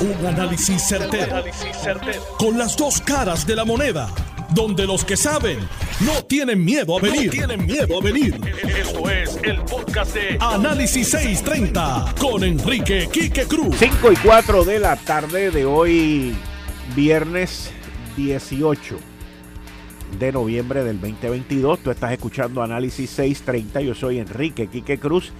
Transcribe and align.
Un 0.00 0.26
análisis 0.26 0.82
certero, 0.88 1.44
Con 2.38 2.56
las 2.56 2.74
dos 2.74 3.02
caras 3.02 3.46
de 3.46 3.54
la 3.54 3.66
moneda. 3.66 4.08
Donde 4.54 4.86
los 4.86 5.04
que 5.04 5.14
saben 5.14 5.58
no 6.00 6.24
tienen 6.24 6.64
miedo 6.64 6.96
a 6.96 7.02
venir. 7.02 7.30
tienen 7.30 7.66
miedo 7.66 7.98
a 7.98 8.02
venir. 8.02 8.40
Esto 8.78 9.10
es 9.10 9.38
el 9.42 9.60
podcast 9.60 10.14
de 10.14 10.38
Análisis 10.40 11.10
630 11.10 12.14
con 12.18 12.42
Enrique 12.42 13.10
Quique 13.12 13.44
Cruz. 13.44 13.76
5 13.78 14.12
y 14.12 14.16
4 14.16 14.64
de 14.64 14.78
la 14.78 14.96
tarde 14.96 15.50
de 15.50 15.66
hoy, 15.66 16.34
viernes 16.96 17.70
18 18.16 18.96
de 20.18 20.32
noviembre 20.32 20.82
del 20.82 20.98
2022. 20.98 21.80
Tú 21.80 21.90
estás 21.90 22.12
escuchando 22.12 22.62
Análisis 22.62 23.10
630. 23.10 23.82
Yo 23.82 23.94
soy 23.94 24.18
Enrique 24.18 24.66
Quique 24.68 24.98
Cruz 24.98 25.30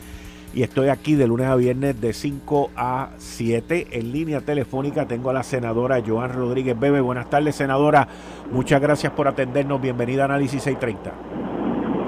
y 0.52 0.62
estoy 0.62 0.88
aquí 0.88 1.14
de 1.14 1.26
lunes 1.26 1.46
a 1.46 1.56
viernes 1.56 2.00
de 2.00 2.12
5 2.12 2.70
a 2.76 3.10
7. 3.18 3.88
En 3.92 4.12
línea 4.12 4.40
telefónica 4.40 5.06
tengo 5.06 5.30
a 5.30 5.32
la 5.32 5.42
senadora 5.42 6.02
Joan 6.04 6.32
Rodríguez 6.32 6.78
Bebe. 6.78 7.00
Buenas 7.00 7.30
tardes, 7.30 7.56
senadora. 7.56 8.08
Muchas 8.50 8.80
gracias 8.80 9.12
por 9.12 9.28
atendernos. 9.28 9.80
Bienvenida 9.80 10.22
a 10.22 10.24
Análisis 10.27 10.62
630. 10.62 11.12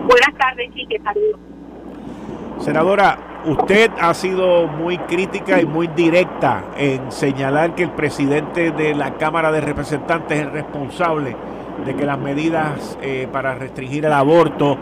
Buenas 0.07 0.39
tardes, 0.39 0.71
Quique. 0.75 1.01
Saludos. 1.03 1.41
Senadora, 2.59 3.19
usted 3.47 3.91
ha 4.01 4.15
sido 4.15 4.67
muy 4.67 4.99
crítica 4.99 5.61
y 5.61 5.67
muy 5.67 5.89
directa 5.89 6.65
en 6.77 7.11
señalar 7.11 7.75
que 7.75 7.85
el 7.85 7.91
presidente 7.91 8.71
de 8.71 8.95
la 8.95 9.15
Cámara 9.15 9.51
de 9.53 9.61
Representantes 9.61 10.39
es 10.39 10.45
el 10.47 10.53
responsable 10.53 11.37
de 11.85 11.95
que 11.95 12.07
las 12.07 12.19
medidas 12.19 12.99
eh, 13.03 13.29
para 13.33 13.55
restringir 13.55 14.05
el 14.05 14.13
aborto 14.13 14.79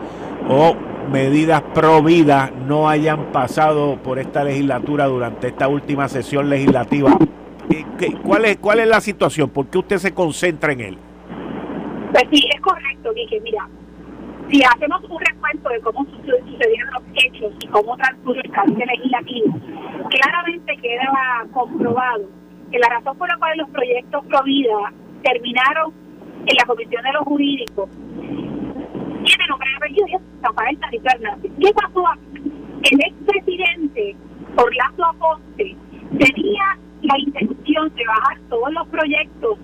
o 0.49 0.75
medidas 1.11 1.63
pro 1.75 2.03
vida 2.03 2.51
no 2.67 2.89
hayan 2.89 3.33
pasado 3.33 3.97
por 4.03 4.19
esta 4.19 4.45
legislatura 4.45 5.07
durante 5.07 5.49
esta 5.49 5.69
última 5.69 6.09
sesión 6.09 6.49
legislativa. 6.49 7.17
¿Cuál 8.25 8.45
es, 8.47 8.57
cuál 8.59 8.81
es 8.81 8.89
la 8.89 9.01
situación? 9.01 9.51
¿Por 9.51 9.67
qué 9.67 9.79
usted 9.79 9.99
se 9.99 10.15
concentra 10.15 10.73
en 10.73 10.81
él? 10.81 10.99
Pues 12.13 12.25
sí, 12.33 12.43
es 12.55 12.61
correcto, 12.61 13.13
Dije, 13.13 13.41
Mira, 13.41 13.69
si 14.51 14.63
hacemos 14.63 15.03
un 15.09 15.19
recuento 15.21 15.69
de 15.69 15.81
cómo 15.81 16.05
sucedieron 16.07 16.91
los 16.93 17.03
hechos 17.15 17.53
y 17.61 17.67
cómo 17.69 17.97
transcurrió 17.97 18.43
el 18.43 18.51
cambio 18.51 18.85
legislativo, 18.87 19.55
claramente 20.09 20.77
queda 20.79 21.47
comprobado 21.53 22.25
que 22.71 22.79
la 22.79 22.89
razón 22.89 23.17
por 23.17 23.29
la 23.29 23.37
cual 23.37 23.59
los 23.59 23.69
proyectos 23.71 24.25
pro 24.27 24.43
vida 24.43 24.93
terminaron 25.23 25.93
en 26.47 26.57
la 26.57 26.65
Comisión 26.65 27.03
de 27.03 27.13
los 27.13 27.23
Jurídicos 27.25 27.91
tiene 29.31 29.47
nombre 29.49 29.69
apellido 29.77 30.21
Rafael 30.43 30.79
Tarito 30.81 31.09
Hernández. 31.15 31.53
¿Qué 31.61 31.73
pasó 31.73 32.05
El 32.91 33.01
expresidente 33.01 34.17
Orlando 34.57 35.05
Aponte 35.05 35.77
tenía 36.19 36.79
la 37.03 37.19
intención 37.19 37.95
de 37.95 38.07
bajar 38.07 38.41
todos 38.49 38.73
los 38.73 38.89
proyectos, 38.89 39.59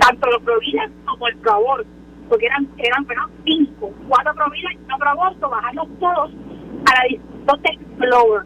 tanto 0.00 0.30
los 0.30 0.42
providas 0.42 0.90
como 1.04 1.26
el 1.28 1.36
proaborto, 1.38 1.88
porque 2.28 2.46
eran, 2.46 2.68
eran 2.78 3.04
bueno, 3.06 3.28
cinco, 3.44 3.92
cuatro 4.08 4.34
providas 4.34 4.72
y 4.74 4.84
uno 4.84 4.98
proaborto, 4.98 5.50
bajarlos 5.50 5.88
todos 5.98 6.30
a 6.30 6.94
la 6.94 7.08
discusión 7.08 7.26
Explorer, 7.64 8.42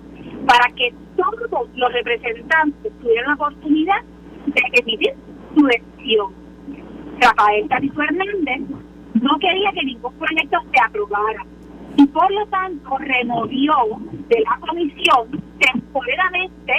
para 0.46 0.74
que 0.74 0.94
todos 1.16 1.68
los 1.74 1.92
representantes 1.92 2.92
tuvieran 3.00 3.28
la 3.28 3.34
oportunidad 3.34 4.02
de 4.46 4.62
emitir 4.80 5.14
su 5.54 5.64
decisión. 5.66 6.34
Rafael 7.20 7.68
Tarito 7.68 8.02
Hernández 8.02 8.62
no 9.20 9.38
quería 9.38 9.72
que 9.72 9.84
ningún 9.84 10.12
proyecto 10.14 10.58
se 10.72 10.80
aprobara 10.80 11.44
y 11.96 12.06
por 12.06 12.30
lo 12.30 12.46
tanto 12.46 12.98
removió 12.98 13.74
de 14.28 14.40
la 14.40 14.58
comisión 14.66 15.42
temporalmente 15.58 16.72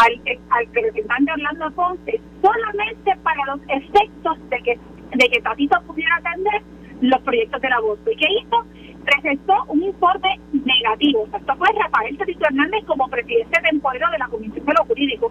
al, 0.00 0.38
al 0.50 0.66
representante 0.72 1.32
Orlando 1.32 1.70
Ponce 1.72 2.20
solamente 2.42 3.16
para 3.22 3.44
los 3.46 3.60
efectos 3.68 4.38
de 4.50 4.58
que 4.62 4.78
de 5.14 5.28
que 5.28 5.40
Tatito 5.40 5.80
pudiera 5.86 6.16
atender 6.16 6.62
los 7.00 7.20
proyectos 7.22 7.60
del 7.60 7.72
aborto. 7.72 8.10
¿Y 8.10 8.16
qué 8.16 8.26
hizo? 8.40 8.64
Presentó 9.04 9.64
un 9.68 9.82
informe 9.82 10.40
negativo. 10.52 11.26
esto 11.32 11.56
fue 11.56 11.68
Rafael 11.78 12.16
Tatito 12.16 12.46
Hernández 12.46 12.84
como 12.86 13.08
presidente 13.08 13.60
temporero 13.62 14.10
de 14.10 14.18
la 14.18 14.28
Comisión 14.28 14.64
de 14.64 14.72
lo 14.72 14.84
Jurídico. 14.86 15.30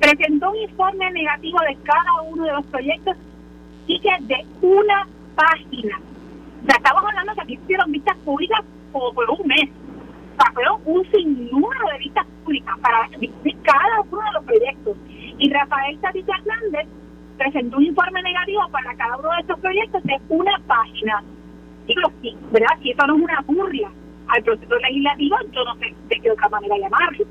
Presentó 0.00 0.50
un 0.50 0.56
informe 0.56 1.10
negativo 1.10 1.58
de 1.60 1.76
cada 1.82 2.22
uno 2.22 2.44
de 2.44 2.52
los 2.52 2.66
proyectos 2.66 3.16
de 3.88 4.46
una 4.60 5.08
página. 5.34 5.98
Ya 6.64 6.74
estamos 6.76 7.02
hablando 7.04 7.34
que 7.34 7.40
aquí 7.40 7.54
hicieron 7.54 7.90
vistas 7.90 8.16
públicas 8.18 8.60
como 8.92 9.12
por 9.14 9.30
un 9.30 9.46
mes. 9.46 9.70
O 10.34 10.42
sea, 10.42 10.52
fueron 10.52 10.80
un 10.84 11.10
sinnúmero 11.10 11.88
de 11.92 11.98
vistas 11.98 12.26
públicas 12.44 12.76
para 12.80 13.08
cada 13.62 14.00
uno 14.10 14.22
de 14.22 14.32
los 14.34 14.44
proyectos. 14.44 14.96
Y 15.38 15.50
Rafael 15.50 15.98
Tatito 16.00 16.32
Hernández 16.32 16.86
presentó 17.38 17.78
un 17.78 17.84
informe 17.84 18.22
negativo 18.22 18.60
para 18.70 18.94
cada 18.96 19.16
uno 19.16 19.30
de 19.30 19.40
estos 19.40 19.58
proyectos 19.58 20.02
de 20.02 20.20
una 20.28 20.58
página. 20.66 21.24
Digo, 21.86 22.12
sí, 22.20 22.36
¿verdad? 22.52 22.78
Si 22.82 22.90
eso 22.90 23.06
no 23.06 23.16
es 23.16 23.22
una 23.22 23.40
burria 23.46 23.90
al 24.28 24.42
proceso 24.42 24.74
legislativo, 24.76 25.36
yo 25.52 25.64
no 25.64 25.74
sé 25.76 25.94
de 26.08 26.20
qué 26.20 26.30
otra 26.30 26.48
manera 26.50 26.76
llamarlo. 26.76 27.24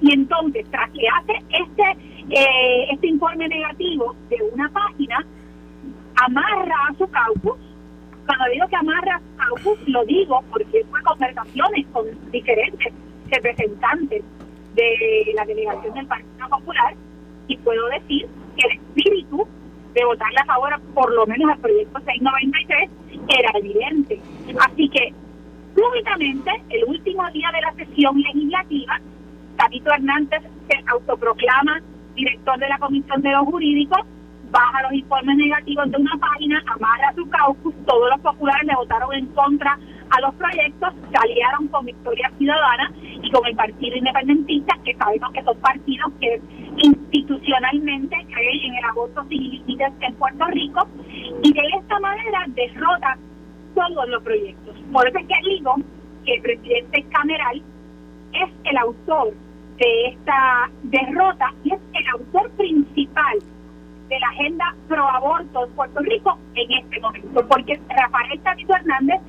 Y 0.00 0.12
entonces, 0.12 0.66
tras 0.70 0.88
que 0.90 1.08
hace 1.08 1.32
este, 1.50 1.90
eh, 2.30 2.86
este 2.92 3.08
informe 3.08 3.48
negativo 3.48 4.14
de 4.28 4.36
una 4.52 4.68
página, 4.68 5.26
amarra 6.16 6.74
a 6.88 6.94
su 6.94 7.06
caucus. 7.08 7.58
Cuando 8.26 8.44
digo 8.52 8.66
que 8.68 8.76
amarra 8.76 9.16
a 9.16 9.20
su 9.20 9.36
caucus, 9.36 9.88
lo 9.88 10.04
digo 10.04 10.42
porque 10.50 10.84
fue 10.90 11.02
conversaciones 11.02 11.86
con 11.92 12.06
diferentes 12.30 12.92
representantes 13.30 14.24
de 14.74 15.32
la 15.34 15.44
delegación 15.44 15.94
del 15.94 16.06
Partido 16.06 16.48
Popular 16.48 16.94
y 17.48 17.56
puedo 17.58 17.86
decir 17.88 18.26
que 18.56 18.66
el 18.68 18.78
espíritu 18.78 19.46
de 19.94 20.04
votarle 20.04 20.38
a 20.40 20.44
favor, 20.44 20.80
por 20.94 21.12
lo 21.14 21.26
menos 21.26 21.50
al 21.50 21.58
proyecto 21.58 21.98
693, 22.00 22.90
era 23.28 23.50
evidente. 23.58 24.20
Así 24.60 24.88
que, 24.90 25.14
súbitamente, 25.74 26.50
el 26.68 26.84
último 26.84 27.30
día 27.30 27.50
de 27.52 27.60
la 27.62 27.72
sesión 27.72 28.20
legislativa, 28.20 29.00
Tatito 29.56 29.90
Hernández 29.90 30.42
se 30.68 30.84
autoproclama 30.86 31.80
director 32.14 32.58
de 32.58 32.68
la 32.68 32.78
Comisión 32.78 33.22
de 33.22 33.30
los 33.30 33.46
Jurídicos 33.46 34.00
baja 34.50 34.82
los 34.82 34.92
informes 34.92 35.36
negativos 35.36 35.90
de 35.90 35.96
una 35.96 36.16
página, 36.18 36.62
amarra 36.66 37.12
su 37.14 37.28
caucus, 37.28 37.74
todos 37.86 38.10
los 38.10 38.20
populares 38.20 38.66
le 38.66 38.74
votaron 38.74 39.12
en 39.14 39.26
contra 39.26 39.78
a 40.10 40.20
los 40.20 40.34
proyectos, 40.34 40.94
salieron 41.12 41.68
con 41.68 41.84
Victoria 41.84 42.30
Ciudadana 42.38 42.92
y 43.22 43.30
con 43.30 43.46
el 43.46 43.56
Partido 43.56 43.96
Independentista, 43.96 44.76
que 44.84 44.94
sabemos 44.94 45.32
que 45.32 45.42
son 45.42 45.58
partidos 45.58 46.12
que 46.20 46.40
institucionalmente 46.78 48.16
creen 48.32 48.60
en 48.62 48.74
el 48.76 48.84
aborto 48.84 49.24
sin 49.28 49.50
límites 49.50 49.92
en 50.00 50.14
Puerto 50.14 50.44
Rico, 50.46 50.86
y 51.42 51.52
de 51.52 51.62
esta 51.80 52.00
manera 52.00 52.44
derrota 52.48 53.18
todos 53.74 54.08
los 54.08 54.22
proyectos. 54.22 54.76
Por 54.92 55.08
eso 55.08 55.18
es 55.18 55.26
que 55.26 55.50
digo 55.50 55.74
que 56.24 56.34
el 56.34 56.42
presidente 56.42 57.04
Cameral 57.10 57.62
es 58.32 58.50
el 58.64 58.76
autor 58.78 59.34
de 59.78 60.06
esta 60.08 60.70
derrota 60.84 61.52
y 61.64 61.74
es 61.74 61.80
el 61.92 62.06
autor 62.08 62.50
principal 62.52 63.38
de 64.08 64.20
la 64.20 64.28
agenda 64.28 64.74
pro 64.88 65.08
aborto 65.08 65.64
en 65.64 65.72
Puerto 65.72 66.00
Rico 66.00 66.38
en 66.54 66.72
este 66.72 67.00
momento, 67.00 67.46
porque 67.48 67.80
Rafael 67.88 68.40
Tatito 68.40 68.74
Hernández 68.74 69.20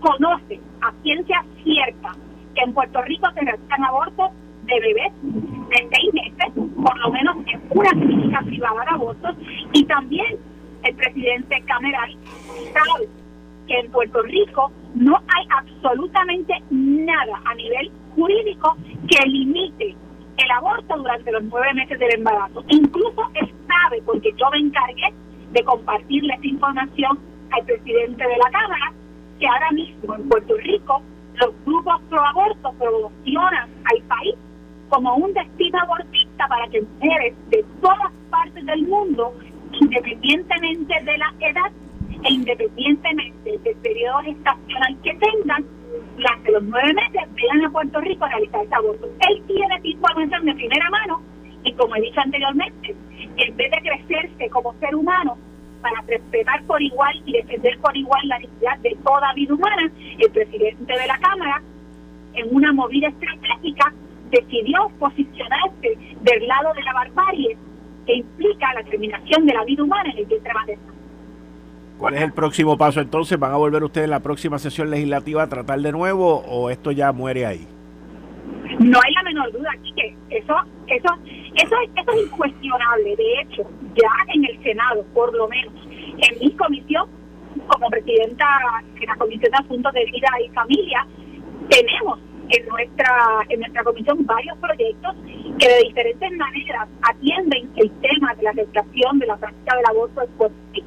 conoce 0.00 0.60
a 0.80 0.92
ciencia 1.02 1.44
cierta 1.62 2.12
que 2.54 2.62
en 2.62 2.72
Puerto 2.72 3.02
Rico 3.02 3.30
se 3.32 3.40
realizan 3.40 3.84
abortos 3.84 4.30
de 4.64 4.80
bebés 4.80 5.12
de 5.22 5.88
seis 5.90 6.14
meses, 6.14 6.52
por 6.54 6.98
lo 6.98 7.10
menos 7.10 7.36
en 7.46 7.60
una 7.70 7.90
clínica 7.90 8.42
privada 8.42 8.84
de 8.84 8.90
abortos, 8.90 9.36
y 9.72 9.84
también 9.84 10.36
el 10.84 10.94
presidente 10.94 11.62
Cameral 11.62 12.16
sabe 12.72 13.08
que 13.66 13.78
en 13.78 13.90
Puerto 13.90 14.22
Rico 14.22 14.70
no 14.94 15.16
hay 15.16 15.46
absolutamente 15.50 16.62
nada 16.70 17.40
a 17.44 17.54
nivel 17.54 17.90
jurídico 18.14 18.76
que 19.08 19.28
limite 19.28 19.96
el 20.36 20.50
aborto 20.50 20.96
durante 20.96 21.32
los 21.32 21.42
nueve 21.44 21.74
meses 21.74 21.98
del 21.98 22.14
embarazo. 22.14 22.64
Incluso 22.68 23.30
él 23.34 23.52
sabe, 23.66 24.02
porque 24.02 24.32
yo 24.36 24.46
me 24.50 24.58
encargué 24.58 25.12
de 25.52 25.64
compartirle 25.64 26.34
esta 26.34 26.46
información 26.46 27.18
al 27.50 27.64
presidente 27.64 28.24
de 28.26 28.36
la 28.36 28.50
Cámara, 28.50 28.92
que 29.38 29.46
ahora 29.46 29.70
mismo 29.72 30.14
en 30.14 30.28
Puerto 30.28 30.54
Rico 30.56 31.02
los 31.34 31.54
grupos 31.64 32.00
pro 32.08 32.24
aborto 32.24 32.72
promocionan 32.78 33.70
al 33.84 34.02
país 34.02 34.34
como 34.88 35.16
un 35.16 35.32
destino 35.32 35.78
abortista 35.80 36.46
para 36.48 36.68
que 36.68 36.82
mujeres 36.82 37.34
de 37.48 37.64
todas 37.80 38.12
partes 38.30 38.64
del 38.66 38.86
mundo, 38.86 39.34
independientemente 39.72 40.94
de 41.02 41.18
la 41.18 41.32
edad 41.40 41.72
e 42.24 42.32
independientemente 42.32 43.58
del 43.58 43.76
periodo 43.76 44.18
gestacional 44.20 44.96
que 45.02 45.14
tengan, 45.14 45.64
durante 46.16 46.52
los 46.52 46.62
nueve 46.64 46.94
meses 46.94 47.22
vengan 47.34 47.64
a 47.66 47.70
Puerto 47.70 48.00
Rico 48.00 48.24
a 48.24 48.28
realizar 48.28 48.64
ese 48.64 48.74
aborto. 48.74 49.08
Él 49.28 49.42
tiene 49.46 49.80
información 49.82 50.44
de 50.44 50.54
primera 50.54 50.90
mano 50.90 51.22
y 51.64 51.72
como 51.74 51.96
he 51.96 52.00
dicho 52.00 52.20
anteriormente, 52.20 52.94
en 53.36 53.56
vez 53.56 53.70
de 53.70 53.78
crecerse 53.78 54.50
como 54.50 54.74
ser 54.74 54.94
humano 54.94 55.36
para 55.80 56.00
respetar 56.06 56.62
por 56.64 56.80
igual 56.80 57.22
y 57.26 57.32
defender 57.32 57.78
por 57.80 57.96
igual 57.96 58.28
la 58.28 58.38
dignidad 58.38 58.78
de 58.78 58.96
toda 59.04 59.32
vida 59.34 59.54
humana, 59.54 59.90
el 60.18 60.30
presidente 60.30 60.92
de 60.92 61.06
la 61.06 61.18
Cámara, 61.18 61.62
en 62.34 62.54
una 62.54 62.72
movida 62.72 63.08
estratégica, 63.08 63.92
decidió 64.30 64.90
posicionarse 64.98 65.98
de 66.22 66.32
del 66.32 66.46
lado 66.46 66.72
de 66.74 66.82
la 66.82 66.92
barbarie 66.92 67.56
que 68.06 68.14
implica 68.14 68.72
la 68.74 68.82
terminación 68.84 69.46
de 69.46 69.54
la 69.54 69.64
vida 69.64 69.82
humana 69.82 70.10
en 70.10 70.18
el 70.18 70.26
vientre 70.26 70.54
materno. 70.54 71.01
¿Cuál 72.02 72.14
es 72.14 72.22
el 72.22 72.32
próximo 72.32 72.76
paso 72.76 73.00
entonces? 73.00 73.38
¿Van 73.38 73.52
a 73.52 73.56
volver 73.56 73.84
ustedes 73.84 74.06
en 74.06 74.10
la 74.10 74.18
próxima 74.18 74.58
sesión 74.58 74.90
legislativa 74.90 75.44
a 75.44 75.46
tratar 75.46 75.78
de 75.78 75.92
nuevo 75.92 76.42
o 76.48 76.68
esto 76.68 76.90
ya 76.90 77.12
muere 77.12 77.46
ahí? 77.46 77.64
No 78.80 78.98
hay 78.98 79.14
la 79.14 79.22
menor 79.22 79.52
duda 79.52 79.70
que 79.94 80.16
eso, 80.30 80.52
eso, 80.88 81.08
eso, 81.54 81.76
eso 81.94 82.12
es 82.12 82.24
incuestionable. 82.24 83.14
De 83.14 83.40
hecho, 83.40 83.62
ya 83.94 84.34
en 84.34 84.44
el 84.46 84.60
Senado, 84.64 85.04
por 85.14 85.32
lo 85.32 85.46
menos, 85.46 85.72
en 85.86 86.40
mi 86.40 86.50
comisión, 86.56 87.08
como 87.68 87.88
presidenta 87.88 88.46
de 88.98 89.06
la 89.06 89.14
Comisión 89.14 89.52
de 89.52 89.58
Asuntos 89.58 89.92
de 89.92 90.04
Vida 90.06 90.28
y 90.44 90.48
Familia, 90.48 91.06
tenemos 91.68 92.18
en 92.48 92.66
nuestra 92.66 93.06
en 93.48 93.60
nuestra 93.60 93.84
comisión 93.84 94.26
varios 94.26 94.58
proyectos 94.58 95.14
que 95.56 95.68
de 95.68 95.78
diferentes 95.84 96.32
maneras 96.32 96.88
atienden 97.02 97.70
el 97.76 97.90
tema 98.00 98.34
de 98.34 98.42
la 98.42 98.50
regulación 98.50 99.18
de 99.20 99.26
la 99.26 99.36
práctica 99.36 99.76
del 99.76 99.86
aborto 99.86 100.22
en 100.22 100.81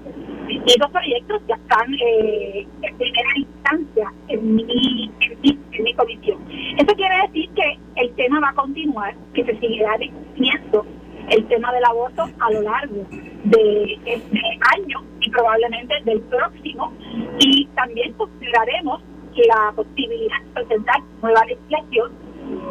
Y 0.65 0.71
esos 0.71 0.89
proyectos 0.89 1.41
ya 1.47 1.55
están 1.55 1.93
eh, 1.93 2.67
en 2.81 2.97
primera 2.97 3.29
instancia 3.37 4.13
en 4.29 4.55
mi, 4.55 5.11
en 5.21 5.83
mi, 5.83 5.93
comisión. 5.93 6.39
Eso 6.77 6.95
quiere 6.95 7.15
decir 7.27 7.49
que 7.51 7.79
el 7.97 8.11
tema 8.15 8.39
va 8.39 8.49
a 8.49 8.53
continuar, 8.55 9.15
que 9.33 9.45
se 9.45 9.59
seguirá 9.59 9.95
discutiendo 9.99 10.85
el 11.29 11.45
tema 11.47 11.71
del 11.71 11.85
aborto 11.85 12.27
a 12.39 12.51
lo 12.51 12.61
largo 12.61 13.05
de 13.43 13.99
este 14.05 14.41
año 14.75 15.03
y 15.21 15.29
probablemente 15.29 15.93
del 16.03 16.21
próximo. 16.21 16.91
Y 17.39 17.65
también 17.75 18.13
consideraremos 18.13 19.03
la 19.35 19.71
posibilidad 19.75 20.41
de 20.45 20.51
presentar 20.61 20.99
nueva 21.21 21.45
legislación. 21.45 22.11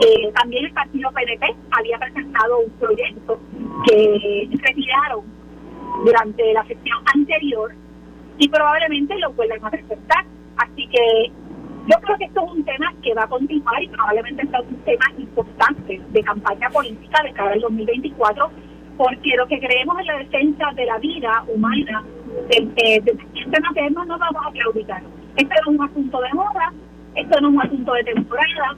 Eh, 0.00 0.32
también 0.34 0.64
el 0.64 0.72
partido 0.72 1.10
PNP 1.12 1.54
había 1.70 1.98
presentado 1.98 2.58
un 2.58 2.70
proyecto 2.72 3.38
que 3.86 4.48
retiraron 4.62 5.24
durante 6.04 6.52
la 6.52 6.64
sesión 6.66 6.98
anterior 7.14 7.74
y 8.38 8.48
probablemente 8.48 9.18
lo 9.18 9.32
vuelvan 9.32 9.64
a 9.64 9.70
presentar. 9.70 10.24
Así 10.56 10.86
que 10.88 11.32
yo 11.86 12.00
creo 12.00 12.16
que 12.16 12.24
esto 12.24 12.44
es 12.44 12.52
un 12.52 12.64
tema 12.64 12.92
que 13.02 13.14
va 13.14 13.24
a 13.24 13.28
continuar 13.28 13.82
y 13.82 13.88
probablemente 13.88 14.46
sea 14.48 14.60
un 14.60 14.76
tema 14.84 15.04
importante 15.18 16.00
de 16.10 16.22
campaña 16.22 16.70
política 16.70 17.22
de 17.22 17.32
cara 17.32 17.52
al 17.52 17.60
2024, 17.60 18.50
porque 18.96 19.36
lo 19.36 19.46
que 19.46 19.60
creemos 19.60 19.98
en 20.00 20.06
la 20.06 20.18
defensa 20.18 20.70
de 20.74 20.86
la 20.86 20.98
vida 20.98 21.44
humana 21.54 22.04
del, 22.48 22.72
eh, 22.76 23.02
este 23.04 23.90
no 23.90 24.18
vamos 24.18 24.42
a 24.46 24.52
claudicar. 24.52 25.02
Esto 25.36 25.54
no 25.66 25.72
es 25.72 25.78
un 25.78 25.84
asunto 25.84 26.20
de 26.20 26.32
moda, 26.32 26.72
esto 27.16 27.40
no 27.40 27.48
es 27.48 27.54
un 27.54 27.60
asunto 27.60 27.92
de 27.92 28.04
temporada, 28.04 28.76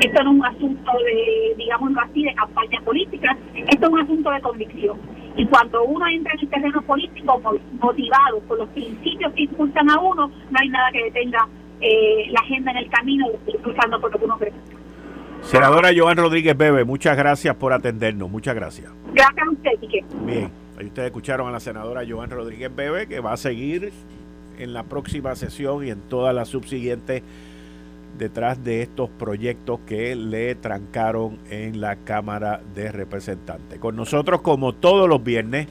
esto 0.00 0.24
no 0.24 0.30
es 0.30 0.36
un 0.38 0.46
asunto 0.46 0.92
de, 1.04 1.54
digamos 1.56 1.92
así, 2.02 2.22
de 2.22 2.34
campaña 2.34 2.80
política, 2.84 3.36
esto 3.54 3.86
es 3.86 3.92
un 3.92 4.00
asunto 4.00 4.30
de 4.30 4.40
convicción. 4.40 4.98
Y 5.36 5.46
cuando 5.46 5.84
uno 5.84 6.06
entra 6.06 6.32
en 6.34 6.40
el 6.40 6.48
terreno 6.48 6.82
político 6.82 7.40
motivado 7.80 8.40
por 8.48 8.58
los 8.58 8.68
principios 8.70 9.32
que 9.34 9.42
impulsan 9.42 9.90
a 9.90 10.00
uno, 10.00 10.28
no 10.28 10.58
hay 10.58 10.68
nada 10.68 10.90
que 10.92 11.04
detenga 11.04 11.46
eh, 11.80 12.26
la 12.30 12.40
agenda 12.40 12.70
en 12.70 12.76
el 12.78 12.90
camino 12.90 13.26
luchando 13.62 14.00
por 14.00 14.12
lo 14.12 14.18
que 14.18 14.24
uno 14.24 14.38
cree. 14.38 14.52
Senadora 15.42 15.90
Joan 15.94 16.16
Rodríguez 16.16 16.56
Bebe, 16.56 16.84
muchas 16.84 17.16
gracias 17.16 17.54
por 17.54 17.72
atendernos, 17.72 18.30
muchas 18.30 18.54
gracias. 18.54 18.90
Gracias 19.12 19.46
a 19.46 19.50
usted, 19.50 19.70
Quique. 19.80 20.04
Bien, 20.24 20.50
ahí 20.78 20.86
ustedes 20.86 21.06
escucharon 21.06 21.48
a 21.48 21.52
la 21.52 21.60
senadora 21.60 22.02
Joan 22.08 22.30
Rodríguez 22.30 22.74
Bebe, 22.74 23.06
que 23.06 23.20
va 23.20 23.32
a 23.32 23.36
seguir 23.36 23.92
en 24.58 24.72
la 24.72 24.84
próxima 24.84 25.34
sesión 25.34 25.86
y 25.86 25.90
en 25.90 26.00
todas 26.00 26.34
las 26.34 26.48
subsiguientes 26.48 27.22
detrás 28.18 28.62
de 28.62 28.82
estos 28.82 29.10
proyectos 29.10 29.80
que 29.86 30.16
le 30.16 30.54
trancaron 30.54 31.38
en 31.50 31.80
la 31.80 31.96
Cámara 31.96 32.60
de 32.74 32.92
Representantes. 32.92 33.78
Con 33.78 33.96
nosotros, 33.96 34.42
como 34.42 34.74
todos 34.74 35.08
los 35.08 35.22
viernes, 35.22 35.68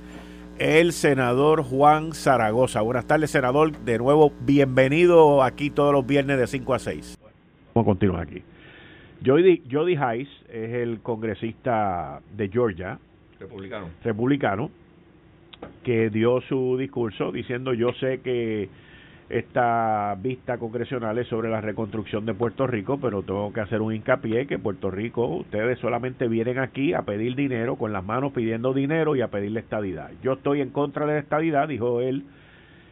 el 0.59 0.94
senador 0.94 1.63
Juan 1.63 2.13
Zaragoza. 2.13 2.81
Buenas 2.81 3.06
tardes, 3.07 3.31
senador. 3.31 3.77
De 3.80 3.97
nuevo, 3.97 4.31
bienvenido 4.42 5.44
aquí 5.44 5.69
todos 5.69 5.94
los 5.94 6.06
viernes 6.06 6.38
de 6.38 6.47
5 6.47 6.74
a 6.74 6.80
6. 6.80 7.18
Vamos 7.74 7.86
a 7.86 7.89
continuar 7.89 8.21
aquí. 8.24 8.42
Jody, 9.25 9.63
Jody 9.69 9.95
Hayes 9.95 10.30
es 10.50 10.74
el 10.74 11.01
congresista 11.01 12.21
de 12.36 12.50
Georgia. 12.50 13.00
Republicano. 13.39 13.89
Republicano 14.03 14.71
que 15.83 16.09
dio 16.09 16.42
su 16.42 16.77
discurso 16.77 17.31
diciendo 17.31 17.74
yo 17.74 17.94
sé 17.94 18.19
que 18.21 18.69
esta 19.30 20.16
vista 20.22 20.57
congresional 20.57 21.18
es 21.18 21.27
sobre 21.27 21.50
la 21.50 21.60
reconstrucción 21.60 22.25
de 22.25 22.36
Puerto 22.36 22.68
Rico, 22.68 23.00
pero 23.00 23.24
tengo 23.24 23.51
que 23.51 23.62
hacer 23.62 23.81
un 23.81 23.94
hincapié 23.94 24.45
que 24.45 24.60
Puerto 24.60 24.92
Rico, 24.92 25.25
ustedes 25.27 25.80
solamente 25.80 26.27
vienen 26.27 26.60
aquí 26.60 26.94
a 26.94 27.01
pedir 27.01 27.36
dinero, 27.36 27.75
con 27.75 27.92
las 27.92 28.06
manos 28.06 28.33
pidiendo 28.33 28.74
dinero 28.74 29.16
y 29.16 29.22
a 29.22 29.30
pedirle 29.30 29.62
estadidad. 29.62 30.12
Yo 30.22 30.33
estoy 30.33 30.62
en 30.62 30.69
contra 30.69 31.07
de 31.07 31.13
la 31.13 31.19
estadidad, 31.19 31.68
dijo 31.68 32.01
él, 32.01 32.25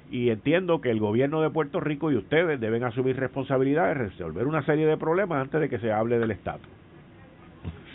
y 0.09 0.30
entiendo 0.30 0.81
que 0.81 0.89
el 0.89 1.00
gobierno 1.00 1.41
de 1.41 1.51
Puerto 1.51 1.80
Rico 1.80 2.12
y 2.12 2.15
ustedes 2.15 2.59
deben 2.59 2.83
asumir 2.83 3.15
responsabilidades, 3.15 3.97
resolver 3.97 4.47
una 4.47 4.63
serie 4.63 4.88
de 4.88 4.97
problemas 4.97 5.41
antes 5.41 5.62
de 5.62 5.69
que 5.69 5.79
se 5.79 5.91
hable 5.91 6.18
del 6.18 6.31
estatus. 6.31 6.68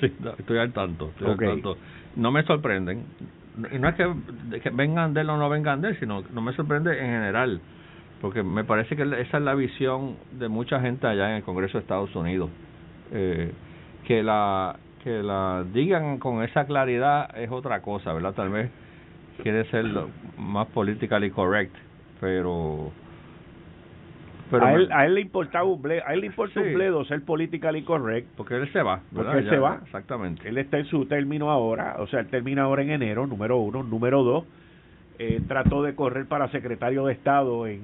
Sí, 0.00 0.12
estoy 0.38 0.58
al 0.58 0.72
tanto, 0.72 1.08
estoy 1.08 1.30
al 1.30 1.38
tanto. 1.38 1.76
No 2.14 2.30
me 2.30 2.44
sorprenden, 2.44 3.02
y 3.72 3.78
no 3.78 3.88
es 3.88 3.96
que, 3.96 4.60
que 4.60 4.70
vengan 4.70 5.12
de 5.12 5.22
él 5.22 5.30
o 5.30 5.36
no 5.36 5.48
vengan 5.48 5.80
de 5.80 5.88
él, 5.88 5.96
sino 5.98 6.22
no 6.32 6.40
me 6.40 6.52
sorprende 6.52 6.92
en 6.92 7.06
general, 7.06 7.60
porque 8.20 8.42
me 8.42 8.64
parece 8.64 8.96
que 8.96 9.02
esa 9.02 9.38
es 9.38 9.42
la 9.42 9.54
visión 9.54 10.16
de 10.32 10.48
mucha 10.48 10.80
gente 10.80 11.06
allá 11.06 11.30
en 11.30 11.36
el 11.36 11.42
Congreso 11.42 11.78
de 11.78 11.82
Estados 11.82 12.14
Unidos. 12.14 12.50
Eh, 13.12 13.52
que 14.06 14.22
la 14.22 14.76
que 15.02 15.22
la 15.22 15.64
digan 15.72 16.18
con 16.18 16.42
esa 16.42 16.66
claridad 16.66 17.36
es 17.38 17.50
otra 17.50 17.80
cosa, 17.82 18.12
¿verdad? 18.12 18.34
Tal 18.34 18.50
vez 18.50 18.70
quiere 19.42 19.64
ser 19.70 19.86
más 20.36 20.66
politically 20.68 21.30
correct, 21.30 21.74
pero 22.20 22.90
a, 24.52 24.74
él, 24.74 24.88
a 24.92 25.06
él 25.06 25.14
le 25.14 25.20
importaba 25.20 25.64
un 25.64 25.80
bledo, 25.80 26.02
a 26.06 26.14
él 26.14 26.20
le 26.20 26.26
importa 26.26 26.60
un 26.60 26.74
bledo 26.74 27.04
ser 27.04 27.22
politically 27.22 27.82
correct. 27.82 28.28
Porque 28.36 28.56
él 28.56 28.70
se 28.72 28.82
va, 28.82 29.00
Porque 29.14 29.38
él 29.38 29.48
se 29.48 29.58
va. 29.58 29.80
Exactamente. 29.84 30.48
Él 30.48 30.58
está 30.58 30.78
en 30.78 30.86
su 30.86 31.06
término 31.06 31.50
ahora, 31.50 31.96
o 31.98 32.06
sea, 32.06 32.20
él 32.20 32.28
termina 32.28 32.62
ahora 32.62 32.82
en 32.82 32.90
enero, 32.90 33.26
número 33.26 33.58
uno. 33.58 33.82
Número 33.82 34.22
dos, 34.22 34.44
eh, 35.18 35.40
trató 35.46 35.82
de 35.82 35.94
correr 35.94 36.26
para 36.26 36.50
secretario 36.50 37.06
de 37.06 37.12
Estado 37.12 37.66
en, 37.66 37.82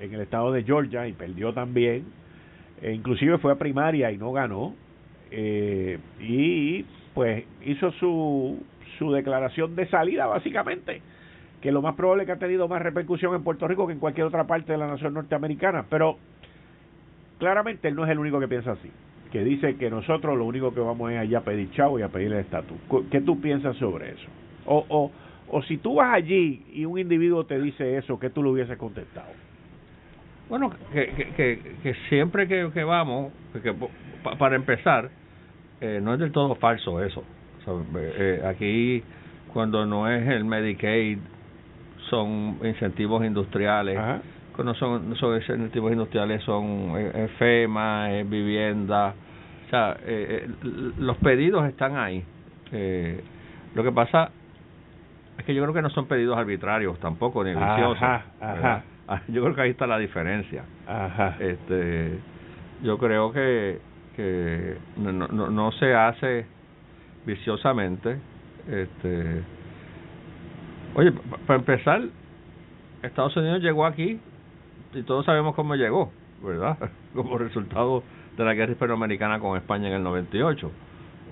en 0.00 0.14
el 0.14 0.20
estado 0.20 0.52
de 0.52 0.62
Georgia 0.62 1.06
y 1.08 1.12
perdió 1.12 1.52
también. 1.52 2.04
E 2.80 2.92
inclusive 2.92 3.38
fue 3.38 3.52
a 3.52 3.56
primaria 3.56 4.12
y 4.12 4.18
no 4.18 4.32
ganó. 4.32 4.74
Eh, 5.30 5.98
y 6.20 6.84
pues 7.14 7.44
hizo 7.64 7.90
su, 7.92 8.62
su 8.98 9.12
declaración 9.12 9.74
de 9.74 9.88
salida, 9.88 10.26
básicamente 10.26 11.02
que 11.60 11.72
lo 11.72 11.82
más 11.82 11.94
probable 11.94 12.22
es 12.22 12.26
que 12.26 12.32
ha 12.32 12.38
tenido 12.38 12.68
más 12.68 12.82
repercusión 12.82 13.34
en 13.34 13.42
Puerto 13.42 13.66
Rico 13.66 13.86
que 13.86 13.92
en 13.92 13.98
cualquier 13.98 14.26
otra 14.26 14.46
parte 14.46 14.72
de 14.72 14.78
la 14.78 14.86
nación 14.86 15.14
norteamericana, 15.14 15.86
pero 15.88 16.16
claramente 17.38 17.88
él 17.88 17.94
no 17.94 18.04
es 18.04 18.10
el 18.10 18.18
único 18.18 18.38
que 18.38 18.48
piensa 18.48 18.72
así, 18.72 18.90
que 19.32 19.42
dice 19.42 19.76
que 19.76 19.90
nosotros 19.90 20.36
lo 20.36 20.44
único 20.44 20.72
que 20.72 20.80
vamos 20.80 21.10
es 21.12 21.18
allá 21.18 21.38
a 21.38 21.40
pedir 21.42 21.70
chavo 21.72 21.98
y 21.98 22.02
a 22.02 22.08
pedirle 22.08 22.40
estatus. 22.40 22.78
¿Qué 23.10 23.20
tú 23.20 23.40
piensas 23.40 23.76
sobre 23.78 24.10
eso? 24.10 24.28
O, 24.66 24.84
o, 24.88 25.10
o 25.48 25.62
si 25.62 25.78
tú 25.78 25.96
vas 25.96 26.14
allí 26.14 26.64
y 26.72 26.84
un 26.84 26.98
individuo 26.98 27.44
te 27.44 27.60
dice 27.60 27.96
eso, 27.96 28.18
¿qué 28.18 28.30
tú 28.30 28.42
le 28.42 28.50
hubieses 28.50 28.76
contestado? 28.76 29.28
Bueno, 30.48 30.72
que, 30.92 31.06
que, 31.36 31.60
que, 31.82 31.94
siempre 32.08 32.46
que, 32.46 32.70
que 32.72 32.84
vamos, 32.84 33.32
que, 33.62 33.74
para 34.38 34.56
empezar, 34.56 35.10
eh, 35.80 36.00
no 36.02 36.14
es 36.14 36.20
del 36.20 36.32
todo 36.32 36.54
falso 36.54 37.02
eso. 37.02 37.24
Eh, 37.96 38.42
aquí, 38.46 39.02
cuando 39.52 39.84
no 39.86 40.08
es 40.08 40.26
el 40.28 40.44
Medicaid 40.44 41.18
son 42.10 42.58
incentivos 42.62 43.24
industriales. 43.24 43.98
Cuando 44.54 44.74
son, 44.74 45.14
son 45.16 45.36
incentivos 45.36 45.92
industriales 45.92 46.42
son 46.44 46.92
eh, 46.96 47.28
FEMA, 47.38 48.08
vivienda. 48.24 49.14
O 49.66 49.70
sea, 49.70 49.96
eh, 50.04 50.46
eh, 50.46 50.48
los 50.98 51.16
pedidos 51.18 51.66
están 51.68 51.96
ahí. 51.96 52.22
Eh, 52.72 53.20
lo 53.74 53.82
que 53.82 53.92
pasa 53.92 54.30
es 55.38 55.44
que 55.44 55.54
yo 55.54 55.62
creo 55.62 55.74
que 55.74 55.82
no 55.82 55.90
son 55.90 56.06
pedidos 56.06 56.36
arbitrarios 56.36 56.98
tampoco, 57.00 57.44
ni 57.44 57.50
viciosos. 57.50 57.98
Ah, 58.00 58.82
yo 59.28 59.42
creo 59.42 59.54
que 59.54 59.60
ahí 59.62 59.70
está 59.70 59.86
la 59.86 59.98
diferencia. 59.98 60.64
Este, 61.38 62.18
yo 62.82 62.98
creo 62.98 63.32
que, 63.32 63.80
que 64.14 64.76
no, 64.96 65.12
no, 65.12 65.48
no 65.50 65.72
se 65.72 65.94
hace 65.94 66.46
viciosamente. 67.24 68.18
Este, 68.68 69.42
Oye, 70.96 71.12
para 71.46 71.58
empezar, 71.58 72.00
Estados 73.02 73.36
Unidos 73.36 73.60
llegó 73.60 73.84
aquí 73.84 74.18
y 74.94 75.02
todos 75.02 75.26
sabemos 75.26 75.54
cómo 75.54 75.74
llegó, 75.74 76.10
¿verdad? 76.42 76.78
Como 77.14 77.36
resultado 77.36 78.02
de 78.34 78.44
la 78.44 78.54
guerra 78.54 78.72
hispanoamericana 78.72 79.38
con 79.38 79.58
España 79.58 79.88
en 79.88 79.94
el 79.96 80.02
98. 80.02 80.70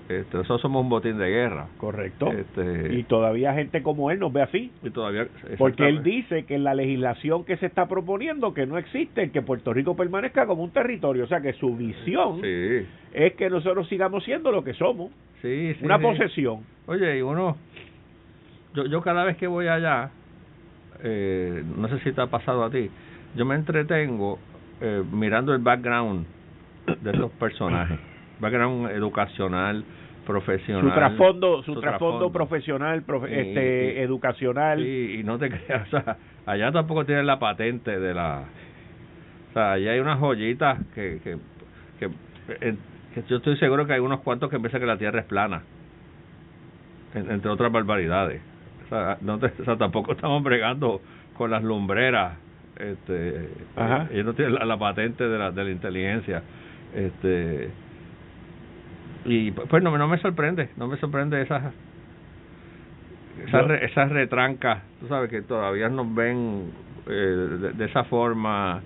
Este, 0.07 0.37
nosotros 0.37 0.61
somos 0.61 0.83
un 0.83 0.89
botín 0.89 1.17
de 1.17 1.27
guerra. 1.29 1.67
Correcto. 1.77 2.31
Este, 2.31 2.93
y 2.93 3.03
todavía 3.03 3.53
gente 3.53 3.81
como 3.81 4.11
él 4.11 4.19
nos 4.19 4.31
ve 4.31 4.43
así. 4.43 4.71
Y 4.83 4.89
todavía, 4.91 5.27
Porque 5.57 5.87
él 5.87 6.03
dice 6.03 6.45
que 6.45 6.55
en 6.55 6.63
la 6.63 6.75
legislación 6.75 7.43
que 7.43 7.57
se 7.57 7.65
está 7.65 7.87
proponiendo 7.87 8.53
que 8.53 8.67
no 8.67 8.77
existe 8.77 9.31
que 9.31 9.41
Puerto 9.41 9.73
Rico 9.73 9.95
permanezca 9.95 10.45
como 10.45 10.63
un 10.63 10.71
territorio. 10.71 11.23
O 11.23 11.27
sea 11.27 11.41
que 11.41 11.53
su 11.53 11.75
visión 11.75 12.41
es 12.43 13.33
que 13.33 13.49
nosotros 13.49 13.87
sigamos 13.89 14.23
siendo 14.23 14.51
lo 14.51 14.63
que 14.63 14.73
somos. 14.73 15.11
Sí, 15.41 15.75
una 15.81 15.99
posesión. 15.99 16.61
Oye, 16.85 17.17
y 17.17 17.21
uno, 17.21 17.57
yo, 18.75 18.85
yo 18.85 19.01
cada 19.01 19.23
vez 19.23 19.37
que 19.37 19.47
voy 19.47 19.67
allá, 19.67 20.11
eh, 21.03 21.63
no 21.77 21.87
sé 21.87 21.99
si 21.99 22.11
te 22.11 22.21
ha 22.21 22.27
pasado 22.27 22.63
a 22.63 22.69
ti, 22.69 22.89
yo 23.35 23.45
me 23.45 23.55
entretengo 23.55 24.39
eh, 24.81 25.03
mirando 25.11 25.53
el 25.53 25.61
background 25.61 26.25
de 27.01 27.11
estos 27.11 27.31
personajes, 27.33 27.97
background 28.39 28.91
educacional, 28.91 29.83
profesional. 30.25 30.83
Su 30.83 30.91
trasfondo, 30.91 31.63
su, 31.63 31.79
trasfondo, 31.79 32.31
profesional, 32.31 33.03
este, 33.29 34.01
educacional. 34.01 34.85
y 34.85 35.23
no 35.23 35.37
te 35.37 35.49
creas, 35.65 35.87
o 35.87 35.91
sea, 35.91 36.17
allá 36.45 36.71
tampoco 36.71 37.05
tienen 37.05 37.25
la 37.25 37.39
patente 37.39 37.99
de 37.99 38.13
la... 38.13 38.43
O 39.49 39.53
sea, 39.53 39.73
allá 39.73 39.91
hay 39.91 39.99
unas 39.99 40.19
joyitas 40.19 40.79
que, 40.93 41.19
que, 41.23 41.37
que, 41.99 42.75
yo 43.29 43.37
estoy 43.37 43.55
seguro 43.57 43.87
que 43.87 43.93
hay 43.93 43.99
unos 43.99 44.19
cuantos 44.21 44.49
que 44.49 44.59
piensan 44.59 44.81
que 44.81 44.87
la 44.87 44.97
Tierra 44.97 45.19
es 45.19 45.25
plana, 45.25 45.63
entre 47.13 47.49
otras 47.49 47.71
barbaridades. 47.71 48.41
O 48.85 48.89
sea, 48.89 49.17
no 49.21 49.35
o 49.35 49.63
sea, 49.63 49.77
tampoco 49.77 50.11
estamos 50.11 50.43
bregando 50.43 51.01
con 51.37 51.51
las 51.51 51.63
lumbreras 51.63 52.37
este 52.77 53.49
Ajá. 53.75 54.07
ellos 54.11 54.25
no 54.25 54.33
tienen 54.33 54.55
la, 54.55 54.77
patente 54.77 55.27
de 55.27 55.37
la, 55.37 55.51
de 55.51 55.63
la 55.63 55.71
inteligencia 55.71 56.43
este 56.93 57.69
y 59.25 59.51
pues 59.51 59.83
no, 59.83 59.97
no 59.97 60.07
me 60.07 60.17
sorprende 60.19 60.69
no 60.77 60.87
me 60.87 60.97
sorprende 60.97 61.41
esas 61.41 61.73
esas, 63.45 63.69
esas 63.81 64.11
retrancas 64.11 64.83
tú 64.99 65.07
sabes 65.07 65.29
que 65.29 65.41
todavía 65.41 65.89
nos 65.89 66.13
ven 66.13 66.71
eh, 67.07 67.71
de, 67.75 67.85
esa 67.85 68.03
forma 68.05 68.81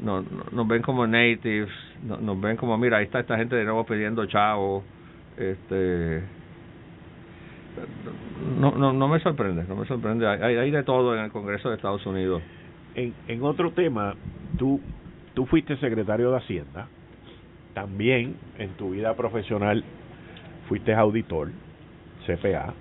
no, 0.00 0.24
nos 0.52 0.68
ven 0.68 0.82
como 0.82 1.06
natives 1.06 1.70
nos 2.02 2.40
ven 2.40 2.56
como 2.56 2.76
mira 2.78 2.98
ahí 2.98 3.04
está 3.04 3.20
esta 3.20 3.36
gente 3.36 3.56
de 3.56 3.64
nuevo 3.64 3.84
pidiendo 3.84 4.24
chavo 4.26 4.84
este 5.36 6.22
no, 8.58 8.72
no, 8.72 8.92
no 8.92 9.06
me 9.06 9.20
sorprende, 9.20 9.64
no 9.68 9.76
me 9.76 9.86
sorprende. 9.86 10.26
Hay, 10.26 10.56
hay 10.56 10.70
de 10.72 10.82
todo 10.82 11.14
en 11.14 11.22
el 11.22 11.30
Congreso 11.30 11.68
de 11.68 11.76
Estados 11.76 12.04
Unidos 12.06 12.42
en, 12.94 13.14
en 13.28 13.42
otro 13.42 13.70
tema, 13.72 14.14
tú, 14.58 14.80
tú 15.34 15.46
fuiste 15.46 15.76
secretario 15.76 16.30
de 16.30 16.38
Hacienda, 16.38 16.88
también 17.74 18.36
en 18.58 18.70
tu 18.70 18.90
vida 18.90 19.14
profesional 19.14 19.84
fuiste 20.68 20.92
auditor, 20.94 21.50
CPA, 22.26 22.74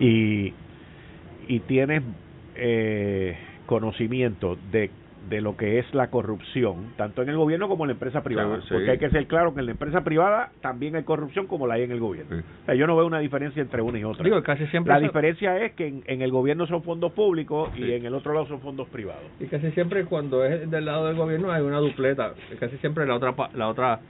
y, 0.00 0.54
y 1.48 1.60
tienes 1.60 2.02
eh, 2.54 3.36
conocimiento 3.66 4.56
de 4.70 4.90
de 5.28 5.40
lo 5.40 5.56
que 5.56 5.78
es 5.78 5.94
la 5.94 6.08
corrupción, 6.08 6.92
tanto 6.96 7.22
en 7.22 7.28
el 7.28 7.36
gobierno 7.36 7.68
como 7.68 7.84
en 7.84 7.88
la 7.88 7.92
empresa 7.92 8.22
privada. 8.22 8.60
Porque 8.68 8.90
hay 8.90 8.98
que 8.98 9.10
ser 9.10 9.26
claro 9.26 9.52
que 9.52 9.60
en 9.60 9.66
la 9.66 9.72
empresa 9.72 10.02
privada 10.02 10.50
también 10.60 10.96
hay 10.96 11.02
corrupción 11.02 11.46
como 11.46 11.66
la 11.66 11.74
hay 11.74 11.82
en 11.82 11.90
el 11.90 12.00
gobierno. 12.00 12.36
O 12.62 12.64
sea, 12.64 12.74
yo 12.74 12.86
no 12.86 12.96
veo 12.96 13.06
una 13.06 13.18
diferencia 13.18 13.60
entre 13.60 13.82
una 13.82 13.98
y 13.98 14.04
otra. 14.04 14.24
Digo, 14.24 14.42
casi 14.42 14.66
siempre 14.68 14.92
la 14.92 15.00
diferencia 15.00 15.58
es 15.58 15.72
que 15.72 16.02
en, 16.04 16.22
el 16.22 16.30
gobierno 16.30 16.66
son 16.66 16.82
fondos 16.82 17.12
públicos 17.12 17.70
y 17.76 17.92
en 17.92 18.06
el 18.06 18.14
otro 18.14 18.32
lado 18.32 18.46
son 18.46 18.60
fondos 18.60 18.88
privados. 18.88 19.24
Y 19.40 19.46
casi 19.46 19.70
siempre 19.72 20.04
cuando 20.04 20.44
es 20.44 20.70
del 20.70 20.84
lado 20.84 21.06
del 21.06 21.16
gobierno 21.16 21.52
hay 21.52 21.62
una 21.62 21.78
dupleta. 21.78 22.32
Casi 22.58 22.78
siempre 22.78 23.06
la 23.06 23.14
otra 23.16 23.34
la 23.54 23.68
otra 23.68 24.00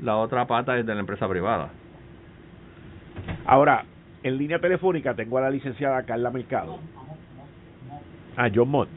la 0.00 0.16
otra 0.16 0.46
pata 0.46 0.78
es 0.78 0.86
de 0.86 0.94
la 0.94 1.00
empresa 1.00 1.28
privada. 1.28 1.70
Ahora, 3.44 3.84
en 4.22 4.38
línea 4.38 4.58
telefónica 4.58 5.14
tengo 5.14 5.38
a 5.38 5.42
la 5.42 5.50
licenciada 5.50 6.02
Carla 6.04 6.30
Mercado. 6.30 6.78
Ah, 8.36 8.48
John 8.54 8.68
Mott. 8.68 8.88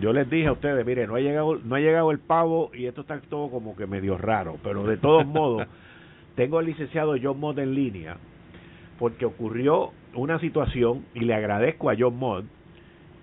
Yo 0.00 0.12
les 0.12 0.28
dije 0.28 0.46
a 0.46 0.52
ustedes, 0.52 0.84
mire, 0.86 1.06
no 1.06 1.16
ha 1.16 1.20
llegado, 1.20 1.56
no 1.56 1.74
ha 1.74 1.80
llegado 1.80 2.10
el 2.10 2.18
pavo 2.18 2.70
y 2.74 2.86
esto 2.86 3.02
está 3.02 3.20
todo 3.20 3.50
como 3.50 3.76
que 3.76 3.86
medio 3.86 4.18
raro, 4.18 4.56
pero 4.62 4.84
de 4.84 4.96
todos 4.96 5.26
modos, 5.26 5.66
tengo 6.34 6.58
al 6.58 6.66
licenciado 6.66 7.14
John 7.22 7.40
Mott 7.40 7.58
en 7.58 7.74
línea 7.74 8.16
porque 8.98 9.24
ocurrió 9.24 9.90
una 10.14 10.38
situación 10.38 11.04
y 11.14 11.20
le 11.20 11.34
agradezco 11.34 11.90
a 11.90 11.94
John 11.98 12.16
Mott 12.18 12.44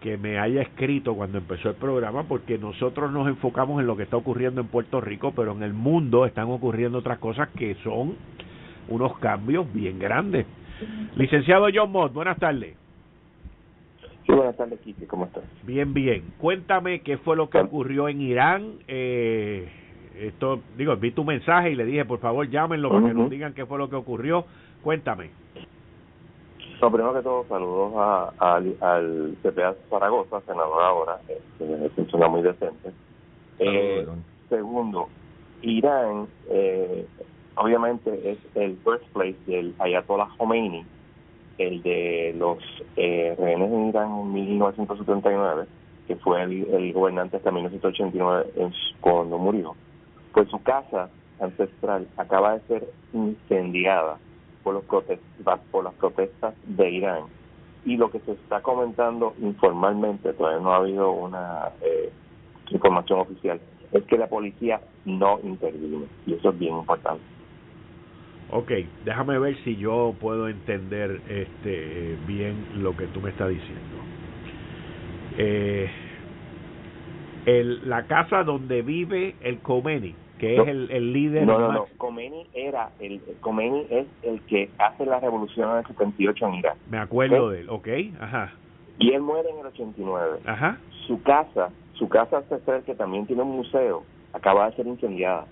que 0.02 0.18
me 0.18 0.40
haya 0.40 0.62
escrito 0.62 1.14
cuando 1.14 1.38
empezó 1.38 1.70
el 1.70 1.76
programa 1.76 2.24
porque 2.24 2.58
nosotros 2.58 3.12
nos 3.12 3.28
enfocamos 3.28 3.80
en 3.82 3.88
lo 3.88 3.98
que 3.98 4.04
está 4.04 4.18
ocurriendo 4.18 4.62
en 4.62 4.68
Puerto 4.68 5.02
Rico, 5.02 5.34
pero 5.36 5.52
en 5.52 5.64
el 5.64 5.74
mundo 5.74 6.26
están 6.26 6.50
ocurriendo 6.50 7.00
otras 7.00 7.20
cosas 7.20 7.50
que 7.50 7.76
son 7.84 8.16
unos 8.88 9.18
cambios 9.20 9.72
bien 9.74 10.00
grandes. 10.00 10.46
Licenciado 11.16 11.68
John 11.74 11.92
Mott, 11.92 12.14
buenas 12.14 12.38
tardes 12.38 12.79
buenas 14.36 14.58
tardes, 14.58 14.80
Kiki, 14.82 15.06
¿cómo 15.06 15.26
estás? 15.26 15.44
Bien, 15.64 15.94
bien. 15.94 16.24
Cuéntame 16.38 17.02
qué 17.02 17.18
fue 17.18 17.36
lo 17.36 17.50
que 17.50 17.60
ocurrió 17.60 18.08
en 18.10 18.22
Irán. 18.22 18.74
Eh, 18.88 19.68
esto, 20.20 20.62
digo, 20.78 20.96
vi 20.98 21.12
tu 21.12 21.24
mensaje 21.24 21.72
y 21.72 21.76
le 21.76 21.86
dije, 21.86 22.06
por 22.06 22.20
favor, 22.20 22.50
llámenlo 22.50 22.90
para 22.90 23.08
que 23.08 23.14
nos 23.14 23.30
digan 23.30 23.54
qué 23.54 23.66
fue 23.66 23.78
lo 23.78 23.90
que 23.90 23.96
ocurrió. 23.96 24.46
Cuéntame. 24.84 25.32
No, 26.82 26.92
primero 26.92 27.14
que 27.14 27.22
todo, 27.22 27.46
saludos 27.50 27.94
a, 27.98 28.32
al 28.40 29.36
CPA 29.44 29.76
Zaragoza, 29.90 30.42
senador 30.42 30.82
ahora, 30.82 31.20
es 31.28 31.92
persona 31.92 32.28
muy 32.30 32.42
decente. 32.42 32.92
Eh, 33.60 34.08
segundo, 34.48 35.10
Irán, 35.62 36.28
eh, 36.50 37.06
obviamente, 37.56 38.32
es 38.32 38.38
el 38.56 38.78
birthplace 38.86 39.36
del 39.46 39.76
Ayatollah 39.80 40.30
Khomeini, 40.38 40.86
el 41.60 41.84
de 41.84 42.34
los 42.38 42.58
eh, 42.96 43.36
rehenes 43.38 43.72
en 43.72 43.90
Irán 43.90 44.12
en 44.20 44.34
1979, 44.34 45.66
que 46.08 46.16
fue 46.16 46.42
el, 46.42 46.94
gobernante 46.94 47.38
hasta 47.38 47.52
1989 47.52 48.48
cuando 49.02 49.38
murió, 49.38 49.76
pues 50.34 50.50
su 50.50 50.62
casa 50.64 51.10
ancestral 51.40 52.08
acaba 52.18 52.54
de 52.54 52.62
ser 52.62 52.88
incendiada 53.14 54.18
por, 54.64 54.74
los 54.74 54.84
por 55.72 55.84
las 55.84 55.94
protestas 55.96 56.56
de 56.66 56.90
Irán. 56.90 57.24
Y 57.86 57.98
lo 57.98 58.10
que 58.10 58.20
se 58.22 58.32
está 58.32 58.62
comentando 58.62 59.34
informalmente, 59.42 60.34
todavía 60.34 60.60
no 60.60 60.74
ha 60.74 60.78
habido 60.78 61.12
una 61.12 61.70
eh, 61.82 62.12
información 62.72 63.20
oficial, 63.20 63.60
es 63.92 64.04
que 64.04 64.18
la 64.18 64.28
policía 64.28 64.82
no 65.06 65.40
interviene. 65.44 66.06
Y 66.26 66.34
eso 66.34 66.50
es 66.50 66.60
bien 66.60 66.78
importante. 66.78 67.24
Ok, 68.52 68.72
déjame 69.06 69.38
ver 69.38 69.56
si 69.64 69.76
yo 69.76 70.16
puedo 70.20 70.50
entender 70.50 71.22
este 71.30 72.18
bien 72.26 72.66
lo 72.78 72.98
que 72.98 73.06
tú 73.08 73.22
me 73.22 73.30
estás 73.30 73.50
diciendo. 73.50 73.98
Eh, 75.38 75.90
el, 77.46 77.88
la 77.88 78.06
casa 78.08 78.44
donde 78.44 78.82
vive 78.82 79.36
el 79.42 79.60
Comeni, 79.60 80.16
que 80.40 80.56
es 80.56 80.68
el, 80.68 80.90
el, 80.90 81.14
líder. 81.14 81.46
No, 81.46 81.60
no, 81.60 81.72
no. 81.72 81.86
Comeni 81.98 82.48
era 82.54 82.90
el, 83.00 83.22
Comeni 83.40 83.86
es 83.90 84.08
el 84.24 84.42
que 84.42 84.70
hace 84.80 85.06
la 85.06 85.20
revolución 85.20 85.72
en 85.72 85.78
el 85.78 85.86
78 85.86 86.48
en 86.48 86.54
Irak. 86.56 86.78
Me 86.90 86.98
acuerdo 86.98 87.50
de 87.50 87.62
él. 87.62 87.70
Ok, 87.70 87.88
ajá. 88.20 88.54
Y 88.98 89.14
él 89.14 89.22
muere 89.22 89.50
en 89.50 89.60
el 89.60 89.68
89. 89.68 90.40
Ajá. 90.46 90.78
Su 91.08 91.22
casa, 91.22 91.70
su 91.94 92.10
casa 92.10 92.38
ancestral 92.38 92.84
que 92.84 92.96
también 92.96 93.26
tiene 93.28 93.44
un 93.44 93.56
museo, 93.56 94.04
acaba 94.34 94.70
de 94.70 94.76
ser 94.76 94.88
incendiada. 94.88 95.46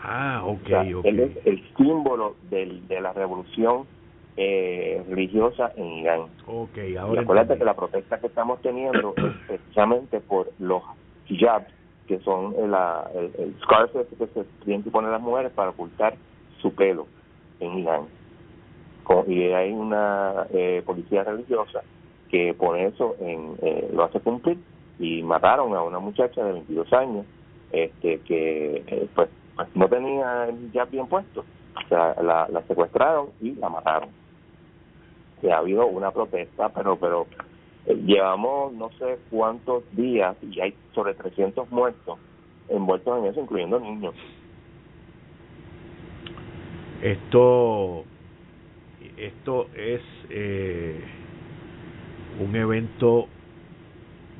Ah, 0.00 0.42
ok, 0.44 0.68
Él 1.04 1.20
es 1.20 1.46
el 1.46 1.62
símbolo 1.76 2.36
del, 2.50 2.86
de 2.86 3.00
la 3.00 3.12
revolución 3.12 3.86
eh, 4.36 5.02
religiosa 5.08 5.72
en 5.76 5.86
Irán. 5.86 6.20
Ok, 6.46 6.78
ahora. 6.98 7.20
Y 7.20 7.24
acuérdate 7.24 7.58
que 7.58 7.64
la 7.64 7.74
protesta 7.74 8.20
que 8.20 8.28
estamos 8.28 8.62
teniendo 8.62 9.14
es 9.16 9.34
precisamente 9.48 10.20
por 10.20 10.52
los 10.60 10.82
hijabs, 11.28 11.66
que 12.06 12.20
son 12.20 12.54
el, 12.56 12.72
el, 13.38 13.54
scarf 13.62 13.90
que 13.92 14.26
se 14.28 14.44
tienen 14.64 14.84
que 14.84 14.90
poner 14.90 15.10
las 15.10 15.20
mujeres 15.20 15.50
para 15.52 15.70
ocultar 15.70 16.14
su 16.62 16.72
pelo 16.74 17.06
en 17.60 17.78
Irán. 17.78 18.02
y 19.26 19.42
hay 19.42 19.72
una 19.72 20.46
eh, 20.52 20.82
policía 20.86 21.24
religiosa 21.24 21.82
que 22.30 22.54
pone 22.54 22.86
eso 22.86 23.16
en 23.20 23.56
eh, 23.62 23.90
lo 23.92 24.04
hace 24.04 24.20
cumplir 24.20 24.58
y 24.98 25.22
mataron 25.22 25.74
a 25.74 25.82
una 25.82 25.98
muchacha 25.98 26.44
de 26.44 26.52
22 26.52 26.92
años 26.92 27.26
este 27.72 28.20
que 28.20 28.84
eh, 28.86 29.08
pues 29.14 29.28
no 29.74 29.88
tenía 29.88 30.48
ya 30.72 30.84
bien 30.84 31.06
puesto. 31.06 31.44
O 31.84 31.88
sea, 31.88 32.14
la, 32.22 32.48
la 32.48 32.62
secuestraron 32.62 33.30
y 33.40 33.52
la 33.54 33.68
mataron. 33.68 34.10
Que 35.40 35.52
ha 35.52 35.58
habido 35.58 35.86
una 35.86 36.10
protesta, 36.10 36.68
pero 36.70 36.96
pero 36.96 37.26
eh, 37.86 37.94
llevamos 37.94 38.72
no 38.72 38.90
sé 38.98 39.18
cuántos 39.30 39.84
días 39.94 40.36
y 40.42 40.60
hay 40.60 40.74
sobre 40.94 41.14
300 41.14 41.70
muertos 41.70 42.18
envueltos 42.68 43.18
en 43.18 43.26
eso, 43.26 43.40
incluyendo 43.40 43.80
niños. 43.80 44.14
Esto 47.02 48.04
esto 49.16 49.68
es 49.74 50.00
eh, 50.30 51.00
un 52.40 52.54
evento 52.54 53.26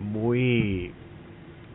muy 0.00 0.92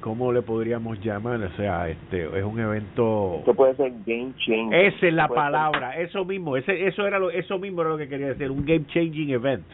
¿cómo 0.03 0.33
le 0.33 0.41
podríamos 0.41 0.99
llamar? 0.99 1.41
O 1.41 1.55
sea, 1.55 1.87
este 1.87 2.25
es 2.37 2.43
un 2.43 2.59
evento. 2.59 3.37
Esto 3.39 3.53
puede 3.53 3.75
ser 3.75 3.93
game 4.05 4.33
changer. 4.37 4.93
Esa 4.93 5.07
es 5.07 5.13
la 5.13 5.29
palabra, 5.29 5.97
eso 5.97 6.25
mismo, 6.25 6.57
ese, 6.57 6.87
eso 6.87 7.07
era 7.07 7.17
lo, 7.19 7.31
eso 7.31 7.57
mismo 7.57 7.81
era 7.81 7.91
lo 7.91 7.97
que 7.97 8.09
quería 8.09 8.27
decir, 8.27 8.51
un 8.51 8.65
game 8.65 8.85
changing 8.87 9.29
event. 9.29 9.65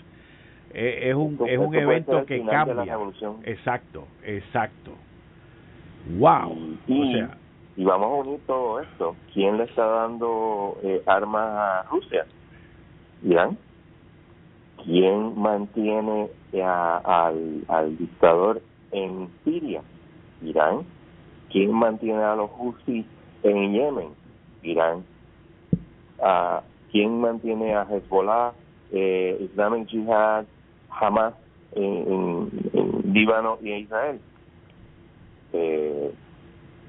Eh, 0.72 1.10
es 1.10 1.16
un 1.16 1.40
es 1.48 1.58
un 1.58 1.74
evento 1.74 2.24
que 2.28 2.46
cambia. 2.46 2.96
Exacto, 3.44 4.08
exacto. 4.24 4.92
Wow. 6.20 6.78
Y, 6.88 7.02
o 7.02 7.12
sea, 7.12 7.38
y 7.76 7.84
vamos 7.84 8.08
a 8.08 8.30
unir 8.30 8.40
todo 8.46 8.80
esto. 8.82 9.16
¿Quién 9.34 9.58
le 9.58 9.64
está 9.64 9.84
dando 9.84 10.78
eh, 10.84 11.02
armas 11.08 11.44
a 11.44 11.86
Rusia? 11.90 12.26
Irán. 13.24 13.58
¿Quién 14.86 15.40
mantiene 15.40 16.28
al, 16.64 17.64
al 17.68 17.98
dictador 17.98 18.62
en 18.92 19.28
Siria? 19.44 19.82
Irán. 20.42 20.86
¿Quién 21.52 21.72
mantiene 21.72 22.22
a 22.22 22.36
los 22.36 22.50
Houthis 22.52 23.06
en 23.44 23.74
Yemen? 23.74 24.10
Irán. 24.64 25.04
¿A 26.22 26.62
¿Quién 26.92 27.22
mantiene 27.22 27.76
a 27.76 27.84
Hezbollah, 27.84 28.54
eh, 28.92 29.38
Islamic 29.42 29.88
Jihad, 29.88 30.46
Hamas 30.90 31.36
en, 31.74 32.50
Líbano 33.14 33.60
y 33.62 33.72
en 33.72 33.80
Israel? 33.82 34.20
Eh, 35.54 36.12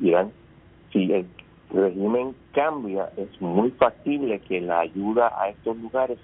Irán. 0.00 0.32
Si 0.92 1.12
el 1.12 1.26
régimen 1.72 2.34
cambia, 2.52 3.10
es 3.16 3.40
muy 3.40 3.70
factible 3.72 4.40
que 4.40 4.60
la 4.60 4.80
ayuda 4.80 5.32
a 5.40 5.50
estos 5.50 5.76
lugares 5.76 6.18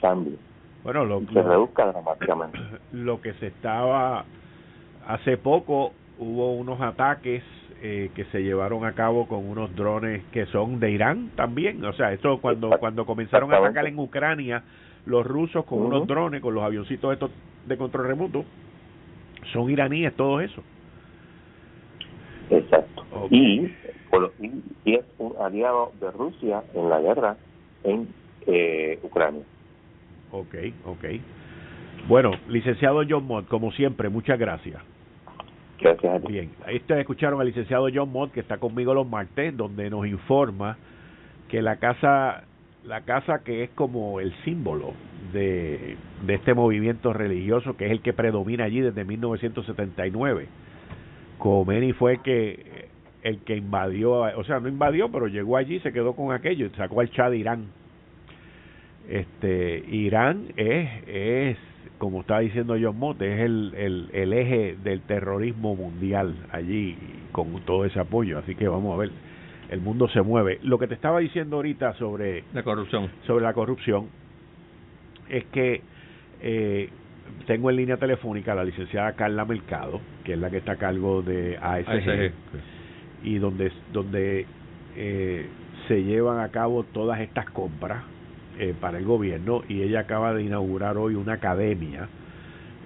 cambie. 0.00 0.36
Bueno, 0.84 1.04
lo, 1.04 1.20
se 1.20 1.42
reduzca 1.42 1.86
dramáticamente. 1.86 2.58
Lo 2.92 3.20
que 3.20 3.34
se 3.34 3.48
estaba 3.48 4.24
hace 5.06 5.36
poco 5.36 5.92
hubo 6.18 6.54
unos 6.54 6.80
ataques 6.80 7.42
eh, 7.80 8.10
que 8.14 8.24
se 8.26 8.42
llevaron 8.42 8.84
a 8.84 8.92
cabo 8.92 9.28
con 9.28 9.48
unos 9.48 9.74
drones 9.76 10.24
que 10.32 10.46
son 10.46 10.80
de 10.80 10.90
Irán 10.90 11.30
también. 11.36 11.84
O 11.84 11.92
sea, 11.92 12.12
esto 12.12 12.38
cuando 12.40 12.70
cuando 12.78 13.06
comenzaron 13.06 13.52
a 13.52 13.58
atacar 13.58 13.86
en 13.86 13.98
Ucrania 13.98 14.62
los 15.06 15.26
rusos 15.26 15.64
con 15.64 15.80
unos 15.80 16.06
drones, 16.06 16.40
con 16.40 16.54
los 16.54 16.64
avioncitos 16.64 17.12
estos 17.12 17.30
de 17.66 17.76
control 17.76 18.08
remoto, 18.08 18.44
son 19.52 19.70
iraníes 19.70 20.14
todo 20.14 20.40
eso. 20.40 20.62
Exacto. 22.50 23.04
Y, 23.30 23.70
y, 24.84 24.94
es 24.94 25.04
un 25.18 25.34
aliado 25.40 25.92
de 26.00 26.10
Rusia 26.10 26.62
en 26.74 26.88
la 26.88 27.00
guerra 27.00 27.36
en 27.84 28.08
eh, 28.46 28.98
Ucrania. 29.02 29.42
Ok, 30.32 30.54
ok. 30.84 31.04
Bueno, 32.08 32.32
licenciado 32.48 33.02
John 33.08 33.26
Mott, 33.26 33.48
como 33.48 33.70
siempre, 33.72 34.08
muchas 34.08 34.38
gracias. 34.38 34.82
Bien, 36.28 36.50
ahí 36.66 36.76
ustedes 36.76 37.00
escucharon 37.00 37.40
al 37.40 37.46
licenciado 37.46 37.88
John 37.92 38.10
Mott, 38.10 38.32
que 38.32 38.40
está 38.40 38.58
conmigo 38.58 38.94
los 38.94 39.08
martes, 39.08 39.56
donde 39.56 39.88
nos 39.90 40.06
informa 40.06 40.76
que 41.48 41.62
la 41.62 41.76
casa, 41.76 42.44
la 42.84 43.02
casa 43.02 43.42
que 43.44 43.64
es 43.64 43.70
como 43.70 44.20
el 44.20 44.34
símbolo 44.44 44.92
de, 45.32 45.96
de 46.26 46.34
este 46.34 46.54
movimiento 46.54 47.12
religioso, 47.12 47.76
que 47.76 47.86
es 47.86 47.92
el 47.92 48.02
que 48.02 48.12
predomina 48.12 48.64
allí 48.64 48.80
desde 48.80 49.04
1979. 49.04 50.46
Khomeini 51.38 51.92
fue 51.92 52.18
que 52.18 52.88
el 53.22 53.38
que 53.40 53.56
invadió, 53.56 54.12
o 54.12 54.44
sea, 54.44 54.60
no 54.60 54.68
invadió, 54.68 55.10
pero 55.10 55.26
llegó 55.26 55.56
allí, 55.56 55.80
se 55.80 55.92
quedó 55.92 56.14
con 56.14 56.32
aquello 56.32 56.66
y 56.66 56.70
sacó 56.70 57.00
al 57.00 57.10
Chad 57.10 57.30
de 57.30 57.38
Irán. 57.38 57.66
Este, 59.08 59.84
Irán 59.88 60.48
es, 60.56 60.88
es 61.06 61.58
como 61.98 62.20
estaba 62.20 62.40
diciendo 62.40 62.76
John 62.80 62.98
Mott, 62.98 63.20
es 63.22 63.40
el, 63.40 63.74
el, 63.76 64.08
el 64.12 64.32
eje 64.32 64.76
del 64.82 65.00
terrorismo 65.02 65.74
mundial 65.74 66.34
allí 66.50 66.96
con 67.32 67.60
todo 67.62 67.84
ese 67.84 68.00
apoyo. 68.00 68.38
Así 68.38 68.54
que 68.54 68.68
vamos 68.68 68.94
a 68.94 68.98
ver, 68.98 69.10
el 69.70 69.80
mundo 69.80 70.08
se 70.08 70.22
mueve. 70.22 70.60
Lo 70.62 70.78
que 70.78 70.86
te 70.86 70.94
estaba 70.94 71.18
diciendo 71.18 71.56
ahorita 71.56 71.94
sobre 71.94 72.44
la 72.54 72.62
corrupción, 72.62 73.10
sobre 73.26 73.44
la 73.44 73.52
corrupción 73.52 74.06
es 75.28 75.44
que 75.46 75.82
eh, 76.40 76.88
tengo 77.46 77.70
en 77.70 77.76
línea 77.76 77.96
telefónica 77.96 78.52
a 78.52 78.54
la 78.54 78.64
licenciada 78.64 79.12
Carla 79.12 79.44
Mercado, 79.44 80.00
que 80.24 80.34
es 80.34 80.38
la 80.38 80.50
que 80.50 80.58
está 80.58 80.72
a 80.72 80.76
cargo 80.76 81.22
de 81.22 81.58
ASG, 81.60 82.32
y 83.24 83.38
donde, 83.38 83.72
donde 83.92 84.46
eh, 84.96 85.46
se 85.88 86.02
llevan 86.02 86.40
a 86.40 86.48
cabo 86.50 86.84
todas 86.84 87.20
estas 87.20 87.50
compras 87.50 88.04
eh, 88.58 88.74
para 88.78 88.98
el 88.98 89.04
gobierno 89.04 89.62
y 89.68 89.82
ella 89.82 90.00
acaba 90.00 90.34
de 90.34 90.42
inaugurar 90.42 90.96
hoy 90.96 91.14
una 91.14 91.34
academia 91.34 92.08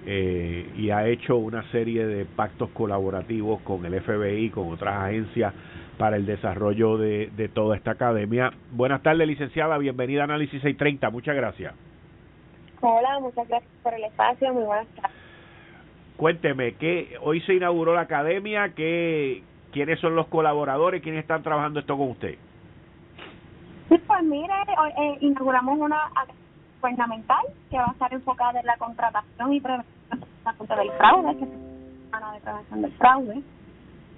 eh, 0.05 0.69
y 0.75 0.89
ha 0.89 1.07
hecho 1.07 1.37
una 1.37 1.63
serie 1.71 2.05
de 2.05 2.25
pactos 2.25 2.69
colaborativos 2.71 3.61
con 3.61 3.85
el 3.85 4.01
FBI, 4.01 4.49
con 4.49 4.71
otras 4.71 4.95
agencias 4.95 5.53
para 5.97 6.17
el 6.17 6.25
desarrollo 6.25 6.97
de, 6.97 7.29
de 7.35 7.47
toda 7.47 7.77
esta 7.77 7.91
academia. 7.91 8.51
Buenas 8.71 9.01
tardes, 9.01 9.27
licenciada, 9.27 9.77
bienvenida 9.77 10.21
a 10.21 10.23
Análisis 10.25 10.61
630, 10.61 11.09
muchas 11.09 11.35
gracias. 11.35 11.73
Hola, 12.81 13.19
muchas 13.21 13.47
gracias 13.47 13.71
por 13.81 13.93
el 13.93 14.03
espacio, 14.03 14.53
muy 14.53 14.63
buenas 14.63 14.87
tardes. 14.95 15.11
Cuénteme, 16.17 16.73
que 16.75 17.17
hoy 17.21 17.41
se 17.41 17.53
inauguró 17.53 17.95
la 17.95 18.01
academia, 18.01 18.73
que, 18.75 19.41
¿quiénes 19.71 19.99
son 19.99 20.15
los 20.15 20.27
colaboradores, 20.27 21.01
quiénes 21.01 21.21
están 21.21 21.43
trabajando 21.43 21.79
esto 21.79 21.97
con 21.97 22.09
usted? 22.09 22.35
Pues 23.99 24.23
mire, 24.23 24.53
eh, 24.97 25.17
inauguramos 25.21 25.77
una 25.77 26.09
gubernamental 26.81 27.45
que 27.69 27.77
va 27.77 27.85
a 27.85 27.91
estar 27.91 28.13
enfocada 28.13 28.59
en 28.59 28.65
la 28.65 28.77
contratación 28.77 29.53
y 29.53 29.61
prevención 29.61 30.19
del 30.49 30.91
fraude, 30.97 31.37
que 31.37 31.43
es 31.43 31.49
la 32.11 32.31
de 32.31 32.39
prevención 32.41 32.81
del 32.81 32.91
fraude. 32.93 33.43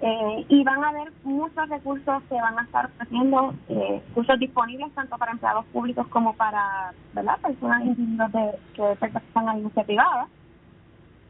Eh, 0.02 0.46
y 0.50 0.62
van 0.62 0.84
a 0.84 0.88
haber 0.88 1.10
muchos 1.24 1.68
recursos 1.70 2.22
que 2.28 2.34
van 2.34 2.58
a 2.58 2.62
estar 2.62 2.86
ofreciendo, 2.86 3.54
eh, 3.68 4.02
cursos 4.14 4.38
disponibles 4.38 4.92
tanto 4.92 5.16
para 5.16 5.32
empleados 5.32 5.64
públicos 5.66 6.06
como 6.08 6.34
para 6.34 6.92
¿verdad? 7.14 7.38
personas 7.40 7.82
individuos 7.82 8.30
de, 8.32 8.50
que 8.74 8.82
pertenecen 9.00 9.48
a 9.48 9.52
la 9.52 9.56
industria 9.56 9.84
privada. 9.84 10.26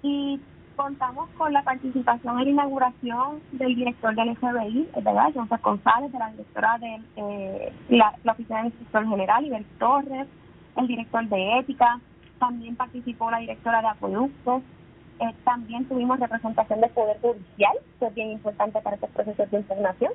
Y 0.03 0.41
contamos 0.77 1.29
con 1.31 1.53
la 1.53 1.63
participación 1.63 2.39
en 2.39 2.45
la 2.45 2.51
inauguración 2.51 3.41
del 3.53 3.75
director 3.75 4.15
del 4.15 4.37
FBI, 4.37 4.89
¿verdad? 5.03 5.33
José 5.35 5.57
González, 5.63 6.13
de 6.13 6.19
la 6.19 6.31
directora 6.31 6.79
de 6.79 7.01
eh, 7.17 7.73
la, 7.89 8.15
oficina 8.31 8.59
del 8.59 8.67
inspector 8.67 9.09
general, 9.09 9.47
Iber 9.47 9.65
Torres, 9.79 10.27
el 10.77 10.87
director 10.87 11.27
de 11.29 11.59
ética, 11.59 11.99
también 12.39 12.77
participó 12.77 13.31
la 13.31 13.39
directora 13.39 13.81
de 13.81 13.89
acueductos, 13.89 14.63
eh, 15.19 15.35
también 15.45 15.87
tuvimos 15.87 16.21
representación 16.21 16.81
del 16.81 16.91
Poder 16.91 17.19
Judicial, 17.21 17.77
que 17.99 18.07
es 18.07 18.15
bien 18.15 18.33
importante 18.33 18.81
para 18.83 18.97
estos 18.97 19.11
procesos 19.11 19.51
de 19.51 19.57
impugnación. 19.57 20.13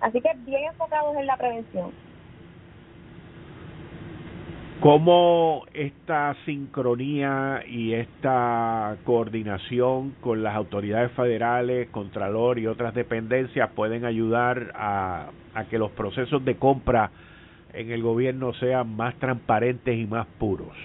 Así 0.00 0.20
que 0.20 0.30
bien 0.44 0.64
enfocados 0.64 1.16
en 1.16 1.26
la 1.26 1.36
prevención. 1.36 1.92
¿Cómo 4.82 5.62
esta 5.74 6.34
sincronía 6.44 7.62
y 7.68 7.94
esta 7.94 8.96
coordinación 9.04 10.10
con 10.20 10.42
las 10.42 10.56
autoridades 10.56 11.12
federales, 11.12 11.88
Contralor 11.90 12.58
y 12.58 12.66
otras 12.66 12.92
dependencias 12.92 13.70
pueden 13.76 14.04
ayudar 14.04 14.72
a, 14.74 15.30
que 15.70 15.78
los 15.78 15.92
procesos 15.92 16.44
de 16.44 16.56
compra 16.56 17.12
en 17.72 17.92
el 17.92 18.02
gobierno 18.02 18.54
sean 18.54 18.96
más 18.96 19.14
transparentes 19.20 19.96
y 19.96 20.04
más 20.04 20.26
puros? 20.40 20.76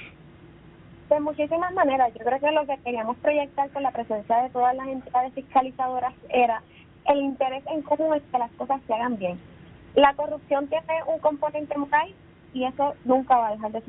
De 1.10 1.20
muchísimas 1.20 1.74
maneras. 1.74 2.14
Yo 2.14 2.24
creo 2.24 2.40
que 2.40 2.52
lo 2.52 2.68
que 2.68 2.78
queríamos 2.84 3.18
proyectar 3.18 3.68
con 3.72 3.82
la 3.82 3.90
presencia 3.90 4.44
de 4.44 4.52
todas 4.52 4.76
las 4.76 4.90
entidades 4.90 5.34
fiscalizadoras 5.34 6.14
era 6.30 6.62
el 7.06 7.20
interés 7.22 7.64
en 7.74 7.82
cómo 7.82 8.14
es 8.14 8.22
que 8.32 8.38
las 8.38 8.52
cosas 8.52 8.80
se 8.86 8.94
hagan 8.94 9.18
bien. 9.18 9.40
La 9.96 10.14
corrupción 10.14 10.68
tiene 10.68 11.02
un 11.08 11.18
componente 11.18 11.76
muy 11.76 11.90
y 12.58 12.66
eso 12.66 12.96
nunca 13.06 13.38
va 13.38 13.50
a 13.50 13.52
dejar 13.52 13.72
de, 13.72 13.84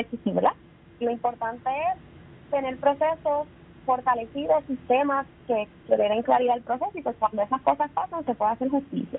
existir, 0.00 0.32
¿verdad? 0.32 0.52
Lo 1.00 1.10
importante 1.10 1.68
es 1.68 2.50
tener 2.52 2.76
procesos 2.76 3.48
fortalecidos, 3.84 4.62
sistemas 4.66 5.26
que, 5.48 5.66
que 5.88 5.96
den 5.96 6.22
claridad 6.22 6.54
al 6.54 6.62
proceso 6.62 6.92
y 6.94 7.02
pues 7.02 7.16
cuando 7.18 7.42
esas 7.42 7.60
cosas 7.62 7.90
pasan 7.90 8.24
se 8.24 8.34
puede 8.34 8.52
hacer 8.52 8.68
justicia. 8.68 9.18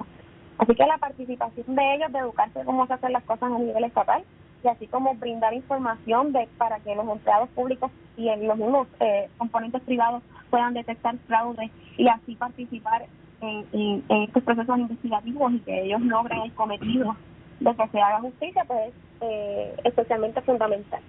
Así 0.57 0.73
que 0.73 0.85
la 0.85 0.97
participación 0.97 1.75
de 1.75 1.95
ellos, 1.95 2.13
de 2.13 2.19
educarse 2.19 2.63
cómo 2.63 2.87
se 2.87 2.93
hacen 2.93 3.11
las 3.11 3.23
cosas 3.23 3.51
a 3.51 3.59
nivel 3.59 3.83
estatal 3.83 4.23
y 4.63 4.67
así 4.69 4.87
como 4.87 5.15
brindar 5.15 5.53
información 5.53 6.31
de 6.31 6.47
para 6.57 6.79
que 6.79 6.95
los 6.95 7.05
empleados 7.09 7.49
públicos 7.49 7.91
y 8.15 8.33
los 8.37 8.57
mismos 8.57 8.87
eh, 9.01 9.27
componentes 9.37 9.81
privados 9.81 10.23
puedan 10.49 10.73
detectar 10.73 11.17
fraude 11.27 11.69
y 11.97 12.07
así 12.07 12.35
participar 12.35 13.05
en, 13.41 13.65
en 14.07 14.21
estos 14.21 14.43
procesos 14.43 14.79
investigativos 14.79 15.51
y 15.51 15.59
que 15.59 15.81
ellos 15.83 15.99
logren 15.99 16.39
el 16.43 16.53
cometido 16.53 17.17
de 17.59 17.75
que 17.75 17.87
se 17.89 17.99
haga 17.99 18.19
justicia, 18.21 18.63
pues 18.65 18.93
eh, 19.21 19.75
especialmente 19.83 20.41
fundamental. 20.41 21.01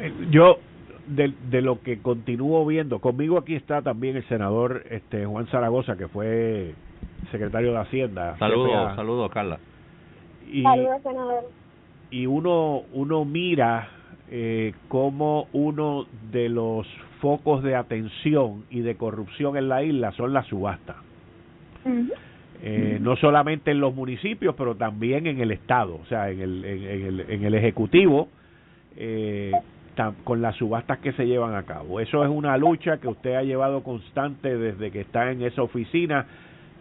Eh, 0.00 0.12
yo 0.30 0.58
de, 1.06 1.32
de 1.50 1.62
lo 1.62 1.80
que 1.82 2.00
continúo 2.00 2.64
viendo, 2.66 3.00
conmigo 3.00 3.38
aquí 3.38 3.54
está 3.54 3.82
también 3.82 4.16
el 4.16 4.26
senador 4.28 4.84
este 4.90 5.26
Juan 5.26 5.46
Zaragoza, 5.48 5.96
que 5.96 6.08
fue 6.08 6.74
secretario 7.30 7.72
de 7.72 7.78
Hacienda. 7.78 8.36
Saludos, 8.38 8.94
saludos, 8.96 9.30
Carla. 9.30 9.58
Y, 10.50 10.62
saludos, 10.62 11.02
senador. 11.02 11.44
Y 12.10 12.26
uno, 12.26 12.82
uno 12.92 13.24
mira 13.24 13.88
eh, 14.30 14.72
como 14.88 15.48
uno 15.52 16.06
de 16.30 16.48
los 16.48 16.86
focos 17.20 17.62
de 17.62 17.74
atención 17.74 18.64
y 18.70 18.80
de 18.80 18.96
corrupción 18.96 19.56
en 19.56 19.68
la 19.68 19.82
isla 19.82 20.12
son 20.12 20.32
las 20.32 20.46
subastas 20.46 20.96
eh, 22.62 22.98
no 23.00 23.16
solamente 23.16 23.70
en 23.70 23.80
los 23.80 23.94
municipios, 23.94 24.54
pero 24.56 24.74
también 24.74 25.26
en 25.26 25.40
el 25.40 25.52
Estado, 25.52 25.96
o 26.02 26.06
sea, 26.06 26.30
en 26.30 26.40
el, 26.40 26.64
en, 26.64 27.06
el, 27.06 27.20
en 27.28 27.44
el 27.44 27.54
Ejecutivo, 27.54 28.28
eh, 28.96 29.52
con 30.24 30.42
las 30.42 30.54
subastas 30.56 30.98
que 30.98 31.12
se 31.12 31.26
llevan 31.26 31.54
a 31.54 31.62
cabo. 31.62 32.00
Eso 32.00 32.22
es 32.22 32.30
una 32.30 32.56
lucha 32.58 32.98
que 32.98 33.08
usted 33.08 33.34
ha 33.34 33.42
llevado 33.42 33.82
constante 33.82 34.56
desde 34.56 34.90
que 34.90 35.00
está 35.00 35.30
en 35.32 35.42
esa 35.42 35.62
oficina 35.62 36.26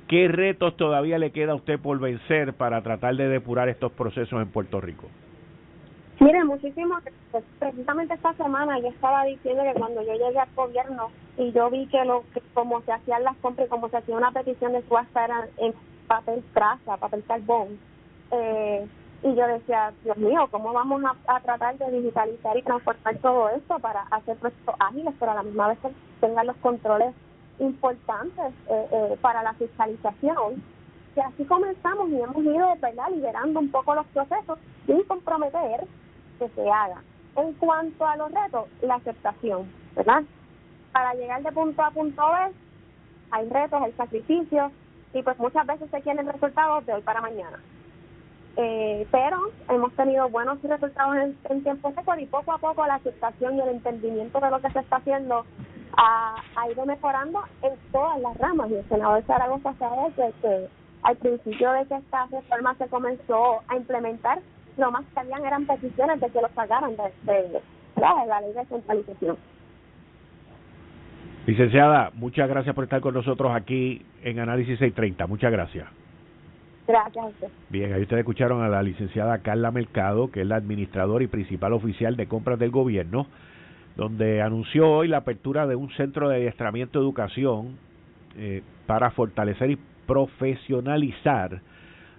¿Qué 0.07 0.27
retos 0.27 0.77
todavía 0.77 1.17
le 1.17 1.31
queda 1.31 1.53
a 1.53 1.55
usted 1.55 1.79
por 1.79 1.99
vencer 1.99 2.53
para 2.53 2.81
tratar 2.81 3.15
de 3.15 3.27
depurar 3.27 3.69
estos 3.69 3.91
procesos 3.91 4.39
en 4.39 4.49
Puerto 4.49 4.79
Rico? 4.79 5.09
Mire, 6.19 6.43
muchísimo. 6.45 6.97
Precisamente 7.59 8.13
esta 8.13 8.33
semana 8.33 8.79
yo 8.79 8.87
estaba 8.87 9.25
diciendo 9.25 9.63
que 9.63 9.79
cuando 9.79 10.01
yo 10.01 10.13
llegué 10.13 10.39
al 10.39 10.49
gobierno 10.55 11.09
y 11.37 11.51
yo 11.51 11.69
vi 11.69 11.87
que 11.87 12.03
lo 12.05 12.23
que 12.33 12.41
como 12.53 12.81
se 12.81 12.93
hacían 12.93 13.23
las 13.23 13.35
compras 13.37 13.67
y 13.67 13.69
como 13.69 13.89
se 13.89 13.97
hacía 13.97 14.15
una 14.15 14.31
petición 14.31 14.73
de 14.73 14.81
subasta 14.83 15.25
era 15.25 15.47
en 15.57 15.73
papel 16.07 16.43
traza, 16.53 16.97
papel 16.97 17.23
carbón, 17.27 17.79
eh, 18.31 18.87
y 19.23 19.33
yo 19.33 19.47
decía, 19.47 19.91
Dios 20.03 20.17
mío, 20.17 20.47
¿cómo 20.51 20.71
vamos 20.71 21.01
a, 21.27 21.39
tratar 21.39 21.77
de 21.77 21.91
digitalizar 21.91 22.55
y 22.57 22.61
transformar 22.61 23.17
todo 23.17 23.49
esto 23.49 23.79
para 23.79 24.01
hacer 24.11 24.37
procesos 24.37 24.75
ágiles, 24.79 25.13
pero 25.19 25.31
a 25.31 25.35
la 25.35 25.43
misma 25.43 25.69
vez 25.69 25.79
que 25.79 25.89
tengan 26.21 26.47
los 26.47 26.55
controles 26.57 27.13
importantes 27.59 28.53
eh, 28.69 28.87
eh, 28.91 29.17
para 29.21 29.41
la 29.41 29.53
fiscalización? 29.53 30.63
Y 31.15 31.19
así 31.19 31.43
comenzamos 31.45 32.09
y 32.09 32.21
hemos 32.21 32.43
ido 32.43 32.75
¿verdad? 32.79 33.09
liberando 33.09 33.59
un 33.59 33.71
poco 33.71 33.95
los 33.95 34.05
procesos 34.07 34.59
sin 34.85 35.01
comprometer 35.03 35.87
que 36.39 36.49
se 36.49 36.69
haga. 36.69 37.01
En 37.35 37.53
cuanto 37.53 38.05
a 38.05 38.15
los 38.15 38.31
retos, 38.31 38.67
la 38.81 38.95
aceptación, 38.95 39.71
¿verdad? 39.95 40.23
Para 40.91 41.13
llegar 41.13 41.43
de 41.43 41.51
punto 41.51 41.83
A 41.83 41.91
punto 41.91 42.23
B, 42.25 42.53
hay 43.31 43.49
retos, 43.49 43.81
hay 43.81 43.91
sacrificios, 43.93 44.71
y 45.13 45.21
pues 45.23 45.37
muchas 45.39 45.65
veces 45.65 45.89
se 45.89 46.01
quieren 46.01 46.27
resultados 46.27 46.85
de 46.85 46.93
hoy 46.93 47.01
para 47.01 47.21
mañana. 47.21 47.59
Eh, 48.57 49.05
pero 49.11 49.37
hemos 49.69 49.93
tenido 49.93 50.29
buenos 50.29 50.61
resultados 50.61 51.15
en, 51.17 51.37
en 51.49 51.63
tiempo 51.63 51.91
récord 51.95 52.19
y 52.19 52.25
poco 52.25 52.53
a 52.53 52.57
poco 52.57 52.85
la 52.85 52.95
aceptación 52.95 53.55
y 53.55 53.61
el 53.61 53.69
entendimiento 53.69 54.39
de 54.39 54.49
lo 54.49 54.61
que 54.61 54.71
se 54.71 54.79
está 54.79 54.97
haciendo 54.97 55.45
ha, 55.97 56.69
ido 56.71 56.85
mejorando 56.85 57.41
en 57.61 57.73
todas 57.91 58.19
las 58.19 58.37
ramas. 58.37 58.69
Y 58.71 58.75
el 58.75 58.89
senador 58.89 59.23
Zaragoza 59.23 59.73
sabe 59.77 60.13
que, 60.15 60.33
que 60.41 60.69
al 61.03 61.15
principio 61.17 61.71
de 61.71 61.85
que 61.85 61.95
esta 61.95 62.25
reforma 62.27 62.75
se 62.75 62.87
comenzó 62.87 63.61
a 63.67 63.75
implementar, 63.75 64.39
lo 64.77 64.91
más 64.91 65.05
que 65.13 65.19
habían 65.19 65.45
eran 65.45 65.65
peticiones 65.65 66.19
de 66.19 66.29
que 66.29 66.41
lo 66.41 66.49
sacaran 66.49 66.91
de, 66.95 67.61
la 67.97 68.41
ley 68.41 68.53
de 68.53 68.65
centralización. 68.65 69.37
Licenciada, 71.45 72.11
muchas 72.15 72.49
gracias 72.49 72.73
por 72.73 72.85
estar 72.85 73.01
con 73.01 73.13
nosotros 73.13 73.51
aquí 73.53 74.03
en 74.23 74.39
Análisis 74.39 74.79
630. 74.79 75.27
Muchas 75.27 75.51
gracias. 75.51 75.87
Gracias 76.87 77.23
a 77.23 77.27
usted. 77.27 77.47
Bien, 77.69 77.93
ahí 77.93 78.01
ustedes 78.01 78.21
escucharon 78.21 78.63
a 78.63 78.67
la 78.67 78.83
licenciada 78.83 79.39
Carla 79.39 79.71
Mercado, 79.71 80.31
que 80.31 80.41
es 80.41 80.47
la 80.47 80.55
administradora 80.55 81.23
y 81.23 81.27
principal 81.27 81.73
oficial 81.73 82.15
de 82.15 82.27
compras 82.27 82.59
del 82.59 82.71
gobierno, 82.71 83.27
donde 83.95 84.41
anunció 84.41 84.89
hoy 84.89 85.07
la 85.07 85.17
apertura 85.17 85.67
de 85.67 85.75
un 85.75 85.89
centro 85.91 86.29
de 86.29 86.37
adiestramiento 86.37 86.99
de 86.99 87.05
educación 87.05 87.77
eh, 88.37 88.61
para 88.87 89.11
fortalecer 89.11 89.71
y 89.71 89.79
profesionalizar 90.05 91.61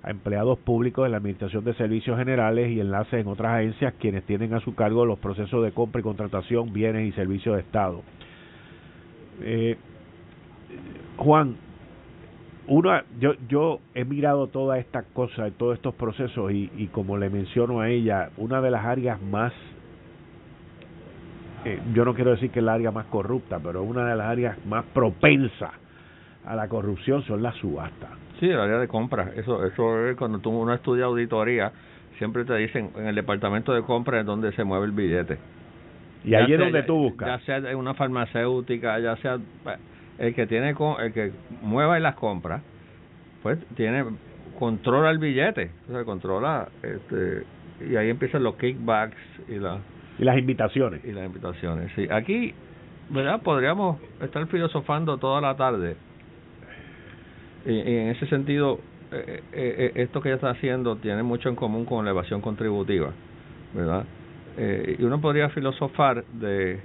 a 0.06 0.10
empleados 0.10 0.58
públicos 0.60 1.04
en 1.04 1.10
la 1.10 1.18
Administración 1.18 1.64
de 1.64 1.74
Servicios 1.74 2.16
Generales 2.16 2.70
y 2.70 2.80
enlaces 2.80 3.14
en 3.14 3.26
otras 3.26 3.54
agencias 3.58 3.94
quienes 3.98 4.24
tienen 4.24 4.54
a 4.54 4.60
su 4.60 4.74
cargo 4.74 5.04
los 5.04 5.18
procesos 5.18 5.64
de 5.64 5.72
compra 5.72 6.00
y 6.00 6.04
contratación, 6.04 6.72
bienes 6.72 7.08
y 7.08 7.12
servicios 7.12 7.56
de 7.56 7.62
Estado. 7.62 8.02
Eh, 9.42 9.76
Juan, 11.16 11.56
uno, 12.68 13.00
yo, 13.18 13.34
yo 13.48 13.80
he 13.94 14.04
mirado 14.04 14.46
todas 14.46 14.78
estas 14.78 15.04
cosas, 15.06 15.52
todos 15.58 15.74
estos 15.74 15.94
procesos 15.96 16.52
y, 16.52 16.70
y 16.76 16.86
como 16.86 17.18
le 17.18 17.28
menciono 17.28 17.80
a 17.80 17.90
ella, 17.90 18.30
una 18.36 18.60
de 18.60 18.70
las 18.70 18.84
áreas 18.84 19.20
más, 19.20 19.52
eh, 21.64 21.80
yo 21.94 22.04
no 22.04 22.14
quiero 22.14 22.30
decir 22.30 22.50
que 22.50 22.60
es 22.60 22.64
la 22.64 22.74
área 22.74 22.92
más 22.92 23.06
corrupta, 23.06 23.58
pero 23.58 23.82
una 23.82 24.08
de 24.08 24.14
las 24.14 24.28
áreas 24.28 24.64
más 24.66 24.84
propensas 24.84 25.72
a 26.44 26.54
la 26.54 26.68
corrupción 26.68 27.22
son 27.24 27.42
las 27.42 27.56
subastas. 27.56 28.25
Sí, 28.40 28.48
el 28.48 28.60
área 28.60 28.78
de 28.78 28.88
compras. 28.88 29.36
Eso, 29.36 29.64
eso 29.64 30.08
es 30.08 30.16
cuando 30.16 30.38
tú 30.38 30.50
uno 30.50 30.74
estudia 30.74 31.06
auditoría, 31.06 31.72
siempre 32.18 32.44
te 32.44 32.54
dicen 32.56 32.90
en 32.96 33.06
el 33.06 33.14
departamento 33.14 33.72
de 33.72 33.82
compras 33.82 34.20
es 34.20 34.26
donde 34.26 34.52
se 34.52 34.64
mueve 34.64 34.86
el 34.86 34.92
billete. 34.92 35.38
Y 36.24 36.34
ahí 36.34 36.52
es 36.52 36.58
donde 36.58 36.82
tú 36.82 36.96
buscas. 36.96 37.28
Ya 37.28 37.60
sea 37.60 37.70
en 37.70 37.76
una 37.76 37.94
farmacéutica, 37.94 38.98
ya 38.98 39.16
sea 39.16 39.38
el 40.18 40.34
que 40.34 40.46
tiene 40.46 40.70
el 40.70 41.12
que 41.12 41.32
mueva 41.62 41.98
y 41.98 42.02
las 42.02 42.16
compras, 42.16 42.62
pues 43.42 43.58
tiene 43.76 44.04
controla 44.58 45.10
el 45.10 45.18
billete, 45.18 45.70
o 45.88 45.92
sea, 45.92 46.04
controla 46.04 46.68
este 46.82 47.44
y 47.88 47.94
ahí 47.96 48.08
empiezan 48.08 48.42
los 48.42 48.56
kickbacks 48.56 49.16
y 49.48 49.58
la 49.58 49.78
y 50.18 50.24
las 50.24 50.38
invitaciones. 50.38 51.04
Y 51.04 51.12
las 51.12 51.26
invitaciones. 51.26 51.92
Sí, 51.94 52.08
aquí, 52.10 52.54
¿verdad? 53.10 53.42
Podríamos 53.42 54.00
estar 54.20 54.46
filosofando 54.46 55.18
toda 55.18 55.40
la 55.42 55.56
tarde 55.56 55.96
y, 57.66 57.80
en 57.80 58.08
ese 58.08 58.26
sentido, 58.26 58.80
eh, 59.12 59.42
eh, 59.52 59.92
eh, 59.94 60.02
esto 60.02 60.20
que 60.20 60.28
ella 60.28 60.36
está 60.36 60.50
haciendo 60.50 60.96
tiene 60.96 61.22
mucho 61.22 61.48
en 61.48 61.56
común 61.56 61.84
con 61.84 62.04
la 62.04 62.12
evasión 62.12 62.40
contributiva, 62.40 63.12
¿verdad? 63.74 64.04
y 64.58 65.04
uno 65.04 65.20
podría 65.20 65.50
filosofar 65.50 66.24
de 66.24 66.80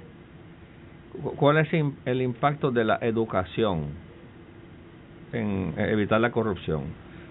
cuál 1.36 1.56
es 1.56 1.68
el 2.04 2.20
impacto 2.20 2.70
de 2.70 2.84
la 2.84 2.98
educación 3.00 3.86
en 5.32 5.72
evitar 5.78 6.20
la 6.20 6.30
corrupción. 6.30 6.82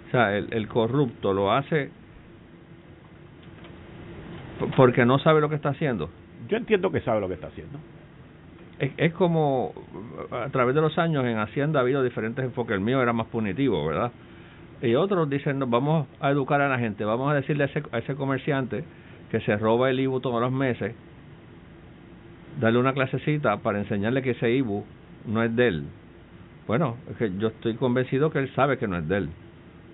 O 0.08 0.10
sea, 0.10 0.36
el, 0.36 0.52
el 0.52 0.68
corrupto 0.68 1.32
lo 1.32 1.52
hace 1.52 1.92
porque 4.76 5.06
no 5.06 5.20
sabe 5.20 5.42
lo 5.42 5.50
que 5.50 5.58
está 5.58 5.70
haciendo. 5.70 6.10
Yo 6.50 6.58
entiendo 6.58 6.92
que 6.92 7.02
sabe 7.02 7.22
lo 7.22 7.28
que 7.28 7.36
está 7.36 7.46
haciendo 7.46 7.78
es, 8.98 9.14
como 9.14 9.74
a 10.32 10.50
través 10.50 10.74
de 10.74 10.82
los 10.82 10.98
años 10.98 11.26
en 11.26 11.38
Hacienda 11.38 11.80
ha 11.80 11.84
habido 11.84 12.04
diferentes 12.04 12.44
enfoques. 12.44 12.76
El 12.76 12.82
mío 12.82 13.02
era 13.02 13.14
más 13.14 13.28
punitivo, 13.28 13.86
¿verdad? 13.86 14.12
Y 14.82 14.96
otros 14.96 15.30
dicen, 15.30 15.60
vamos 15.70 16.08
a 16.20 16.32
educar 16.32 16.60
a 16.62 16.68
la 16.68 16.80
gente, 16.80 17.06
vamos 17.06 17.32
a 17.32 17.36
decirle 17.36 17.66
a 17.66 17.68
ese, 17.68 17.84
a 17.92 18.00
ese 18.00 18.16
comerciante 18.16 18.84
que 19.30 19.40
se 19.42 19.56
roba 19.58 19.90
el 19.92 20.00
IBU 20.00 20.20
todos 20.20 20.42
los 20.42 20.52
meses, 20.52 20.96
darle 22.60 22.80
una 22.80 22.94
clasecita 22.94 23.58
para 23.58 23.80
enseñarle 23.80 24.24
que 24.24 24.32
ese 24.32 24.50
IBU 24.50 24.84
no 25.28 25.44
es 25.44 25.56
de 25.56 25.68
él. 25.68 25.86
Bueno, 26.68 26.98
es 27.10 27.18
que 27.18 27.32
yo 27.38 27.50
estoy 27.50 27.76
convencido 27.76 28.32
que 28.32 28.40
él 28.40 28.52
sabe 28.56 28.78
que 28.78 28.88
no 28.88 28.98
es 28.98 29.08
de 29.08 29.18
él, 29.18 29.30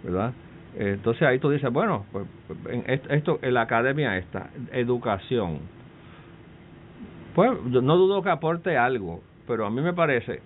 ¿verdad? 0.03 0.33
Entonces 0.77 1.23
ahí 1.23 1.39
tú 1.39 1.49
dices, 1.49 1.71
bueno, 1.71 2.05
pues 2.11 2.25
en 2.69 2.83
esto, 2.87 3.39
en 3.41 3.53
la 3.53 3.61
academia 3.61 4.17
esta, 4.17 4.49
educación, 4.71 5.59
pues 7.37 7.51
yo 7.69 7.83
no 7.83 7.97
dudo 7.97 8.23
que 8.23 8.31
aporte 8.31 8.77
algo, 8.77 9.21
pero 9.45 9.67
a 9.67 9.69
mí 9.69 9.79
me 9.79 9.93
parece 9.93 10.39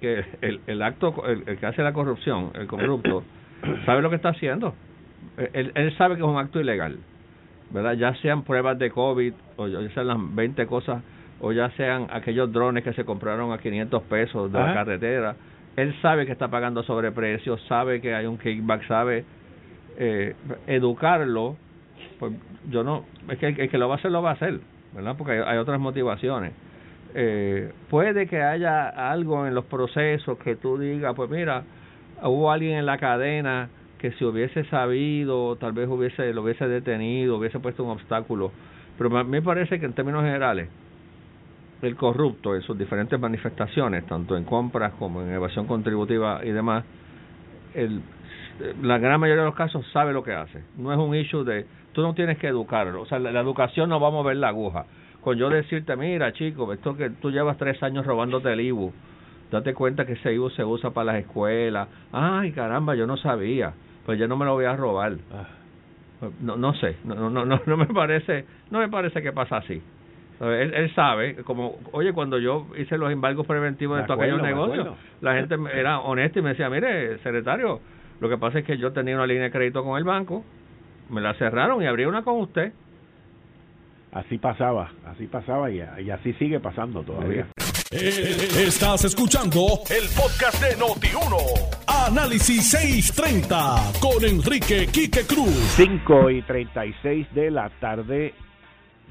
que 0.00 0.24
el, 0.40 0.60
el 0.66 0.82
acto, 0.82 1.14
el, 1.24 1.44
que 1.56 1.64
hace 1.64 1.80
la 1.80 1.92
corrupción, 1.92 2.50
el 2.54 2.66
corrupto, 2.66 3.22
sabe 3.86 4.02
lo 4.02 4.10
que 4.10 4.16
está 4.16 4.30
haciendo. 4.30 4.74
Él, 5.52 5.70
él 5.76 5.96
sabe 5.96 6.16
que 6.16 6.22
es 6.22 6.26
un 6.26 6.36
acto 6.36 6.58
ilegal, 6.58 6.98
¿verdad? 7.70 7.92
Ya 7.92 8.14
sean 8.16 8.42
pruebas 8.42 8.80
de 8.80 8.90
COVID, 8.90 9.32
o 9.58 9.68
ya 9.68 9.78
sean 9.90 10.08
las 10.08 10.16
20 10.34 10.66
cosas, 10.66 11.04
o 11.40 11.52
ya 11.52 11.70
sean 11.76 12.08
aquellos 12.10 12.52
drones 12.52 12.82
que 12.82 12.94
se 12.94 13.04
compraron 13.04 13.52
a 13.52 13.58
500 13.58 14.02
pesos 14.02 14.50
de 14.50 14.58
la 14.58 14.74
carretera. 14.74 15.36
Él 15.76 15.94
sabe 16.02 16.26
que 16.26 16.32
está 16.32 16.48
pagando 16.48 16.82
sobreprecio, 16.82 17.58
sabe 17.68 18.00
que 18.00 18.12
hay 18.16 18.26
un 18.26 18.38
kickback, 18.38 18.88
sabe 18.88 19.24
eh, 19.96 20.34
educarlo. 20.66 21.56
Pues 22.18 22.32
yo 22.68 22.82
no, 22.82 23.04
es 23.28 23.38
que 23.38 23.46
el 23.46 23.70
que 23.70 23.78
lo 23.78 23.88
va 23.88 23.94
a 23.94 23.98
hacer, 23.98 24.10
lo 24.10 24.20
va 24.20 24.30
a 24.30 24.32
hacer 24.32 24.58
¿verdad? 24.94 25.14
Porque 25.16 25.42
hay, 25.44 25.58
otras 25.58 25.80
motivaciones. 25.80 26.52
Eh, 27.14 27.72
puede 27.88 28.26
que 28.26 28.42
haya 28.42 28.88
algo 29.10 29.46
en 29.46 29.54
los 29.54 29.64
procesos 29.64 30.38
que 30.38 30.56
tú 30.56 30.78
digas, 30.78 31.14
pues 31.14 31.30
mira, 31.30 31.64
hubo 32.22 32.50
alguien 32.50 32.78
en 32.78 32.86
la 32.86 32.98
cadena 32.98 33.70
que 33.98 34.12
si 34.12 34.24
hubiese 34.24 34.64
sabido, 34.64 35.56
tal 35.56 35.72
vez 35.72 35.88
hubiese 35.88 36.32
lo 36.32 36.42
hubiese 36.42 36.68
detenido, 36.68 37.36
hubiese 37.36 37.58
puesto 37.58 37.84
un 37.84 37.90
obstáculo. 37.90 38.52
Pero 38.96 39.16
a 39.16 39.24
mí 39.24 39.30
me 39.30 39.42
parece 39.42 39.78
que 39.80 39.86
en 39.86 39.92
términos 39.92 40.22
generales, 40.22 40.68
el 41.82 41.96
corrupto 41.96 42.54
en 42.54 42.62
sus 42.62 42.76
diferentes 42.76 43.18
manifestaciones, 43.18 44.04
tanto 44.06 44.36
en 44.36 44.44
compras 44.44 44.92
como 44.98 45.22
en 45.22 45.32
evasión 45.32 45.66
contributiva 45.66 46.40
y 46.44 46.50
demás, 46.50 46.84
el, 47.74 48.02
la 48.82 48.98
gran 48.98 49.20
mayoría 49.20 49.42
de 49.42 49.48
los 49.48 49.54
casos 49.54 49.86
sabe 49.92 50.12
lo 50.12 50.22
que 50.22 50.32
hace. 50.32 50.62
No 50.76 50.92
es 50.92 50.98
un 50.98 51.14
issue 51.14 51.44
de 51.44 51.66
tú 51.98 52.02
no 52.02 52.14
tienes 52.14 52.38
que 52.38 52.46
educarlo. 52.46 53.02
O 53.02 53.06
sea, 53.06 53.18
la, 53.18 53.40
educación 53.40 53.88
no 53.88 53.98
va 53.98 54.06
a 54.06 54.12
mover 54.12 54.36
la 54.36 54.50
aguja. 54.50 54.84
Con 55.20 55.36
yo 55.36 55.50
decirte, 55.50 55.96
mira, 55.96 56.32
chico, 56.32 56.72
esto 56.72 56.96
que 56.96 57.10
tú 57.10 57.32
llevas 57.32 57.58
tres 57.58 57.82
años 57.82 58.06
robándote 58.06 58.52
el 58.52 58.60
IBU, 58.60 58.92
date 59.50 59.74
cuenta 59.74 60.06
que 60.06 60.12
ese 60.12 60.32
IBU 60.32 60.50
se 60.50 60.64
usa 60.64 60.90
para 60.90 61.06
las 61.06 61.22
escuelas. 61.22 61.88
Ay, 62.12 62.52
caramba, 62.52 62.94
yo 62.94 63.04
no 63.08 63.16
sabía. 63.16 63.74
Pues 64.06 64.16
yo 64.16 64.28
no 64.28 64.36
me 64.36 64.44
lo 64.44 64.54
voy 64.54 64.66
a 64.66 64.76
robar. 64.76 65.16
Ah. 65.32 65.48
No, 66.40 66.54
no 66.54 66.72
sé, 66.74 66.98
no, 67.02 67.30
no, 67.30 67.44
no, 67.44 67.60
no 67.66 67.76
me 67.76 67.86
parece, 67.86 68.44
no 68.70 68.78
me 68.78 68.88
parece 68.88 69.20
que 69.20 69.32
pasa 69.32 69.56
así. 69.56 69.82
Él, 70.40 70.72
él, 70.74 70.94
sabe, 70.94 71.42
como, 71.42 71.80
oye, 71.90 72.12
cuando 72.12 72.38
yo 72.38 72.68
hice 72.78 72.96
los 72.96 73.10
embargos 73.10 73.44
preventivos 73.44 73.98
de 73.98 74.04
todos 74.04 74.20
aquellos 74.20 74.40
negocios, 74.40 74.90
la 75.20 75.34
gente 75.34 75.56
era 75.74 75.98
honesta 75.98 76.38
y 76.38 76.42
me 76.42 76.50
decía, 76.50 76.70
mire, 76.70 77.18
secretario, 77.24 77.80
lo 78.20 78.28
que 78.28 78.38
pasa 78.38 78.60
es 78.60 78.64
que 78.64 78.78
yo 78.78 78.92
tenía 78.92 79.16
una 79.16 79.26
línea 79.26 79.44
de 79.44 79.50
crédito 79.50 79.82
con 79.82 79.98
el 79.98 80.04
banco, 80.04 80.44
me 81.10 81.20
la 81.20 81.34
cerraron 81.34 81.82
y 81.82 81.86
abrí 81.86 82.04
una 82.04 82.22
con 82.22 82.40
usted. 82.40 82.72
Así 84.12 84.38
pasaba, 84.38 84.90
así 85.06 85.26
pasaba 85.26 85.70
y, 85.70 85.80
así 85.80 86.32
sigue 86.34 86.60
pasando 86.60 87.02
todavía. 87.02 87.46
Eh, 87.90 88.66
estás 88.66 89.04
escuchando 89.04 89.80
el 89.90 90.08
podcast 90.14 90.62
de 90.62 90.76
Noti1. 90.76 91.86
Análisis 92.06 92.70
630 92.70 93.92
con 94.00 94.24
Enrique 94.24 94.86
Quique 94.86 95.26
Cruz. 95.26 95.54
5 95.76 96.30
y 96.30 96.42
36 96.42 97.34
de 97.34 97.50
la 97.50 97.70
tarde 97.80 98.34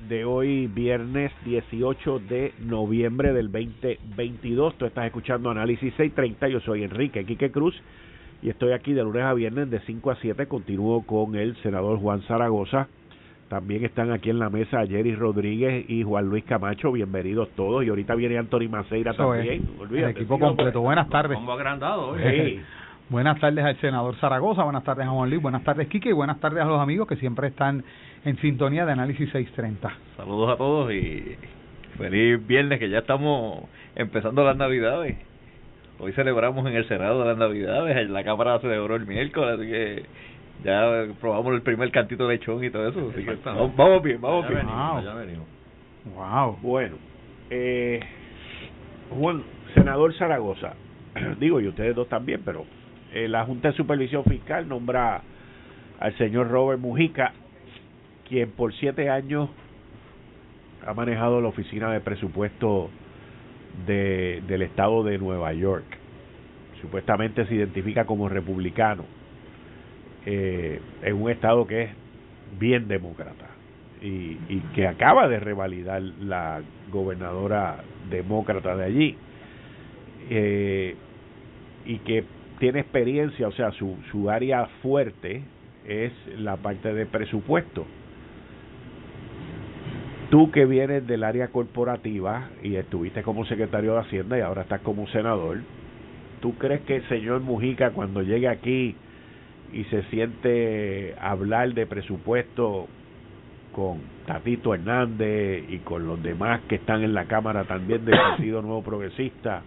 de 0.08 0.26
hoy, 0.26 0.68
viernes 0.68 1.32
18 1.46 2.20
de 2.20 2.54
noviembre 2.60 3.34
del 3.34 3.52
2022. 3.52 4.78
Tú 4.78 4.86
estás 4.86 5.06
escuchando 5.06 5.50
Análisis 5.50 5.94
630. 5.96 6.48
Yo 6.48 6.60
soy 6.62 6.84
Enrique 6.84 7.26
Quique 7.26 7.52
Cruz 7.52 7.76
y 8.42 8.50
estoy 8.50 8.72
aquí 8.72 8.94
de 8.94 9.04
lunes 9.04 9.24
a 9.24 9.34
viernes 9.34 9.70
de 9.70 9.80
5 9.82 10.12
a 10.12 10.16
7. 10.16 10.48
Continúo 10.48 11.06
con 11.06 11.36
el 11.36 11.56
senador 11.58 12.00
Juan 12.00 12.22
Zaragoza. 12.24 12.88
También 13.50 13.86
están 13.86 14.12
aquí 14.12 14.30
en 14.30 14.40
la 14.40 14.50
mesa 14.50 14.86
Jerry 14.86 15.16
Rodríguez 15.16 15.90
y 15.90 16.04
Juan 16.04 16.28
Luis 16.28 16.44
Camacho. 16.44 16.92
Bienvenidos 16.92 17.50
todos. 17.56 17.84
Y 17.86 17.90
ahorita 17.90 18.14
viene 18.16 18.38
Anthony 18.38 18.68
Maceira 18.70 19.14
también. 19.14 19.66
el 19.90 20.04
equipo 20.10 20.38
completo. 20.38 20.82
Buenas 20.82 21.10
tardes. 21.10 21.38
Como 21.38 21.54
agrandado. 21.54 22.16
Buenas 23.10 23.40
tardes 23.40 23.64
al 23.64 23.80
senador 23.80 24.18
Zaragoza, 24.18 24.64
buenas 24.64 24.84
tardes 24.84 25.08
a 25.08 25.12
Juan 25.12 25.30
Luis, 25.30 25.42
buenas 25.42 25.64
tardes 25.64 25.88
Quique 25.88 26.10
y 26.10 26.12
buenas 26.12 26.42
tardes 26.42 26.62
a 26.62 26.66
los 26.66 26.82
amigos 26.82 27.08
que 27.08 27.16
siempre 27.16 27.48
están 27.48 27.86
en 28.26 28.38
sintonía 28.40 28.86
de 28.86 28.92
Análisis 28.92 29.30
630. 29.32 29.94
Saludos 30.18 30.54
a 30.54 30.58
todos 30.58 30.92
y 30.92 31.38
feliz 31.98 32.46
viernes 32.46 32.80
que 32.80 32.90
ya 32.90 33.00
estamos 33.00 33.64
empezando 33.96 34.44
las 34.44 34.58
Navidades. 34.58 35.16
Hoy 36.00 36.12
celebramos 36.14 36.66
en 36.68 36.76
el 36.76 36.88
Senado 36.88 37.26
las 37.26 37.38
Navidades, 37.38 37.98
en 37.98 38.14
la 38.14 38.24
Cámara 38.24 38.60
celebró 38.60 38.96
el 38.96 39.08
miércoles, 39.08 39.60
así 39.60 39.68
que 39.68 40.06
ya 40.64 41.08
probamos 41.20 41.54
el 41.54 41.62
primer 41.64 41.90
cantito 41.92 42.28
de 42.28 42.36
lechón 42.36 42.64
y 42.64 42.70
todo 42.70 42.88
eso, 42.88 43.12
así 43.12 43.24
que 43.24 43.36
vamos, 43.44 44.04
bien, 44.04 44.22
vamos 44.22 44.48
bien. 44.48 44.68
Ya 44.68 45.14
venimos. 45.16 45.48
Wow. 46.16 46.58
Bueno, 46.62 46.98
eh, 47.50 48.00
Juan, 49.10 49.44
senador 49.74 50.14
Zaragoza, 50.16 50.74
digo 51.40 51.60
y 51.60 51.68
ustedes 51.68 51.96
dos 51.96 52.08
también, 52.08 52.42
pero 52.46 52.66
eh, 53.14 53.28
la 53.28 53.46
Junta 53.46 53.70
de 53.70 53.76
Supervisión 53.76 54.24
Fiscal 54.24 54.68
nombra 54.68 55.22
al 56.00 56.18
señor 56.18 56.50
Robert 56.50 56.80
Mujica, 56.80 57.34
quien 58.28 58.52
por 58.52 58.72
siete 58.76 59.10
años 59.10 59.50
ha 60.86 60.94
manejado 60.94 61.42
la 61.42 61.48
oficina 61.48 61.92
de 61.92 62.02
presupuesto 62.02 62.92
de, 63.86 64.42
del 64.48 64.62
estado 64.64 65.04
de 65.04 65.18
Nueva 65.18 65.54
York. 65.54 65.86
Supuestamente 66.82 67.46
se 67.46 67.56
identifica 67.56 68.06
como 68.06 68.30
republicano 68.30 69.04
eh, 70.26 70.80
en 71.04 71.22
un 71.22 71.32
estado 71.32 71.66
que 71.68 71.84
es 71.84 71.90
bien 72.60 72.88
demócrata 72.88 73.48
y, 74.02 74.36
que 74.76 74.88
acaba 74.88 75.28
de 75.28 75.40
revalidar 75.40 76.02
la 76.02 76.62
gobernadora 76.92 77.84
demócrata 78.10 78.76
de 78.76 78.84
allí 78.84 79.18
eh, 80.30 80.96
y 81.86 81.98
que 82.00 82.24
tiene 82.60 82.80
experiencia, 82.82 83.48
o 83.48 83.52
sea, 83.52 83.72
su, 83.72 83.98
su 84.12 84.30
área 84.30 84.66
fuerte 84.82 85.44
es 85.88 86.12
la 86.38 86.58
parte 86.58 86.94
de 86.94 87.06
presupuesto. 87.06 87.86
Tú 90.30 90.52
que 90.52 90.66
vienes 90.66 91.08
del 91.08 91.24
área 91.24 91.48
corporativa 91.48 92.50
y 92.62 92.76
estuviste 92.76 93.24
como 93.24 93.46
secretario 93.46 93.94
de 93.94 94.00
Hacienda 94.02 94.38
y 94.38 94.42
ahora 94.42 94.64
estás 94.64 94.82
como 94.82 95.08
senador, 95.08 95.60
¿tú 96.42 96.56
crees 96.58 96.82
que 96.82 96.98
el 96.98 97.08
señor 97.08 97.40
Mujica 97.42 97.92
cuando 97.92 98.22
llegue 98.22 98.50
aquí 98.50 98.96
y 99.72 99.84
se 99.86 100.04
siente 100.04 101.16
hablar 101.20 101.74
de 101.74 101.86
presupuesto 101.86 102.88
con 103.74 104.00
Tatito 104.26 104.74
Hernández 104.74 105.64
y 105.70 105.78
con 105.80 106.06
los 106.06 106.22
demás 106.22 106.62
que 106.68 106.76
están 106.76 107.04
en 107.04 107.14
la 107.14 107.26
Cámara 107.26 107.64
también 107.64 108.04
del 108.04 108.18
Partido 108.30 108.62
Nuevo 108.62 108.82
Progresista, 108.82 109.62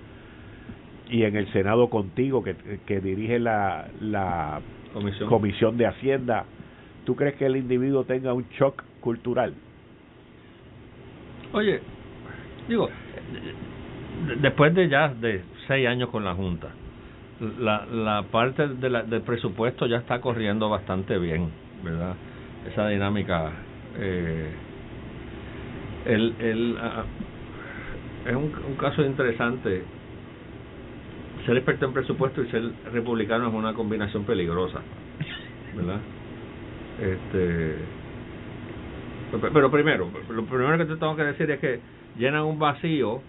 y 1.08 1.24
en 1.24 1.36
el 1.36 1.50
Senado 1.52 1.90
contigo, 1.90 2.42
que, 2.42 2.54
que 2.86 3.00
dirige 3.00 3.38
la, 3.38 3.88
la 4.00 4.60
comisión. 5.28 5.76
de 5.76 5.86
Hacienda, 5.86 6.44
¿tú 7.04 7.16
crees 7.16 7.34
que 7.36 7.46
el 7.46 7.56
individuo 7.56 8.04
tenga 8.04 8.32
un 8.32 8.46
shock 8.50 8.84
cultural? 9.00 9.54
Oye, 11.52 11.80
digo, 12.68 12.88
después 14.40 14.74
de 14.74 14.88
ya 14.88 15.08
de 15.08 15.42
seis 15.66 15.86
años 15.88 16.10
con 16.10 16.24
la 16.24 16.34
Junta, 16.34 16.68
la, 17.58 17.86
la 17.86 18.22
parte 18.30 18.68
de 18.68 18.90
la, 18.90 19.02
del 19.02 19.22
presupuesto 19.22 19.86
ya 19.86 19.96
está 19.98 20.20
corriendo 20.20 20.68
bastante 20.68 21.18
bien, 21.18 21.50
¿verdad? 21.82 22.14
Esa 22.70 22.88
dinámica. 22.88 23.50
Eh, 23.98 24.50
el, 26.06 26.34
el, 26.38 26.78
ah, 26.80 27.04
es 28.26 28.36
un, 28.36 28.52
un 28.68 28.76
caso 28.76 29.02
interesante 29.02 29.82
ser 31.44 31.56
experto 31.56 31.86
en 31.86 31.92
presupuesto 31.92 32.42
y 32.42 32.50
ser 32.50 32.62
republicano 32.92 33.48
es 33.48 33.54
una 33.54 33.72
combinación 33.74 34.24
peligrosa, 34.24 34.80
¿verdad? 35.74 35.98
Este, 37.00 37.76
pero 39.52 39.70
primero, 39.70 40.08
lo 40.28 40.44
primero 40.44 40.78
que 40.78 40.84
te 40.84 40.96
tengo 40.96 41.16
que 41.16 41.24
decir 41.24 41.50
es 41.50 41.60
que 41.60 41.80
llenan 42.18 42.44
un 42.44 42.58
vacío 42.58 43.20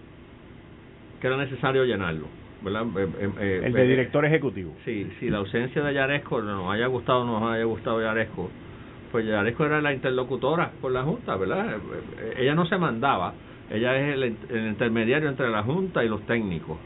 que 1.20 1.26
era 1.26 1.36
necesario 1.36 1.84
llenarlo, 1.84 2.26
¿verdad? 2.62 2.86
Eh, 2.96 3.08
eh, 3.20 3.30
eh, 3.38 3.60
el 3.64 3.72
de 3.72 3.86
director 3.86 4.24
ejecutivo. 4.24 4.74
Sí, 4.84 5.08
si 5.20 5.30
la 5.30 5.38
ausencia 5.38 5.82
de 5.82 5.94
Yaresco 5.94 6.42
nos 6.42 6.72
haya 6.72 6.86
gustado 6.86 7.22
o 7.22 7.24
no 7.24 7.40
nos 7.40 7.52
haya 7.52 7.64
gustado 7.64 8.00
Yaresco, 8.00 8.50
pues 9.10 9.26
Yaresco 9.26 9.64
era 9.66 9.80
la 9.80 9.92
interlocutora 9.92 10.72
con 10.80 10.92
la 10.92 11.02
Junta, 11.02 11.36
¿verdad? 11.36 11.76
Ella 12.36 12.54
no 12.54 12.66
se 12.66 12.78
mandaba, 12.78 13.34
ella 13.70 13.96
es 13.96 14.16
el 14.16 14.68
intermediario 14.68 15.28
entre 15.28 15.50
la 15.50 15.62
Junta 15.62 16.04
y 16.04 16.08
los 16.08 16.22
técnicos 16.26 16.78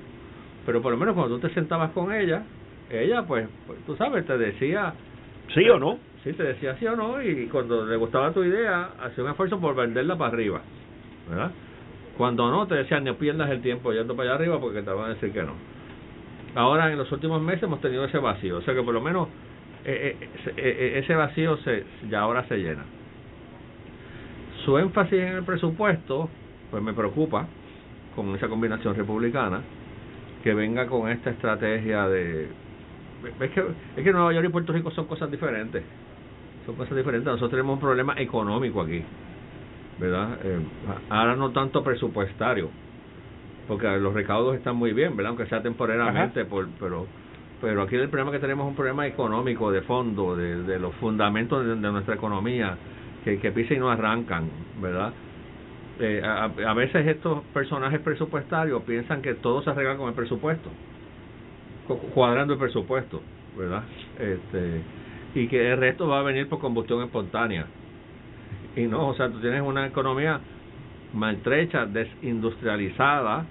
pero 0.67 0.83
por 0.83 0.91
lo 0.93 0.99
menos 0.99 1.15
cuando 1.15 1.37
tú 1.37 1.47
te 1.47 1.55
sentabas 1.55 1.93
con 1.93 2.13
ella, 2.13 2.43
ella 2.91 3.23
pues, 3.23 3.49
pues, 3.67 3.79
tú 3.87 3.97
sabes, 3.97 4.27
te 4.27 4.37
decía... 4.37 4.93
Sí 5.55 5.67
o 5.71 5.79
no. 5.79 5.97
Sí, 6.27 6.33
te 6.33 6.43
decía 6.43 6.75
sí 6.81 6.85
o 6.89 6.97
no 6.97 7.23
y 7.23 7.47
cuando 7.47 7.87
le 7.87 7.95
gustaba 7.95 8.33
tu 8.33 8.43
idea, 8.43 8.91
hacía 9.01 9.23
un 9.23 9.31
esfuerzo 9.31 9.61
por 9.61 9.77
venderla 9.77 10.19
para 10.19 10.33
arriba, 10.33 10.61
¿verdad? 11.29 11.53
Cuando 12.19 12.51
no, 12.51 12.67
te 12.67 12.75
decían, 12.75 13.05
no 13.05 13.15
pierdas 13.15 13.49
el 13.49 13.63
tiempo 13.63 13.93
yendo 13.93 14.17
para 14.17 14.31
allá 14.31 14.35
arriba 14.41 14.61
porque 14.61 14.83
te 14.83 14.91
van 14.91 15.05
a 15.05 15.15
decir 15.15 15.33
que 15.33 15.45
no. 15.45 15.53
Ahora, 16.57 16.91
en 16.91 16.99
los 16.99 17.13
últimos 17.13 17.41
meses 17.41 17.63
hemos 17.63 17.81
tenido 17.81 18.05
ese 18.05 18.19
vacío, 18.19 18.57
o 18.57 18.63
sea 18.63 18.75
que 18.75 18.83
por 18.83 18.93
lo 18.93 19.01
menos 19.01 19.29
eh, 19.85 20.17
eh, 20.19 20.53
eh, 20.57 20.93
ese 20.97 21.15
vacío 21.15 21.59
se, 21.59 21.85
ya 22.11 22.23
ahora 22.23 22.43
se 22.49 22.57
llena. 22.57 22.83
Su 24.65 24.79
énfasis 24.79 25.21
en 25.21 25.29
el 25.29 25.45
presupuesto, 25.45 26.29
pues 26.73 26.83
me 26.83 26.93
preocupa 26.93 27.47
con 28.17 28.35
esa 28.35 28.49
combinación 28.49 28.97
republicana, 28.97 29.61
que 30.43 30.55
venga 30.55 30.89
con 30.89 31.09
esta 31.09 31.31
estrategia 31.31 32.09
de 32.09 32.49
es 33.41 33.51
que 33.53 33.65
es 33.97 34.03
que 34.03 34.13
Nueva 34.13 34.33
York 34.33 34.47
y 34.49 34.51
Puerto 34.51 34.73
Rico 34.73 34.91
son 34.91 35.07
cosas 35.07 35.31
diferentes 35.31 35.85
son 36.67 36.75
cosas 36.75 36.97
diferentes 36.97 37.27
nosotros 37.27 37.51
tenemos 37.51 37.75
un 37.75 37.81
problema 37.81 38.15
económico 38.19 38.83
aquí 38.83 39.03
verdad 39.99 40.39
eh, 40.43 40.59
ahora 41.09 41.37
no 41.37 41.51
tanto 41.53 41.83
presupuestario 41.83 42.69
porque 43.69 43.87
los 43.99 44.13
recaudos 44.13 44.57
están 44.57 44.77
muy 44.77 44.93
bien 44.93 45.17
verdad 45.17 45.31
aunque 45.31 45.47
sea 45.47 45.63
temporalmente 45.63 46.45
por, 46.45 46.69
pero 46.79 47.07
pero 47.61 47.83
aquí 47.83 47.97
el 47.97 48.09
problema 48.09 48.33
que 48.33 48.39
tenemos 48.39 48.67
es 48.67 48.71
un 48.71 48.77
problema 48.77 49.07
económico 49.07 49.73
de 49.73 49.81
fondo 49.83 50.37
de, 50.37 50.63
de 50.65 50.79
los 50.79 50.95
fundamentos 50.97 51.65
de, 51.65 51.77
de 51.77 51.93
nuestra 51.93 52.15
economía 52.15 52.77
que, 53.25 53.39
que 53.39 53.51
pisa 53.53 53.75
y 53.75 53.79
no 53.79 53.91
arrancan 53.91 54.51
verdad 54.81 55.13
eh, 55.99 56.21
a, 56.23 56.75
veces 56.75 57.07
estos 57.07 57.43
personajes 57.55 58.01
presupuestarios 58.01 58.83
piensan 58.83 59.23
que 59.23 59.33
todo 59.35 59.63
se 59.63 59.71
arregla 59.71 59.97
con 59.97 60.09
el 60.09 60.15
presupuesto, 60.15 60.69
cuadrando 62.13 62.53
el 62.53 62.59
presupuesto, 62.59 63.23
¿verdad? 63.57 63.83
Este, 64.19 64.83
y 65.37 65.49
que 65.49 65.73
el 65.73 65.79
resto 65.79 66.09
va 66.09 66.21
a 66.21 66.23
venir 66.23 66.49
por 66.49 66.59
combustión 66.59 67.03
espontánea. 67.03 67.67
Y 68.75 68.83
no, 68.83 69.09
o 69.09 69.15
sea, 69.15 69.31
tú 69.31 69.41
tienes 69.41 69.63
una 69.63 69.87
economía 69.87 70.41
maltrecha, 71.13 71.87
desindustrializada, 71.87 73.47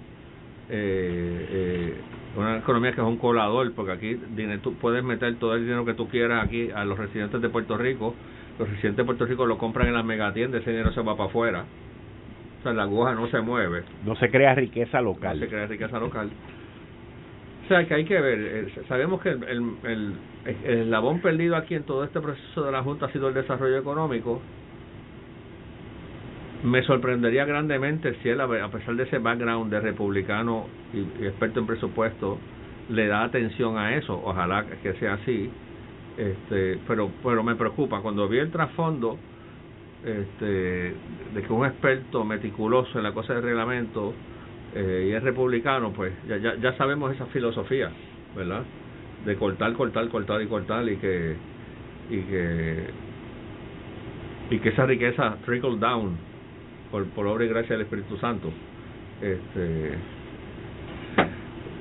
eh, 0.68 1.46
eh, 1.50 1.94
una 2.36 2.58
economía 2.58 2.92
que 2.92 3.00
es 3.00 3.06
un 3.06 3.16
colador, 3.16 3.72
porque 3.74 3.92
aquí 3.92 4.20
tú 4.62 4.74
puedes 4.74 5.02
meter 5.02 5.36
todo 5.36 5.54
el 5.54 5.62
dinero 5.62 5.84
que 5.84 5.94
tú 5.94 6.08
quieras 6.08 6.44
aquí 6.44 6.70
a 6.70 6.84
los 6.84 6.98
residentes 6.98 7.40
de 7.40 7.48
Puerto 7.48 7.76
Rico, 7.78 8.14
los 8.58 8.68
residentes 8.68 8.98
de 8.98 9.04
Puerto 9.04 9.24
Rico 9.26 9.46
lo 9.46 9.58
compran 9.58 9.88
en 9.88 9.94
las 9.94 10.04
megatiendas, 10.04 10.62
ese 10.62 10.70
dinero 10.70 10.92
se 10.92 11.00
va 11.00 11.16
para 11.16 11.28
afuera 11.28 11.64
la 12.72 12.82
aguja 12.84 13.14
no 13.14 13.28
se 13.28 13.40
mueve. 13.40 13.82
No 14.04 14.16
se 14.16 14.30
crea 14.30 14.54
riqueza 14.54 15.00
local. 15.00 15.38
No 15.38 15.44
se 15.44 15.50
crea 15.50 15.66
riqueza 15.66 15.98
local. 15.98 16.30
O 17.66 17.68
sea, 17.68 17.84
que 17.84 17.94
hay 17.94 18.04
que 18.04 18.20
ver, 18.20 18.38
eh, 18.38 18.84
sabemos 18.86 19.20
que 19.20 19.30
el, 19.30 19.42
el, 19.42 19.72
el, 19.82 20.14
eslabón 20.64 21.20
perdido 21.20 21.56
aquí 21.56 21.74
en 21.74 21.82
todo 21.82 22.04
este 22.04 22.20
proceso 22.20 22.62
de 22.62 22.70
la 22.70 22.80
Junta 22.84 23.06
ha 23.06 23.12
sido 23.12 23.26
el 23.26 23.34
desarrollo 23.34 23.76
económico. 23.76 24.40
Me 26.62 26.84
sorprendería 26.84 27.44
grandemente 27.44 28.14
si 28.22 28.28
él, 28.28 28.40
a 28.40 28.68
pesar 28.70 28.94
de 28.94 29.02
ese 29.02 29.18
background 29.18 29.72
de 29.72 29.80
republicano 29.80 30.66
y, 30.94 31.24
y 31.24 31.26
experto 31.26 31.58
en 31.58 31.66
presupuesto, 31.66 32.38
le 32.88 33.08
da 33.08 33.24
atención 33.24 33.76
a 33.78 33.96
eso. 33.96 34.14
Ojalá 34.24 34.64
que 34.80 34.92
sea 34.94 35.14
así. 35.14 35.50
Este, 36.16 36.78
pero, 36.86 37.10
pero 37.20 37.42
me 37.42 37.56
preocupa. 37.56 38.00
Cuando 38.00 38.28
vi 38.28 38.38
el 38.38 38.52
trasfondo, 38.52 39.18
este, 40.04 40.94
de 41.34 41.42
que 41.44 41.52
un 41.52 41.66
experto 41.66 42.24
meticuloso 42.24 42.96
en 42.98 43.02
la 43.02 43.12
cosa 43.12 43.34
del 43.34 43.42
reglamento 43.42 44.14
eh, 44.76 45.08
y 45.08 45.12
es 45.12 45.22
republicano, 45.22 45.92
pues 45.92 46.12
ya, 46.28 46.36
ya, 46.36 46.54
ya 46.56 46.76
sabemos 46.76 47.14
esa 47.14 47.26
filosofía, 47.26 47.90
¿verdad? 48.36 48.62
de 49.26 49.36
cortar, 49.36 49.72
cortar, 49.74 50.08
cortar 50.08 50.40
y 50.40 50.46
cortar 50.46 50.88
y 50.88 50.96
que 50.96 51.36
y 52.08 52.20
que 52.20 52.84
y 54.50 54.58
que 54.60 54.68
esa 54.68 54.86
riqueza 54.86 55.36
trickle 55.44 55.78
down 55.78 56.16
por, 56.90 57.04
por 57.06 57.26
obra 57.26 57.44
y 57.44 57.48
gracia 57.48 57.76
del 57.76 57.82
Espíritu 57.82 58.16
Santo. 58.18 58.52
Este, 59.20 59.94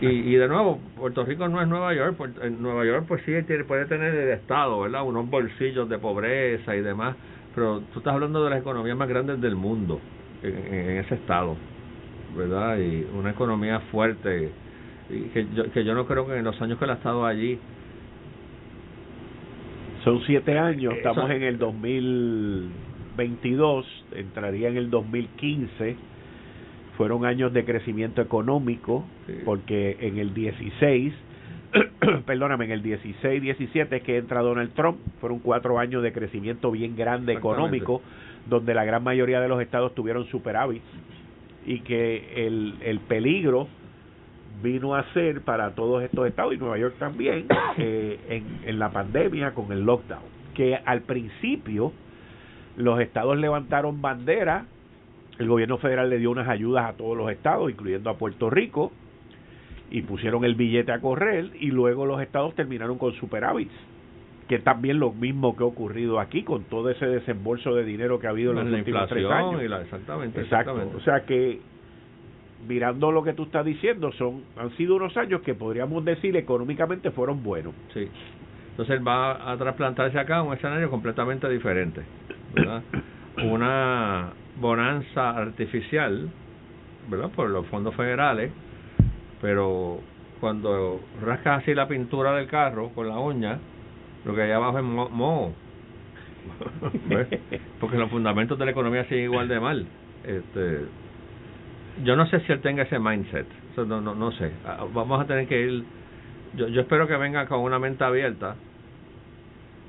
y, 0.02 0.08
y 0.08 0.36
de 0.36 0.48
nuevo, 0.48 0.80
Puerto 0.98 1.24
Rico 1.24 1.48
no 1.48 1.62
es 1.62 1.68
Nueva 1.68 1.94
York. 1.94 2.18
En 2.42 2.60
Nueva 2.60 2.84
York, 2.86 3.06
pues 3.08 3.22
sí, 3.24 3.34
puede 3.68 3.86
tener 3.86 4.16
el 4.16 4.30
Estado, 4.30 4.80
¿verdad? 4.80 5.04
Unos 5.04 5.30
bolsillos 5.30 5.88
de 5.88 6.00
pobreza 6.00 6.76
y 6.76 6.82
demás. 6.82 7.16
Pero 7.54 7.82
tú 7.94 8.00
estás 8.00 8.16
hablando 8.16 8.44
de 8.44 8.50
las 8.50 8.60
economías 8.60 8.98
más 8.98 9.08
grandes 9.08 9.40
del 9.40 9.56
mundo 9.56 10.02
en, 10.42 10.98
ese 10.98 11.16
Estado, 11.16 11.56
¿verdad? 12.36 12.78
Y 12.78 13.08
una 13.18 13.32
economía 13.32 13.80
fuerte. 13.92 14.52
Y 15.10 15.22
que, 15.30 15.48
yo, 15.54 15.72
que 15.72 15.84
yo 15.84 15.94
no 15.94 16.06
creo 16.06 16.26
que 16.28 16.38
en 16.38 16.44
los 16.44 16.62
años 16.62 16.78
que 16.78 16.86
él 16.86 16.92
ha 16.92 16.96
estado 16.96 17.26
allí. 17.26 17.58
Son 20.04 20.22
siete 20.26 20.60
años, 20.60 20.94
estamos 20.96 21.30
en 21.32 21.42
el 21.42 21.58
2022, 21.58 23.86
entraría 24.14 24.70
en 24.70 24.78
el 24.78 24.92
2015 24.92 25.98
fueron 26.98 27.26
años 27.26 27.54
de 27.54 27.66
crecimiento 27.66 28.22
económico, 28.22 29.06
porque 29.44 29.98
en 30.00 30.18
el 30.18 30.34
16, 30.34 31.14
perdóname, 32.26 32.66
en 32.66 32.72
el 32.72 32.82
16, 32.82 33.42
17 33.42 34.02
que 34.02 34.18
entra 34.18 34.42
Donald 34.42 34.74
Trump, 34.74 34.98
fueron 35.20 35.40
cuatro 35.40 35.80
años 35.80 36.04
de 36.04 36.14
crecimiento 36.14 36.72
bien 36.72 36.96
grande 36.96 37.34
económico, 37.34 38.02
donde 38.48 38.74
la 38.74 38.86
gran 38.86 39.04
mayoría 39.04 39.42
de 39.42 39.48
los 39.48 39.62
estados 39.62 39.94
tuvieron 39.94 40.26
superávit 40.28 40.82
y 41.66 41.80
que 41.80 42.46
el, 42.46 42.76
el 42.82 43.00
peligro 43.00 43.68
vino 44.64 44.96
a 44.96 45.04
ser 45.14 45.42
para 45.42 45.76
todos 45.76 46.04
estos 46.04 46.28
estados 46.28 46.54
y 46.54 46.58
Nueva 46.58 46.78
York 46.78 46.96
también 47.00 47.48
eh, 47.78 48.20
en, 48.30 48.70
en 48.70 48.80
la 48.80 48.92
pandemia 48.92 49.54
con 49.54 49.72
el 49.72 49.82
lockdown, 49.82 50.24
que 50.54 50.76
al 50.76 51.02
principio 51.02 51.92
los 52.78 53.00
estados 53.00 53.38
levantaron 53.38 54.02
bandera 54.02 54.66
el 55.38 55.48
gobierno 55.48 55.78
federal 55.78 56.10
le 56.10 56.18
dio 56.18 56.32
unas 56.32 56.48
ayudas 56.48 56.86
a 56.86 56.94
todos 56.94 57.18
los 57.18 57.30
estados, 57.30 57.70
incluyendo 57.70 58.10
a 58.10 58.18
Puerto 58.18 58.50
Rico, 58.50 58.92
y 59.92 60.02
pusieron 60.02 60.46
el 60.46 60.56
billete 60.56 60.92
a 60.92 61.02
correr, 61.02 61.52
y 61.60 61.68
luego 61.68 62.06
los 62.06 62.22
estados 62.22 62.56
terminaron 62.56 62.98
con 62.98 63.14
superávits, 63.14 63.74
que 64.48 64.60
también 64.60 65.00
lo 65.00 65.12
mismo 65.12 65.56
que 65.56 65.64
ha 65.64 65.68
ocurrido 65.68 66.20
aquí 66.20 66.44
con 66.44 66.66
todo 66.66 66.90
ese 66.90 67.08
desembolso 67.08 67.74
de 67.74 67.84
dinero 67.84 68.20
que 68.20 68.28
ha 68.28 68.30
habido 68.30 68.52
en 68.52 68.70
los 68.70 68.80
últimos 68.80 69.08
tres 69.10 69.26
años. 69.30 69.62
exactamente, 69.62 70.96
O 70.96 71.00
sea 71.02 71.26
que 71.26 71.60
mirando 72.68 73.12
lo 73.12 73.24
que 73.24 73.34
tú 73.34 73.44
estás 73.44 73.66
diciendo, 73.66 74.12
son 74.14 74.44
han 74.58 74.72
sido 74.78 74.96
unos 74.96 75.16
años 75.18 75.42
que 75.42 75.56
podríamos 75.56 76.04
decir 76.06 76.36
económicamente 76.38 77.12
fueron 77.12 77.44
buenos. 77.44 77.74
Sí. 77.94 78.08
Entonces 78.72 78.98
él 78.98 79.08
va 79.08 79.52
a 79.52 79.58
trasplantarse 79.58 80.20
acá 80.20 80.38
a 80.38 80.44
un 80.44 80.54
escenario 80.54 80.90
completamente 80.90 81.50
diferente. 81.50 82.02
¿verdad? 82.54 82.82
Una 83.44 84.30
bonanza 84.60 85.32
artificial, 85.32 86.30
¿verdad? 87.10 87.30
Por 87.36 87.50
los 87.50 87.66
fondos 87.68 87.96
federales, 87.96 88.52
pero 89.42 90.00
cuando 90.40 91.02
rascas 91.22 91.62
así 91.62 91.74
la 91.74 91.88
pintura 91.88 92.34
del 92.36 92.48
carro 92.48 92.90
con 92.90 93.08
la 93.08 93.18
uña, 93.18 93.60
lo 94.26 94.36
que 94.36 94.42
hay 94.42 94.52
abajo 94.52 94.80
es 94.80 94.84
moho. 94.84 95.54
Porque 97.80 97.98
los 97.98 98.10
fundamentos 98.10 98.58
de 98.58 98.66
la 98.66 98.72
economía 98.72 99.04
siguen 99.06 99.26
igual 99.26 99.48
de 99.48 99.60
mal. 99.60 99.86
Este, 100.24 100.86
yo 102.04 102.16
no 102.16 102.28
sé 102.28 102.40
si 102.42 102.52
él 102.52 102.62
tenga 102.62 102.84
ese 102.84 103.00
mindset. 103.00 103.48
no, 103.78 104.02
no, 104.02 104.16
no 104.16 104.32
sé. 104.34 104.52
Ah, 104.66 104.86
vamos 104.94 105.22
a 105.22 105.26
tener 105.26 105.48
que 105.48 105.62
ir. 105.62 105.84
Yo, 106.56 106.68
yo 106.68 106.82
espero 106.82 107.08
que 107.08 107.18
venga 107.18 107.46
con 107.48 107.60
una 107.60 107.80
mente 107.80 108.04
abierta 108.04 108.56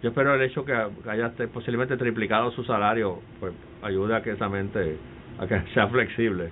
yo 0.03 0.11
espero 0.11 0.35
el 0.35 0.43
hecho 0.43 0.65
que 0.65 0.73
haya 0.73 1.33
posiblemente 1.53 1.97
triplicado 1.97 2.51
su 2.53 2.65
salario, 2.65 3.21
pues 3.41 3.53
ayude 3.83 4.15
a 4.15 4.23
que 4.23 4.33
esa 4.33 4.49
mente 4.49 4.99
a 5.39 5.47
que 5.47 5.61
sea 5.75 5.89
flexible. 5.89 6.51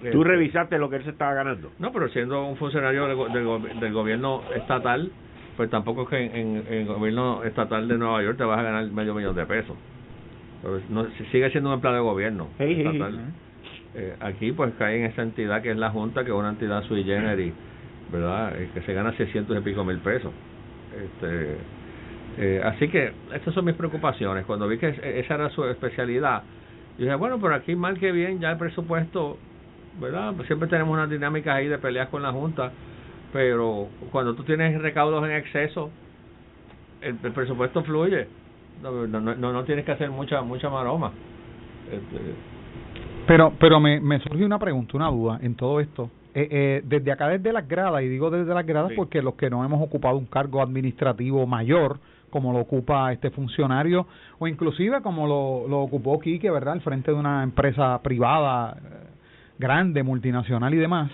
¿Tú 0.00 0.06
este, 0.08 0.24
revisaste 0.24 0.78
lo 0.78 0.90
que 0.90 0.96
él 0.96 1.04
se 1.04 1.10
estaba 1.10 1.34
ganando? 1.34 1.72
No, 1.78 1.92
pero 1.92 2.08
siendo 2.08 2.44
un 2.44 2.56
funcionario 2.56 3.06
del, 3.06 3.80
del, 3.80 3.92
gobierno 3.92 4.42
estatal, 4.54 5.10
pues 5.56 5.70
tampoco 5.70 6.02
es 6.02 6.08
que 6.08 6.40
en, 6.40 6.64
el 6.68 6.86
gobierno 6.86 7.44
estatal 7.44 7.86
de 7.88 7.98
Nueva 7.98 8.22
York 8.22 8.38
te 8.38 8.44
vas 8.44 8.58
a 8.58 8.62
ganar 8.62 8.84
medio 8.86 9.14
millón 9.14 9.34
de 9.36 9.46
pesos. 9.46 9.76
No, 10.88 11.06
sigue 11.30 11.50
siendo 11.50 11.70
un 11.70 11.74
empleado 11.74 11.96
de 11.96 12.02
gobierno 12.02 12.48
estatal. 12.58 13.32
Eh, 13.94 14.16
aquí 14.20 14.52
pues 14.52 14.72
cae 14.78 14.98
en 14.98 15.04
esa 15.04 15.22
entidad 15.22 15.62
que 15.62 15.70
es 15.70 15.76
la 15.76 15.90
Junta, 15.90 16.24
que 16.24 16.30
es 16.30 16.36
una 16.36 16.48
entidad 16.50 16.82
sui 16.84 17.04
generis, 17.04 17.52
¿verdad? 18.10 18.52
Que 18.72 18.80
se 18.80 18.92
gana 18.92 19.16
600 19.16 19.56
y 19.56 19.60
pico 19.60 19.84
mil 19.84 19.98
pesos. 19.98 20.32
Este 20.92 21.58
eh, 22.36 22.60
así 22.64 22.88
que 22.88 23.12
estas 23.32 23.54
son 23.54 23.64
mis 23.64 23.74
preocupaciones. 23.74 24.44
Cuando 24.46 24.66
vi 24.66 24.78
que 24.78 24.88
esa 24.88 25.34
era 25.34 25.50
su 25.50 25.64
especialidad, 25.66 26.42
yo 26.98 27.04
dije, 27.04 27.14
bueno, 27.16 27.38
pero 27.40 27.54
aquí 27.54 27.76
mal 27.76 27.98
que 27.98 28.12
bien, 28.12 28.40
ya 28.40 28.52
el 28.52 28.58
presupuesto, 28.58 29.38
¿verdad? 30.00 30.34
Siempre 30.46 30.68
tenemos 30.68 30.92
una 30.92 31.06
dinámica 31.06 31.54
ahí 31.54 31.68
de 31.68 31.78
peleas 31.78 32.08
con 32.08 32.22
la 32.22 32.32
Junta, 32.32 32.72
pero 33.34 33.88
cuando 34.12 34.36
tú 34.36 34.44
tienes 34.44 34.80
recaudos 34.80 35.24
en 35.24 35.32
exceso, 35.32 35.90
el, 37.02 37.16
presupuesto 37.16 37.82
fluye. 37.82 38.28
No, 38.80 39.08
no, 39.08 39.20
no, 39.20 39.34
no, 39.34 39.64
tienes 39.64 39.84
que 39.84 39.90
hacer 39.90 40.08
mucha 40.08 40.40
mucha 40.42 40.70
maroma. 40.70 41.10
Este, 41.90 42.20
pero 43.26 43.52
pero 43.58 43.80
me, 43.80 44.00
me 44.00 44.20
surge 44.20 44.44
una 44.44 44.60
pregunta, 44.60 44.96
una 44.96 45.08
duda 45.08 45.40
en 45.42 45.56
todo 45.56 45.80
esto. 45.80 46.10
Eh, 46.32 46.46
eh, 46.48 46.82
desde 46.84 47.10
acá, 47.10 47.26
desde 47.26 47.52
las 47.52 47.66
gradas, 47.66 48.02
y 48.02 48.08
digo 48.08 48.30
desde 48.30 48.54
las 48.54 48.64
gradas 48.64 48.92
porque 48.94 49.20
los 49.20 49.34
que 49.34 49.50
no 49.50 49.64
hemos 49.64 49.82
ocupado 49.82 50.16
un 50.16 50.26
cargo 50.26 50.62
administrativo 50.62 51.44
mayor, 51.44 51.98
como 52.30 52.52
lo 52.52 52.60
ocupa 52.60 53.12
este 53.12 53.30
funcionario, 53.30 54.06
o 54.38 54.46
inclusive 54.46 55.02
como 55.02 55.26
lo, 55.26 55.66
lo 55.68 55.80
ocupó 55.80 56.20
Quique, 56.20 56.50
¿verdad?, 56.52 56.74
al 56.74 56.82
frente 56.82 57.10
de 57.10 57.16
una 57.16 57.42
empresa 57.42 58.00
privada 58.00 58.76
eh, 58.76 59.08
grande, 59.58 60.04
multinacional 60.04 60.72
y 60.72 60.78
demás, 60.78 61.10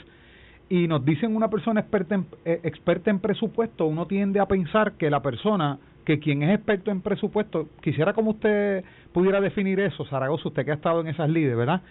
y 0.70 0.86
nos 0.86 1.04
dicen 1.04 1.36
una 1.36 1.50
persona 1.50 1.80
experta 1.80 2.14
en, 2.14 2.26
eh, 2.44 2.60
experta 2.62 3.10
en 3.10 3.18
presupuesto, 3.18 3.86
uno 3.86 4.06
tiende 4.06 4.40
a 4.40 4.46
pensar 4.46 4.92
que 4.92 5.10
la 5.10 5.20
persona, 5.20 5.78
que 6.06 6.20
quien 6.20 6.42
es 6.42 6.54
experto 6.54 6.90
en 6.90 7.02
presupuesto, 7.02 7.68
quisiera 7.82 8.14
como 8.14 8.30
usted 8.30 8.84
pudiera 9.12 9.40
definir 9.40 9.80
eso, 9.80 10.04
Zaragoza, 10.06 10.48
usted 10.48 10.64
que 10.64 10.70
ha 10.70 10.74
estado 10.74 11.00
en 11.00 11.08
esas 11.08 11.28
líderes, 11.28 11.58
¿verdad? 11.58 11.82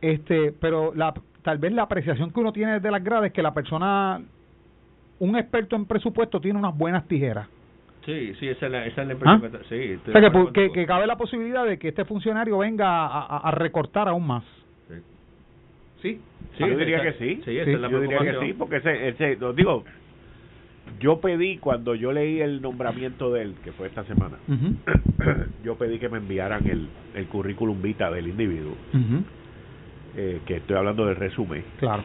Este, 0.00 0.52
pero 0.52 0.94
la, 0.94 1.12
tal 1.42 1.58
vez 1.58 1.72
la 1.72 1.82
apreciación 1.82 2.30
que 2.30 2.38
uno 2.40 2.52
tiene 2.52 2.74
desde 2.74 2.90
las 2.90 3.02
gradas 3.02 3.26
es 3.26 3.32
que 3.32 3.42
la 3.42 3.52
persona, 3.52 4.22
un 5.18 5.36
experto 5.36 5.74
en 5.74 5.86
presupuesto 5.86 6.40
tiene 6.40 6.58
unas 6.58 6.78
buenas 6.78 7.06
tijeras 7.08 7.48
Sí, 8.08 8.32
sí, 8.40 8.48
esa 8.48 8.66
es 8.66 8.72
la, 8.72 8.86
esa 8.86 9.02
es 9.02 9.08
la 9.08 9.16
¿Ah? 9.26 9.40
sí, 9.68 9.98
o 10.08 10.12
sea, 10.12 10.32
que, 10.54 10.72
que, 10.72 10.86
cabe 10.86 11.06
la 11.06 11.16
posibilidad 11.16 11.66
de 11.66 11.78
que 11.78 11.88
este 11.88 12.06
funcionario 12.06 12.56
venga 12.56 13.06
a, 13.06 13.36
a, 13.36 13.50
recortar 13.50 14.08
aún 14.08 14.26
más. 14.26 14.44
Sí. 16.02 16.20
Sí, 16.56 16.64
yo 16.66 16.76
diría 16.76 17.02
que 17.02 17.12
sí. 17.14 17.42
Sí, 17.44 17.56
esa 17.58 17.70
es 17.70 17.80
la 17.80 17.88
yo 17.88 18.00
diría 18.00 18.18
que 18.18 18.46
sí, 18.46 18.52
porque 18.52 18.76
ese, 18.76 19.08
ese, 19.08 19.38
digo, 19.54 19.84
yo 21.00 21.20
pedí 21.20 21.58
cuando 21.58 21.94
yo 21.94 22.12
leí 22.12 22.40
el 22.40 22.60
nombramiento 22.60 23.32
de 23.32 23.42
él, 23.42 23.54
que 23.62 23.72
fue 23.72 23.86
esta 23.88 24.04
semana, 24.04 24.38
yo 25.62 25.76
pedí 25.76 25.98
que 25.98 26.08
me 26.08 26.18
enviaran 26.18 26.66
el, 26.66 26.88
el 27.14 27.26
currículum 27.26 27.80
vita 27.80 28.10
del 28.10 28.28
individuo, 28.28 28.74
eh, 30.16 30.40
que 30.46 30.56
estoy 30.56 30.76
hablando 30.76 31.06
del 31.06 31.16
resumen, 31.16 31.62
claro, 31.78 32.02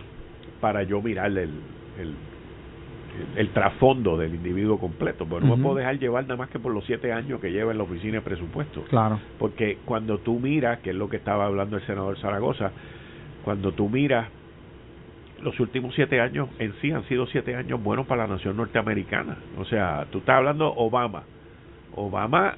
para 0.59 0.83
yo 0.83 1.01
mirarle 1.01 1.43
el, 1.43 1.51
el 1.99 2.13
el 3.35 3.49
trasfondo 3.49 4.17
del 4.17 4.33
individuo 4.33 4.79
completo, 4.79 5.25
pero 5.25 5.41
no 5.41 5.55
me 5.55 5.63
puedo 5.63 5.75
dejar 5.75 5.99
llevar 5.99 6.23
nada 6.23 6.35
más 6.35 6.49
que 6.49 6.59
por 6.59 6.73
los 6.73 6.83
siete 6.85 7.11
años 7.13 7.39
que 7.39 7.51
lleva 7.51 7.71
en 7.71 7.77
la 7.77 7.83
oficina 7.83 8.15
de 8.15 8.21
presupuesto. 8.21 8.83
Claro. 8.89 9.19
Porque 9.37 9.77
cuando 9.85 10.17
tú 10.19 10.39
miras, 10.39 10.79
que 10.79 10.91
es 10.91 10.95
lo 10.95 11.09
que 11.09 11.17
estaba 11.17 11.45
hablando 11.45 11.77
el 11.77 11.85
senador 11.85 12.17
Zaragoza, 12.17 12.71
cuando 13.43 13.71
tú 13.71 13.89
miras 13.89 14.27
los 15.41 15.59
últimos 15.59 15.93
siete 15.93 16.21
años 16.21 16.49
en 16.59 16.73
sí 16.81 16.91
han 16.91 17.03
sido 17.07 17.27
siete 17.27 17.55
años 17.55 17.83
buenos 17.83 18.07
para 18.07 18.25
la 18.25 18.35
nación 18.35 18.55
norteamericana. 18.57 19.37
O 19.57 19.65
sea, 19.65 20.07
tú 20.11 20.19
estás 20.19 20.37
hablando 20.37 20.73
Obama. 20.73 21.23
Obama, 21.95 22.55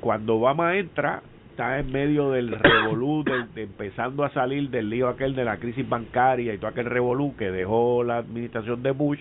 cuando 0.00 0.36
Obama 0.36 0.76
entra, 0.76 1.22
está 1.50 1.80
en 1.80 1.90
medio 1.90 2.30
del 2.30 2.50
revolú, 2.58 3.24
de, 3.24 3.62
empezando 3.62 4.24
a 4.24 4.30
salir 4.30 4.70
del 4.70 4.88
lío 4.88 5.08
aquel 5.08 5.34
de 5.34 5.44
la 5.44 5.58
crisis 5.58 5.86
bancaria 5.88 6.54
y 6.54 6.58
todo 6.58 6.68
aquel 6.68 6.86
revolú 6.86 7.34
que 7.36 7.50
dejó 7.50 8.04
la 8.04 8.18
administración 8.18 8.82
de 8.82 8.92
Bush 8.92 9.20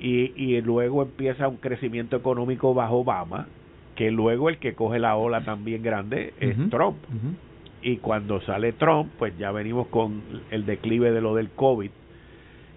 y, 0.00 0.32
y 0.36 0.60
luego 0.60 1.02
empieza 1.02 1.48
un 1.48 1.56
crecimiento 1.56 2.16
económico 2.16 2.74
bajo 2.74 2.98
Obama, 2.98 3.46
que 3.94 4.10
luego 4.10 4.48
el 4.48 4.58
que 4.58 4.74
coge 4.74 4.98
la 4.98 5.16
ola 5.16 5.44
también 5.44 5.82
grande 5.82 6.34
es 6.40 6.56
Trump. 6.68 6.98
Y 7.86 7.98
cuando 7.98 8.40
sale 8.40 8.72
Trump, 8.72 9.12
pues 9.16 9.38
ya 9.38 9.52
venimos 9.52 9.86
con 9.86 10.20
el 10.50 10.66
declive 10.66 11.12
de 11.12 11.20
lo 11.20 11.36
del 11.36 11.50
COVID 11.50 11.90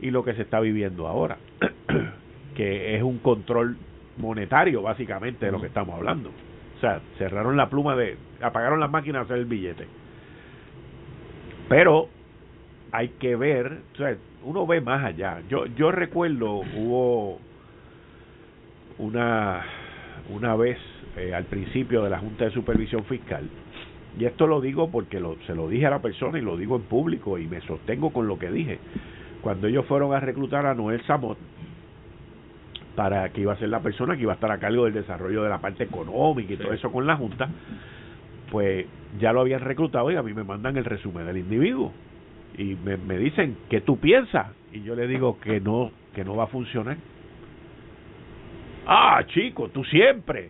y 0.01 0.11
lo 0.11 0.23
que 0.23 0.35
se 0.35 0.43
está 0.43 0.59
viviendo 0.59 1.07
ahora, 1.07 1.39
que 2.55 2.95
es 2.95 3.01
un 3.01 3.17
control 3.17 3.75
monetario 4.17 4.83
básicamente 4.83 5.47
de 5.47 5.51
lo 5.51 5.59
que 5.59 5.65
estamos 5.65 5.95
hablando. 5.95 6.29
O 6.29 6.79
sea, 6.79 7.01
cerraron 7.17 7.57
la 7.57 7.71
pluma 7.71 7.95
de, 7.95 8.17
apagaron 8.39 8.79
las 8.79 8.91
máquinas 8.91 9.21
a 9.21 9.23
hacer 9.23 9.37
el 9.37 9.45
billete. 9.45 9.87
Pero 11.69 12.07
hay 12.91 13.07
que 13.19 13.35
ver, 13.35 13.79
o 13.95 13.97
sea, 13.97 14.15
uno 14.43 14.67
ve 14.67 14.79
más 14.79 15.03
allá. 15.03 15.41
Yo 15.49 15.65
yo 15.65 15.91
recuerdo 15.91 16.61
hubo 16.77 17.39
una, 18.99 19.65
una 20.29 20.55
vez 20.55 20.77
eh, 21.17 21.33
al 21.33 21.45
principio 21.45 22.03
de 22.03 22.11
la 22.11 22.19
Junta 22.19 22.45
de 22.45 22.51
Supervisión 22.51 23.05
Fiscal, 23.05 23.49
y 24.17 24.25
esto 24.25 24.47
lo 24.47 24.61
digo 24.61 24.89
porque 24.89 25.19
lo, 25.19 25.37
se 25.45 25.55
lo 25.55 25.67
dije 25.67 25.85
a 25.85 25.91
la 25.91 26.01
persona 26.01 26.39
y 26.39 26.41
lo 26.41 26.57
digo 26.57 26.75
en 26.75 26.83
público 26.83 27.37
y 27.37 27.47
me 27.47 27.61
sostengo 27.61 28.11
con 28.11 28.27
lo 28.27 28.39
que 28.39 28.51
dije. 28.51 28.79
Cuando 29.41 29.67
ellos 29.67 29.85
fueron 29.85 30.13
a 30.13 30.19
reclutar 30.19 30.65
a 30.65 30.73
Noel 30.73 31.01
Samot 31.05 31.37
para 32.95 33.29
que 33.29 33.41
iba 33.41 33.53
a 33.53 33.57
ser 33.57 33.69
la 33.69 33.79
persona 33.79 34.15
que 34.15 34.23
iba 34.23 34.33
a 34.33 34.35
estar 34.35 34.51
a 34.51 34.57
cargo 34.57 34.85
del 34.85 34.93
desarrollo 34.93 35.43
de 35.43 35.49
la 35.49 35.59
parte 35.59 35.85
económica 35.85 36.53
y 36.53 36.57
todo 36.57 36.73
eso 36.73 36.91
con 36.91 37.07
la 37.07 37.15
Junta, 37.15 37.49
pues 38.51 38.85
ya 39.19 39.31
lo 39.31 39.41
habían 39.41 39.61
reclutado 39.61 40.11
y 40.11 40.15
a 40.15 40.23
mí 40.23 40.33
me 40.33 40.43
mandan 40.43 40.75
el 40.75 40.85
resumen 40.85 41.25
del 41.25 41.37
individuo. 41.37 41.93
Y 42.57 42.75
me, 42.83 42.97
me 42.97 43.17
dicen 43.17 43.55
¿qué 43.69 43.81
tú 43.81 43.97
piensas? 43.99 44.47
y 44.71 44.81
yo 44.83 44.95
le 44.95 45.07
digo 45.07 45.39
que 45.39 45.59
no 45.59 45.91
que 46.13 46.23
no 46.23 46.35
va 46.35 46.43
a 46.45 46.47
funcionar. 46.47 46.97
Ah 48.85 49.23
chico 49.27 49.69
tú 49.69 49.83
siempre 49.85 50.49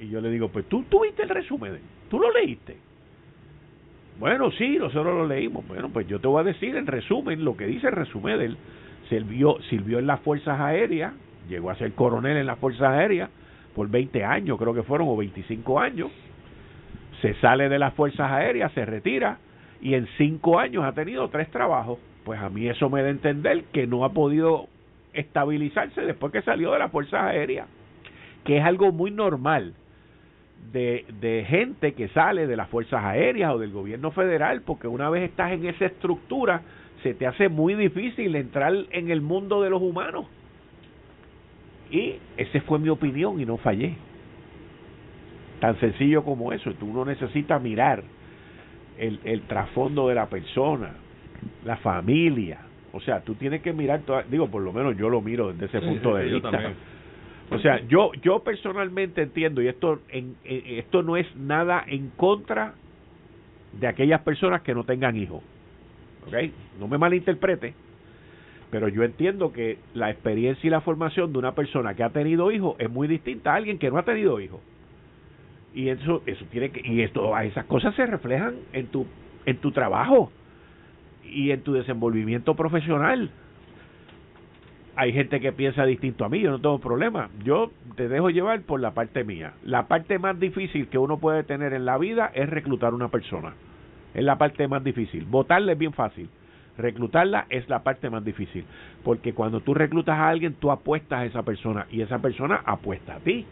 y 0.00 0.08
yo 0.08 0.20
le 0.20 0.30
digo 0.30 0.48
pues 0.48 0.66
tú 0.68 0.84
tuviste 0.84 1.22
el 1.22 1.28
resumen 1.28 1.78
tú 2.08 2.18
lo 2.18 2.32
leíste 2.32 2.76
bueno 4.18 4.50
sí 4.52 4.76
nosotros 4.78 5.14
lo 5.14 5.26
leímos. 5.26 5.66
Bueno 5.66 5.90
pues 5.90 6.06
yo 6.06 6.20
te 6.20 6.28
voy 6.28 6.40
a 6.40 6.44
decir 6.44 6.76
en 6.76 6.86
resumen 6.86 7.44
lo 7.44 7.56
que 7.56 7.66
dice 7.66 7.88
el 7.88 7.94
resumen 7.94 8.38
de 8.38 8.44
él. 8.46 8.56
Sirvió 9.08 9.60
sirvió 9.68 9.98
en 9.98 10.06
las 10.06 10.20
fuerzas 10.20 10.60
aéreas 10.60 11.12
llegó 11.48 11.70
a 11.70 11.74
ser 11.74 11.92
coronel 11.92 12.36
en 12.36 12.46
las 12.46 12.58
fuerzas 12.58 12.88
aéreas 12.88 13.30
por 13.74 13.88
20 13.88 14.24
años 14.24 14.58
creo 14.58 14.74
que 14.74 14.82
fueron 14.82 15.08
o 15.08 15.16
25 15.16 15.80
años. 15.80 16.10
Se 17.20 17.34
sale 17.34 17.68
de 17.68 17.78
las 17.78 17.94
fuerzas 17.94 18.30
aéreas 18.30 18.72
se 18.72 18.84
retira 18.84 19.38
y 19.80 19.94
en 19.94 20.06
cinco 20.16 20.58
años 20.58 20.84
ha 20.84 20.92
tenido 20.92 21.28
tres 21.28 21.50
trabajos. 21.50 21.98
Pues 22.24 22.40
a 22.40 22.48
mí 22.48 22.68
eso 22.68 22.88
me 22.88 23.02
da 23.02 23.08
a 23.08 23.10
entender 23.10 23.64
que 23.72 23.86
no 23.86 24.04
ha 24.04 24.12
podido 24.12 24.68
estabilizarse 25.12 26.02
después 26.02 26.32
que 26.32 26.42
salió 26.42 26.72
de 26.72 26.78
las 26.78 26.90
fuerzas 26.90 27.22
aéreas, 27.22 27.66
que 28.44 28.58
es 28.58 28.64
algo 28.64 28.92
muy 28.92 29.10
normal 29.10 29.74
de, 30.70 31.04
de 31.20 31.44
gente 31.48 31.94
que 31.94 32.08
sale 32.08 32.46
de 32.46 32.56
las 32.56 32.68
fuerzas 32.68 33.04
aéreas 33.04 33.52
o 33.54 33.58
del 33.58 33.72
gobierno 33.72 34.10
federal, 34.10 34.62
porque 34.62 34.86
una 34.86 35.10
vez 35.10 35.28
estás 35.28 35.52
en 35.52 35.66
esa 35.66 35.86
estructura, 35.86 36.62
se 37.02 37.14
te 37.14 37.26
hace 37.26 37.48
muy 37.48 37.74
difícil 37.74 38.34
entrar 38.36 38.72
en 38.90 39.10
el 39.10 39.20
mundo 39.20 39.62
de 39.62 39.70
los 39.70 39.82
humanos. 39.82 40.26
Y 41.90 42.14
esa 42.36 42.60
fue 42.62 42.78
mi 42.78 42.88
opinión 42.88 43.40
y 43.40 43.44
no 43.44 43.58
fallé. 43.58 43.94
Tan 45.60 45.78
sencillo 45.78 46.24
como 46.24 46.52
eso. 46.52 46.72
Tú 46.74 46.86
no 46.92 47.04
necesitas 47.04 47.60
mirar 47.60 48.02
el, 48.98 49.20
el 49.24 49.42
trasfondo 49.42 50.08
de 50.08 50.14
la 50.14 50.26
persona, 50.26 50.94
la 51.64 51.76
familia. 51.76 52.60
O 52.92 53.00
sea, 53.00 53.20
tú 53.20 53.34
tienes 53.34 53.62
que 53.62 53.72
mirar, 53.72 54.00
digo, 54.30 54.48
por 54.48 54.62
lo 54.62 54.72
menos 54.72 54.96
yo 54.96 55.08
lo 55.08 55.20
miro 55.20 55.52
desde 55.52 55.66
ese 55.66 55.86
punto 55.86 56.14
de 56.14 56.24
vista. 56.24 56.72
O 57.54 57.58
sea, 57.58 57.80
yo 57.86 58.12
yo 58.22 58.40
personalmente 58.40 59.22
entiendo 59.22 59.62
y 59.62 59.68
esto 59.68 60.00
en, 60.08 60.36
esto 60.44 61.02
no 61.02 61.16
es 61.16 61.26
nada 61.36 61.84
en 61.86 62.08
contra 62.10 62.74
de 63.78 63.86
aquellas 63.86 64.20
personas 64.22 64.62
que 64.62 64.74
no 64.74 64.84
tengan 64.84 65.16
hijos. 65.16 65.42
¿Ok? 66.26 66.34
No 66.78 66.88
me 66.88 66.98
malinterprete, 66.98 67.74
pero 68.70 68.88
yo 68.88 69.02
entiendo 69.02 69.52
que 69.52 69.78
la 69.94 70.10
experiencia 70.10 70.66
y 70.66 70.70
la 70.70 70.80
formación 70.80 71.32
de 71.32 71.38
una 71.38 71.54
persona 71.54 71.94
que 71.94 72.04
ha 72.04 72.10
tenido 72.10 72.50
hijos 72.52 72.76
es 72.78 72.88
muy 72.88 73.08
distinta 73.08 73.52
a 73.52 73.56
alguien 73.56 73.78
que 73.78 73.90
no 73.90 73.98
ha 73.98 74.04
tenido 74.04 74.40
hijos 74.40 74.60
y 75.74 75.88
eso 75.88 76.22
eso 76.26 76.44
tiene 76.50 76.70
y 76.84 77.02
esto 77.02 77.36
esas 77.38 77.64
cosas 77.66 77.94
se 77.94 78.06
reflejan 78.06 78.56
en 78.72 78.86
tu 78.88 79.06
en 79.46 79.56
tu 79.58 79.72
trabajo 79.72 80.30
y 81.24 81.50
en 81.50 81.62
tu 81.62 81.72
desenvolvimiento 81.72 82.54
profesional 82.54 83.30
hay 84.94 85.12
gente 85.12 85.40
que 85.40 85.52
piensa 85.52 85.86
distinto 85.86 86.24
a 86.24 86.28
mí 86.28 86.40
yo 86.40 86.50
no 86.50 86.60
tengo 86.60 86.78
problema. 86.78 87.30
Yo 87.44 87.70
te 87.96 88.08
dejo 88.08 88.30
llevar 88.30 88.60
por 88.62 88.80
la 88.80 88.92
parte 88.92 89.24
mía. 89.24 89.54
La 89.64 89.88
parte 89.88 90.18
más 90.18 90.38
difícil 90.38 90.88
que 90.88 90.98
uno 90.98 91.18
puede 91.18 91.44
tener 91.44 91.72
en 91.72 91.84
la 91.84 91.98
vida 91.98 92.30
es 92.34 92.48
reclutar 92.48 92.92
una 92.92 93.08
persona. 93.08 93.54
Es 94.14 94.22
la 94.22 94.36
parte 94.36 94.68
más 94.68 94.84
difícil. 94.84 95.24
Votarle 95.24 95.72
es 95.72 95.78
bien 95.78 95.92
fácil. 95.92 96.28
Reclutarla 96.76 97.46
es 97.48 97.68
la 97.68 97.82
parte 97.82 98.10
más 98.10 98.24
difícil. 98.24 98.64
Porque 99.02 99.32
cuando 99.32 99.60
tú 99.60 99.72
reclutas 99.72 100.18
a 100.18 100.28
alguien 100.28 100.54
tú 100.54 100.70
apuestas 100.70 101.20
a 101.20 101.24
esa 101.24 101.42
persona 101.42 101.86
y 101.90 102.02
esa 102.02 102.18
persona 102.18 102.60
apuesta 102.64 103.16
a 103.16 103.20
ti. 103.20 103.46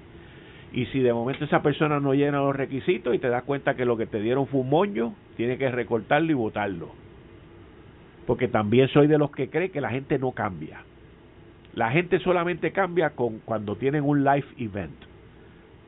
Y 0.73 0.87
si 0.87 1.01
de 1.01 1.13
momento 1.13 1.45
esa 1.45 1.63
persona 1.63 2.01
no 2.01 2.15
llena 2.15 2.39
los 2.39 2.55
requisitos 2.55 3.15
y 3.15 3.19
te 3.19 3.29
das 3.29 3.43
cuenta 3.45 3.75
que 3.75 3.85
lo 3.85 3.97
que 3.97 4.07
te 4.07 4.21
dieron 4.21 4.47
fue 4.47 4.61
un 4.61 4.71
moño, 4.71 5.15
tienes 5.37 5.59
que 5.59 5.71
recortarlo 5.71 6.31
y 6.31 6.35
votarlo. 6.35 6.91
Porque 8.27 8.47
también 8.47 8.89
soy 8.89 9.07
de 9.07 9.19
los 9.19 9.31
que 9.33 9.49
cree 9.49 9.71
que 9.71 9.81
la 9.81 9.91
gente 9.91 10.19
no 10.19 10.33
cambia. 10.33 10.83
La 11.75 11.91
gente 11.91 12.19
solamente 12.21 12.73
cambia 12.73 13.11
con 13.11 13.39
cuando 13.41 13.77
tienen 13.77 14.05
un 14.05 14.25
life 14.25 14.49
event, 14.59 14.97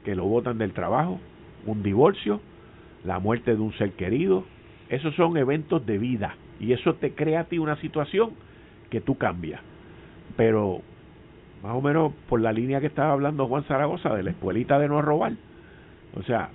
que 0.04 0.14
lo 0.14 0.24
votan 0.24 0.58
del 0.58 0.72
trabajo, 0.72 1.20
un 1.66 1.82
divorcio, 1.82 2.40
la 3.04 3.18
muerte 3.18 3.54
de 3.54 3.60
un 3.60 3.72
ser 3.74 3.92
querido. 3.92 4.44
Esos 4.88 5.14
son 5.16 5.36
eventos 5.36 5.84
de 5.86 5.98
vida 5.98 6.36
y 6.60 6.72
eso 6.72 6.94
te 6.94 7.14
crea 7.14 7.40
a 7.40 7.44
ti 7.44 7.58
una 7.58 7.76
situación 7.76 8.30
que 8.90 9.00
tú 9.00 9.16
cambias. 9.16 9.60
Pero 10.36 10.82
más 11.62 11.74
o 11.74 11.80
menos 11.80 12.12
por 12.28 12.40
la 12.40 12.52
línea 12.52 12.80
que 12.80 12.86
estaba 12.86 13.12
hablando 13.12 13.46
Juan 13.46 13.64
Zaragoza 13.64 14.14
de 14.14 14.22
la 14.22 14.30
escuelita 14.30 14.78
de 14.78 14.88
no 14.88 15.00
robar. 15.02 15.32
O 16.14 16.22
sea, 16.22 16.50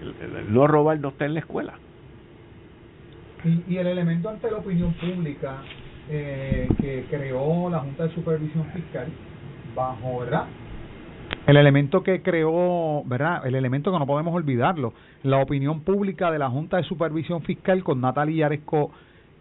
el, 0.00 0.52
no 0.52 0.66
robar 0.66 1.00
no 1.00 1.08
está 1.08 1.24
en 1.24 1.34
la 1.34 1.40
escuela. 1.40 1.74
Y, 3.68 3.76
el 3.76 3.86
elemento 3.86 4.28
ante 4.28 4.50
la 4.50 4.58
opinión 4.58 4.92
pública 4.94 5.62
eh, 6.08 6.68
que 6.80 7.04
creó 7.10 7.68
la 7.70 7.80
Junta 7.80 8.04
de 8.04 8.14
Supervisión 8.14 8.64
Fiscal 8.72 9.08
bajo, 9.74 10.20
¿verdad? 10.20 10.46
El 11.46 11.56
elemento 11.56 12.02
que 12.02 12.22
creó, 12.22 13.02
¿verdad? 13.06 13.46
El 13.46 13.54
elemento 13.54 13.92
que 13.92 13.98
no 13.98 14.06
podemos 14.06 14.34
olvidarlo, 14.34 14.92
la 15.22 15.38
opinión 15.38 15.80
pública 15.80 16.30
de 16.30 16.38
la 16.38 16.48
Junta 16.50 16.76
de 16.76 16.84
Supervisión 16.84 17.42
Fiscal 17.42 17.82
con 17.82 18.00
Natalia 18.00 18.46
Yaresco 18.46 18.90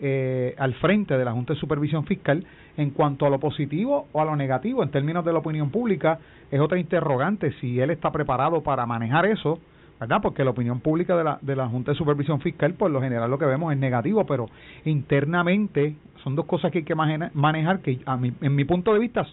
eh, 0.01 0.55
al 0.57 0.73
frente 0.75 1.17
de 1.17 1.25
la 1.25 1.33
Junta 1.33 1.53
de 1.53 1.59
Supervisión 1.59 2.05
Fiscal 2.05 2.45
en 2.77 2.91
cuanto 2.91 3.25
a 3.25 3.29
lo 3.29 3.39
positivo 3.39 4.07
o 4.13 4.21
a 4.21 4.25
lo 4.25 4.35
negativo 4.35 4.81
en 4.81 4.91
términos 4.91 5.25
de 5.25 5.33
la 5.33 5.39
opinión 5.39 5.71
pública 5.71 6.19
es 6.49 6.59
otra 6.61 6.79
interrogante 6.79 7.51
si 7.59 7.81
él 7.81 7.89
está 7.89 8.09
preparado 8.09 8.61
para 8.63 8.85
manejar 8.85 9.25
eso 9.25 9.59
¿verdad? 9.99 10.19
Porque 10.21 10.43
la 10.43 10.51
opinión 10.51 10.79
pública 10.79 11.15
de 11.17 11.23
la, 11.23 11.39
de 11.41 11.55
la 11.55 11.67
Junta 11.67 11.91
de 11.91 11.97
Supervisión 11.97 12.39
Fiscal, 12.39 12.73
por 12.73 12.89
lo 12.91 13.01
general 13.01 13.29
lo 13.29 13.37
que 13.37 13.45
vemos 13.45 13.73
es 13.73 13.79
negativo, 13.79 14.25
pero 14.25 14.47
internamente 14.85 15.95
son 16.23 16.35
dos 16.35 16.45
cosas 16.45 16.71
que 16.71 16.79
hay 16.79 16.83
que 16.83 16.95
manejar 16.95 17.79
que 17.79 17.99
a 18.05 18.17
mi, 18.17 18.33
en 18.41 18.55
mi 18.55 18.65
punto 18.65 18.93
de 18.93 18.99
vista 18.99 19.27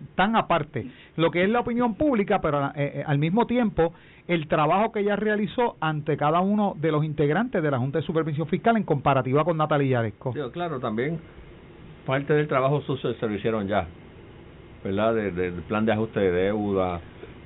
están 0.00 0.36
aparte. 0.36 0.86
Lo 1.16 1.30
que 1.30 1.44
es 1.44 1.50
la 1.50 1.60
opinión 1.60 1.94
pública, 1.94 2.40
pero 2.40 2.66
eh, 2.66 2.70
eh, 2.76 3.04
al 3.06 3.18
mismo 3.18 3.46
tiempo 3.46 3.92
el 4.26 4.48
trabajo 4.48 4.90
que 4.92 5.00
ella 5.00 5.16
realizó 5.16 5.76
ante 5.80 6.16
cada 6.16 6.40
uno 6.40 6.74
de 6.78 6.90
los 6.90 7.04
integrantes 7.04 7.62
de 7.62 7.70
la 7.70 7.78
Junta 7.78 7.98
de 7.98 8.06
Supervisión 8.06 8.46
Fiscal 8.46 8.76
en 8.76 8.84
comparativa 8.84 9.44
con 9.44 9.56
Natalia 9.56 10.00
Yaresco. 10.00 10.32
claro, 10.52 10.80
también 10.80 11.18
parte 12.06 12.32
del 12.32 12.48
trabajo 12.48 12.80
sucio 12.82 13.12
se 13.14 13.26
lo 13.26 13.34
hicieron 13.34 13.66
ya, 13.66 13.86
¿verdad? 14.82 15.14
del 15.14 15.62
plan 15.68 15.84
de 15.84 15.92
ajuste 15.92 16.20
de 16.20 16.30
deuda 16.30 17.00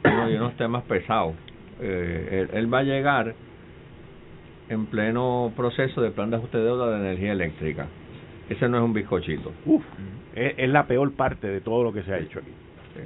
y 0.04 0.34
unos 0.34 0.56
temas 0.56 0.84
pesados. 0.84 1.34
Eh, 1.80 2.48
él, 2.52 2.72
va 2.72 2.80
a 2.80 2.82
llegar 2.82 3.34
en 4.68 4.86
pleno 4.86 5.52
proceso 5.56 6.00
de 6.00 6.10
plan 6.10 6.30
de 6.30 6.36
ajuste 6.36 6.58
de 6.58 6.64
deuda 6.64 6.90
de 6.90 7.06
energía 7.06 7.32
eléctrica. 7.32 7.86
Ese 8.48 8.68
no 8.68 8.78
es 8.78 8.82
un 8.82 8.92
bizcochito. 8.92 9.52
Uf, 9.66 9.84
es 10.34 10.68
la 10.68 10.86
peor 10.86 11.12
parte 11.12 11.48
de 11.48 11.60
todo 11.60 11.82
lo 11.82 11.92
que 11.92 12.02
se 12.02 12.12
ha 12.12 12.18
hecho 12.18 12.38
aquí 12.38 12.52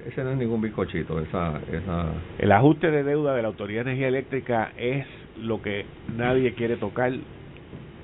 ese 0.06 0.24
no 0.24 0.30
es 0.30 0.38
ningún 0.38 0.60
bizcochito. 0.60 1.20
Esa, 1.20 1.60
esa... 1.70 2.06
El 2.38 2.52
ajuste 2.52 2.90
de 2.90 3.02
deuda 3.02 3.34
de 3.34 3.42
la 3.42 3.48
Autoridad 3.48 3.84
de 3.84 3.90
Energía 3.92 4.08
Eléctrica 4.08 4.72
es 4.76 5.06
lo 5.40 5.62
que 5.62 5.84
nadie 6.16 6.54
quiere 6.54 6.76
tocar 6.76 7.12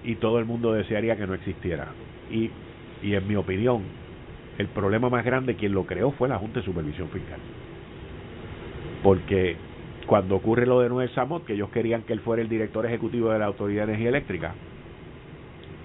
y 0.05 0.15
todo 0.17 0.39
el 0.39 0.45
mundo 0.45 0.73
desearía 0.73 1.17
que 1.17 1.27
no 1.27 1.35
existiera. 1.35 1.89
Y, 2.31 2.51
y 3.03 3.15
en 3.15 3.27
mi 3.27 3.37
opinión, 3.37 3.83
el 4.59 4.69
problema 4.69 5.09
más 5.09 5.25
grande 5.25 5.57
quien 5.57 5.73
lo 5.73 5.85
creó 5.85 6.13
fue 6.13 6.29
la 6.29 6.39
Junta 6.39 6.61
de 6.61 6.67
Supervisión 6.67 7.09
Fiscal. 7.09 7.41
Porque 9.03 9.57
cuando 10.09 10.37
ocurre 10.37 10.65
lo 10.65 10.81
de 10.81 10.89
Noel 10.89 11.11
Samot, 11.11 11.45
que 11.45 11.53
ellos 11.53 11.69
querían 11.69 12.03
que 12.03 12.15
él 12.15 12.21
fuera 12.21 12.41
el 12.41 12.49
director 12.49 12.85
ejecutivo 12.87 13.31
de 13.31 13.39
la 13.39 13.45
Autoridad 13.45 13.87
de 13.87 13.93
Energía 13.93 14.09
Eléctrica, 14.09 14.55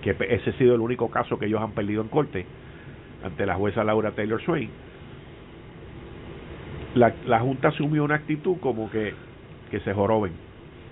que 0.01 0.15
ese 0.29 0.51
ha 0.51 0.53
sido 0.53 0.75
el 0.75 0.79
único 0.81 1.11
caso 1.11 1.37
que 1.37 1.45
ellos 1.45 1.61
han 1.61 1.73
perdido 1.73 2.01
en 2.01 2.07
corte 2.07 2.45
ante 3.21 3.45
la 3.45 3.55
jueza 3.55 3.83
Laura 3.83 4.11
Taylor 4.11 4.41
Swain, 4.41 4.69
la, 6.95 7.39
Junta 7.41 7.67
asumió 7.67 8.03
una 8.03 8.15
actitud 8.15 8.57
como 8.61 8.89
que, 8.89 9.13
que 9.69 9.81
se 9.81 9.93
joroben. 9.93 10.31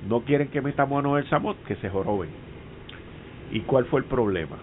No 0.10 0.22
quieren 0.22 0.50
que 0.50 0.62
metamos 0.62 1.00
a 1.00 1.02
Noel 1.02 1.30
Samot, 1.30 1.64
que 1.64 1.76
se 1.76 1.90
joroben. 1.90 2.30
¿Y 3.52 3.62
cuál 3.62 3.86
fue 3.86 4.02
el 4.02 4.08
problema? 4.08 4.58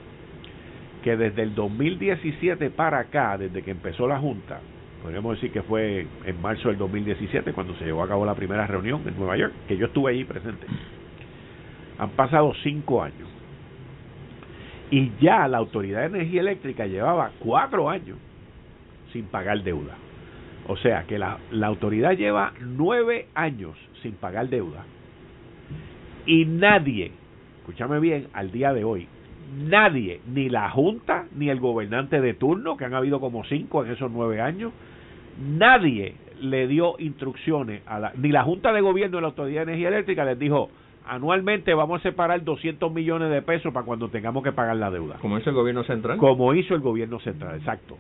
Que 1.03 1.17
desde 1.17 1.43
el 1.43 1.55
2017 1.55 2.69
para 2.71 2.99
acá, 2.99 3.39
desde 3.39 3.63
que 3.63 3.71
empezó 3.71 4.07
la 4.07 4.19
Junta, 4.19 4.61
podríamos 5.03 5.37
decir 5.37 5.53
que 5.53 5.63
fue 5.63 6.07
en 6.25 6.43
marzo 6.43 6.69
del 6.69 6.79
2017 6.79 7.53
cuando 7.53 7.75
se 7.77 7.85
llevó 7.85 8.03
a 8.03 8.09
cabo 8.09 8.25
la 8.27 8.35
primera 8.35 8.67
reunión 8.67 9.03
en 9.07 9.17
Nueva 9.17 9.37
York, 9.37 9.53
que 9.67 9.77
yo 9.77 9.87
estuve 9.87 10.13
allí 10.13 10.25
presente. 10.25 10.67
Han 11.99 12.11
pasado 12.11 12.53
cinco 12.63 13.03
años. 13.03 13.29
Y 14.91 15.13
ya 15.21 15.47
la 15.49 15.59
Autoridad 15.59 16.01
de 16.01 16.07
Energía 16.19 16.41
Eléctrica 16.41 16.87
llevaba 16.87 17.33
cuatro 17.41 17.91
años 17.91 18.17
sin 19.13 19.25
pagar 19.25 19.63
deuda. 19.63 19.97
O 20.67 20.77
sea 20.77 21.05
que 21.05 21.19
la, 21.19 21.39
la 21.51 21.67
autoridad 21.67 22.13
lleva 22.13 22.53
nueve 22.61 23.27
años 23.35 23.77
sin 24.03 24.13
pagar 24.13 24.49
deuda 24.49 24.85
y 26.29 26.45
nadie, 26.45 27.11
escúchame 27.61 27.99
bien, 28.01 28.29
al 28.35 28.53
día 28.53 28.75
de 28.75 28.85
hoy, 28.85 29.09
nadie, 29.57 30.21
ni 30.27 30.49
la 30.49 30.71
Junta, 30.71 31.27
ni 31.37 31.49
el 31.49 31.61
gobernante 31.61 32.21
de 32.21 32.35
turno, 32.35 32.77
que 32.77 32.85
han 32.85 32.95
habido 32.95 33.21
como 33.21 33.45
cinco 33.45 33.85
en 33.85 33.93
esos 33.93 34.11
nueve 34.11 34.41
años, 34.41 34.73
nadie 35.41 36.15
le 36.41 36.67
dio 36.67 36.95
instrucciones, 36.99 37.83
a 37.87 37.99
la, 37.99 38.13
ni 38.17 38.31
la 38.31 38.45
Junta 38.45 38.73
de 38.73 38.81
Gobierno 38.81 39.19
de 39.19 39.23
la 39.23 39.29
Autoridad 39.29 39.61
de 39.61 39.73
Energía 39.73 39.89
Eléctrica 39.89 40.25
les 40.25 40.39
dijo, 40.39 40.71
anualmente 41.07 41.75
vamos 41.75 42.01
a 42.01 42.03
separar 42.03 42.45
200 42.45 42.93
millones 42.93 43.31
de 43.31 43.43
pesos 43.43 43.73
para 43.73 43.87
cuando 43.87 44.09
tengamos 44.09 44.43
que 44.45 44.53
pagar 44.53 44.77
la 44.77 44.91
deuda. 44.91 45.17
Como 45.21 45.39
hizo 45.39 45.51
el 45.51 45.57
gobierno 45.57 45.85
central. 45.85 46.19
Como 46.19 46.55
hizo 46.55 46.75
el 46.75 46.81
gobierno 46.81 47.19
central, 47.21 47.57
exacto. 47.57 47.97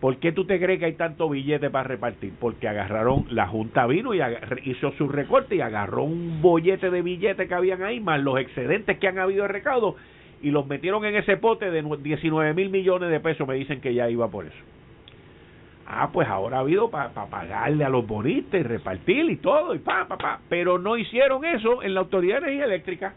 ¿Por 0.00 0.18
qué 0.18 0.32
tú 0.32 0.44
te 0.44 0.60
crees 0.60 0.78
que 0.78 0.84
hay 0.84 0.92
tanto 0.92 1.28
billete 1.30 1.70
para 1.70 1.88
repartir? 1.88 2.34
Porque 2.38 2.68
agarraron, 2.68 3.24
la 3.30 3.48
Junta 3.48 3.86
vino 3.86 4.12
y 4.14 4.20
hizo 4.64 4.92
su 4.92 5.08
recorte 5.08 5.56
y 5.56 5.62
agarró 5.62 6.04
un 6.04 6.42
bollete 6.42 6.90
de 6.90 7.00
billetes 7.00 7.48
que 7.48 7.54
habían 7.54 7.82
ahí, 7.82 7.98
más 7.98 8.20
los 8.20 8.38
excedentes 8.38 8.98
que 8.98 9.08
han 9.08 9.18
habido 9.18 9.42
de 9.42 9.48
recaudo, 9.48 9.96
y 10.42 10.50
los 10.50 10.66
metieron 10.66 11.04
en 11.04 11.16
ese 11.16 11.36
pote 11.36 11.70
de 11.70 11.82
19 11.82 12.54
mil 12.54 12.70
millones 12.70 13.10
de 13.10 13.20
pesos, 13.20 13.46
me 13.46 13.54
dicen 13.54 13.80
que 13.80 13.94
ya 13.94 14.08
iba 14.08 14.28
por 14.28 14.46
eso. 14.46 14.56
Ah, 15.86 16.10
pues 16.12 16.26
ahora 16.28 16.56
ha 16.56 16.60
habido 16.60 16.90
para 16.90 17.10
pagarle 17.10 17.84
a 17.84 17.88
los 17.88 18.06
bonistas 18.06 18.60
y 18.60 18.64
repartir 18.64 19.30
y 19.30 19.36
todo, 19.36 19.74
y 19.74 19.78
pa, 19.78 20.06
pa, 20.08 20.18
pa. 20.18 20.40
Pero 20.48 20.78
no 20.78 20.96
hicieron 20.96 21.44
eso 21.44 21.82
en 21.82 21.94
la 21.94 22.00
Autoridad 22.00 22.40
de 22.40 22.48
Energía 22.48 22.64
Eléctrica. 22.64 23.14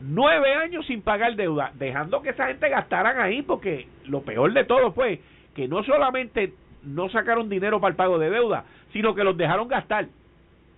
Nueve 0.00 0.54
años 0.54 0.86
sin 0.86 1.02
pagar 1.02 1.36
deuda, 1.36 1.72
dejando 1.74 2.22
que 2.22 2.30
esa 2.30 2.46
gente 2.48 2.68
gastaran 2.68 3.20
ahí, 3.20 3.42
porque 3.42 3.86
lo 4.06 4.22
peor 4.22 4.52
de 4.52 4.64
todo 4.64 4.92
fue 4.92 5.20
que 5.54 5.68
no 5.68 5.82
solamente 5.84 6.54
no 6.84 7.08
sacaron 7.10 7.48
dinero 7.48 7.80
para 7.80 7.90
el 7.90 7.96
pago 7.96 8.18
de 8.18 8.30
deuda, 8.30 8.64
sino 8.92 9.14
que 9.14 9.24
los 9.24 9.36
dejaron 9.36 9.68
gastar. 9.68 10.06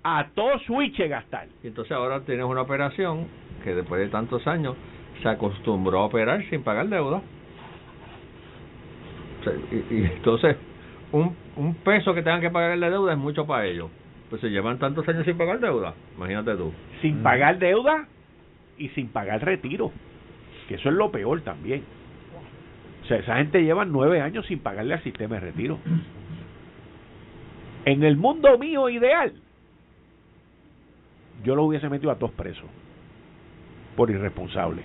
A 0.03 0.28
todo 0.34 0.59
switch 0.61 0.99
gastar. 1.09 1.49
Y 1.62 1.68
entonces 1.68 1.93
ahora 1.93 2.20
tienes 2.20 2.47
una 2.47 2.62
operación 2.62 3.26
que 3.62 3.74
después 3.74 4.01
de 4.01 4.09
tantos 4.09 4.47
años 4.47 4.76
se 5.23 5.29
acostumbró 5.29 6.01
a 6.01 6.05
operar 6.05 6.45
sin 6.49 6.62
pagar 6.62 6.89
deuda. 6.89 7.23
y 9.91 10.05
entonces 10.05 10.57
un, 11.12 11.35
un 11.57 11.75
peso 11.75 12.14
que 12.14 12.23
tengan 12.23 12.41
que 12.41 12.51
pagar 12.51 12.77
la 12.79 12.91
deuda 12.91 13.12
es 13.12 13.19
mucho 13.19 13.47
para 13.47 13.66
ellos. 13.66 13.91
Pues 14.31 14.41
se 14.43 14.51
llevan 14.51 14.79
tantos 14.79 15.09
años 15.09 15.25
sin 15.25 15.39
pagar 15.39 15.59
deuda, 15.59 15.95
imagínate 16.16 16.55
tú. 16.55 16.73
Sin 17.01 17.21
mm. 17.21 17.23
pagar 17.23 17.59
deuda 17.59 18.07
y 18.77 18.89
sin 18.91 19.09
pagar 19.09 19.43
retiro, 19.45 19.91
que 20.69 20.75
eso 20.75 20.89
es 20.91 20.95
lo 20.95 21.11
peor 21.11 21.41
también. 21.41 21.83
O 23.03 23.07
sea, 23.07 23.19
esa 23.19 23.37
gente 23.37 23.62
lleva 23.62 23.87
nueve 23.87 24.21
años 24.21 24.45
sin 24.47 24.59
pagarle 24.59 24.95
al 24.95 25.03
sistema 25.03 25.37
de 25.37 25.41
retiro. 25.41 25.79
En 27.85 28.03
el 28.03 28.19
mundo 28.19 28.59
mío 28.59 28.91
ideal, 28.91 29.33
yo 31.43 31.55
lo 31.55 31.64
hubiese 31.64 31.89
metido 31.89 32.11
a 32.11 32.16
todos 32.16 32.33
presos 32.33 32.66
por 33.97 34.11
irresponsable. 34.11 34.83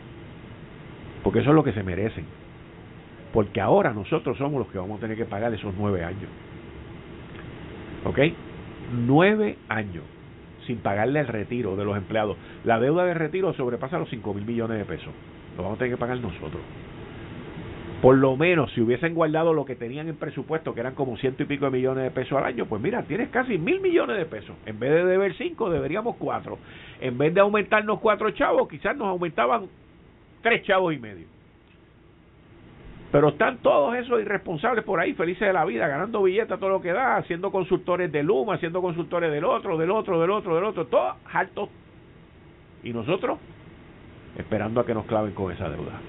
Porque 1.24 1.40
eso 1.40 1.50
es 1.50 1.56
lo 1.56 1.64
que 1.64 1.74
se 1.74 1.84
merecen. 1.84 2.26
Porque 3.32 3.62
ahora 3.62 3.94
nosotros 3.94 4.38
somos 4.38 4.60
los 4.60 4.68
que 4.72 4.78
vamos 4.78 4.98
a 4.98 5.02
tener 5.02 5.18
que 5.18 5.26
pagar 5.26 5.54
esos 5.54 5.74
nueve 5.78 6.04
años. 6.04 6.30
¿Ok? 8.06 8.20
Nueve 9.06 9.58
años 9.70 10.04
sin 10.68 10.78
pagarle 10.78 11.20
el 11.20 11.28
retiro 11.28 11.76
de 11.76 11.86
los 11.86 11.98
empleados. 11.98 12.38
La 12.64 12.80
deuda 12.80 13.06
de 13.06 13.14
retiro 13.14 13.54
sobrepasa 13.54 13.98
los 13.98 14.10
cinco 14.10 14.34
mil 14.34 14.46
millones 14.46 14.78
de 14.78 14.86
pesos. 14.86 15.14
Lo 15.58 15.64
vamos 15.64 15.78
a 15.78 15.80
tener 15.80 15.94
que 15.94 16.00
pagar 16.00 16.20
nosotros. 16.20 16.62
Por 18.02 18.18
lo 18.18 18.36
menos, 18.36 18.70
si 18.74 18.82
hubiesen 18.82 19.14
guardado 19.14 19.54
lo 19.54 19.64
que 19.64 19.78
tenían 19.78 20.10
en 20.10 20.18
presupuesto, 20.18 20.74
que 20.74 20.82
eran 20.82 20.94
como 20.94 21.16
ciento 21.16 21.44
y 21.44 21.46
pico 21.46 21.66
de 21.66 21.72
millones 21.72 22.04
de 22.04 22.12
pesos 22.12 22.38
al 22.38 22.44
año, 22.44 22.66
pues 22.66 22.82
mira, 22.82 23.04
tienes 23.04 23.30
casi 23.30 23.58
mil 23.58 23.80
millones 23.80 24.18
de 24.18 24.26
pesos. 24.26 24.56
En 24.66 24.78
vez 24.78 24.92
de 24.92 25.06
deber 25.06 25.34
cinco, 25.38 25.70
deberíamos 25.70 26.18
cuatro. 26.18 26.58
En 27.00 27.18
vez 27.18 27.34
de 27.34 27.40
aumentarnos 27.40 28.02
cuatro 28.02 28.30
chavos, 28.32 28.68
quizás 28.68 28.98
nos 28.98 29.08
aumentaban 29.08 29.68
tres 30.44 30.64
chavos 30.64 30.94
y 30.94 31.00
medio. 31.00 31.26
Pero 33.12 33.30
están 33.30 33.58
todos 33.60 33.96
esos 33.96 34.22
irresponsables 34.22 34.84
por 34.84 35.00
ahí, 35.00 35.14
felices 35.14 35.48
de 35.48 35.54
la 35.54 35.66
vida, 35.66 35.88
ganando 35.88 36.24
billetes 36.24 36.60
todo 36.60 36.70
lo 36.70 36.82
que 36.82 36.92
da, 36.92 37.18
haciendo 37.18 37.52
consultores 37.52 38.12
de 38.12 38.24
Luma, 38.24 38.56
haciendo 38.56 38.82
consultores 38.82 39.32
del 39.32 39.46
otro, 39.46 39.78
del 39.78 39.92
otro, 39.92 40.20
del 40.20 40.32
otro, 40.32 40.56
del 40.56 40.64
otro, 40.64 40.86
todo 40.88 41.16
alto. 41.32 41.70
Y 42.84 42.92
nosotros 42.92 43.40
esperando 44.38 44.82
a 44.82 44.86
que 44.86 44.94
nos 44.94 45.06
claven 45.06 45.34
con 45.34 45.52
esa 45.52 45.70
deuda. 45.70 46.00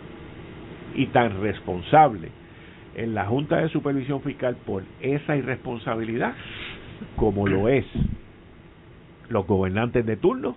Y 0.95 1.07
tan 1.07 1.41
responsable 1.41 2.31
en 2.95 3.15
la 3.15 3.27
Junta 3.27 3.59
de 3.59 3.69
Supervisión 3.69 4.23
Fiscal 4.23 4.57
por 4.65 4.83
esa 5.01 5.37
irresponsabilidad 5.37 6.35
como 7.17 7.47
lo 7.47 7.69
es 7.69 7.85
los 9.29 9.47
gobernantes 9.47 10.07
de 10.07 10.17
turno, 10.17 10.57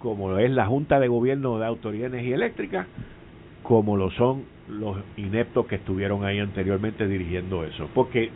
como 0.00 0.36
es 0.38 0.50
la 0.50 0.66
Junta 0.66 0.98
de 0.98 1.06
Gobierno 1.06 1.58
de 1.58 1.66
Autoridad 1.66 2.10
de 2.10 2.18
Energía 2.18 2.34
Eléctrica, 2.34 2.86
como 3.62 3.96
lo 3.96 4.10
son 4.12 4.44
los 4.68 4.98
ineptos 5.16 5.66
que 5.66 5.76
estuvieron 5.76 6.24
ahí 6.24 6.38
anteriormente 6.38 7.06
dirigiendo 7.06 7.64
eso, 7.64 7.88
porque 7.94 8.30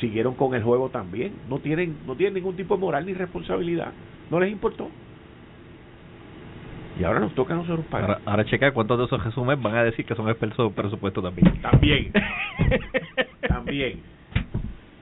siguieron 0.00 0.34
con 0.34 0.54
el 0.54 0.62
juego 0.62 0.88
también, 0.88 1.32
no 1.48 1.58
tienen 1.58 1.96
no 2.06 2.14
tienen 2.14 2.34
ningún 2.34 2.56
tipo 2.56 2.76
de 2.76 2.80
moral 2.80 3.04
ni 3.04 3.12
responsabilidad, 3.12 3.92
no 4.30 4.40
les 4.40 4.50
importó. 4.50 4.88
Y 6.98 7.04
ahora 7.04 7.20
nos 7.20 7.34
toca 7.34 7.54
a 7.54 7.56
nosotros 7.56 7.86
pagar. 7.86 8.20
Ahora, 8.26 8.44
checa 8.44 8.72
cuántos 8.72 8.98
de 8.98 9.04
esos 9.06 9.24
resúmenes 9.24 9.62
van 9.62 9.74
a 9.74 9.84
decir 9.84 10.04
que 10.04 10.14
son 10.14 10.28
expertos 10.28 10.68
de 10.68 10.82
presupuesto 10.82 11.22
también. 11.22 11.60
También. 11.62 12.12
también. 13.48 14.00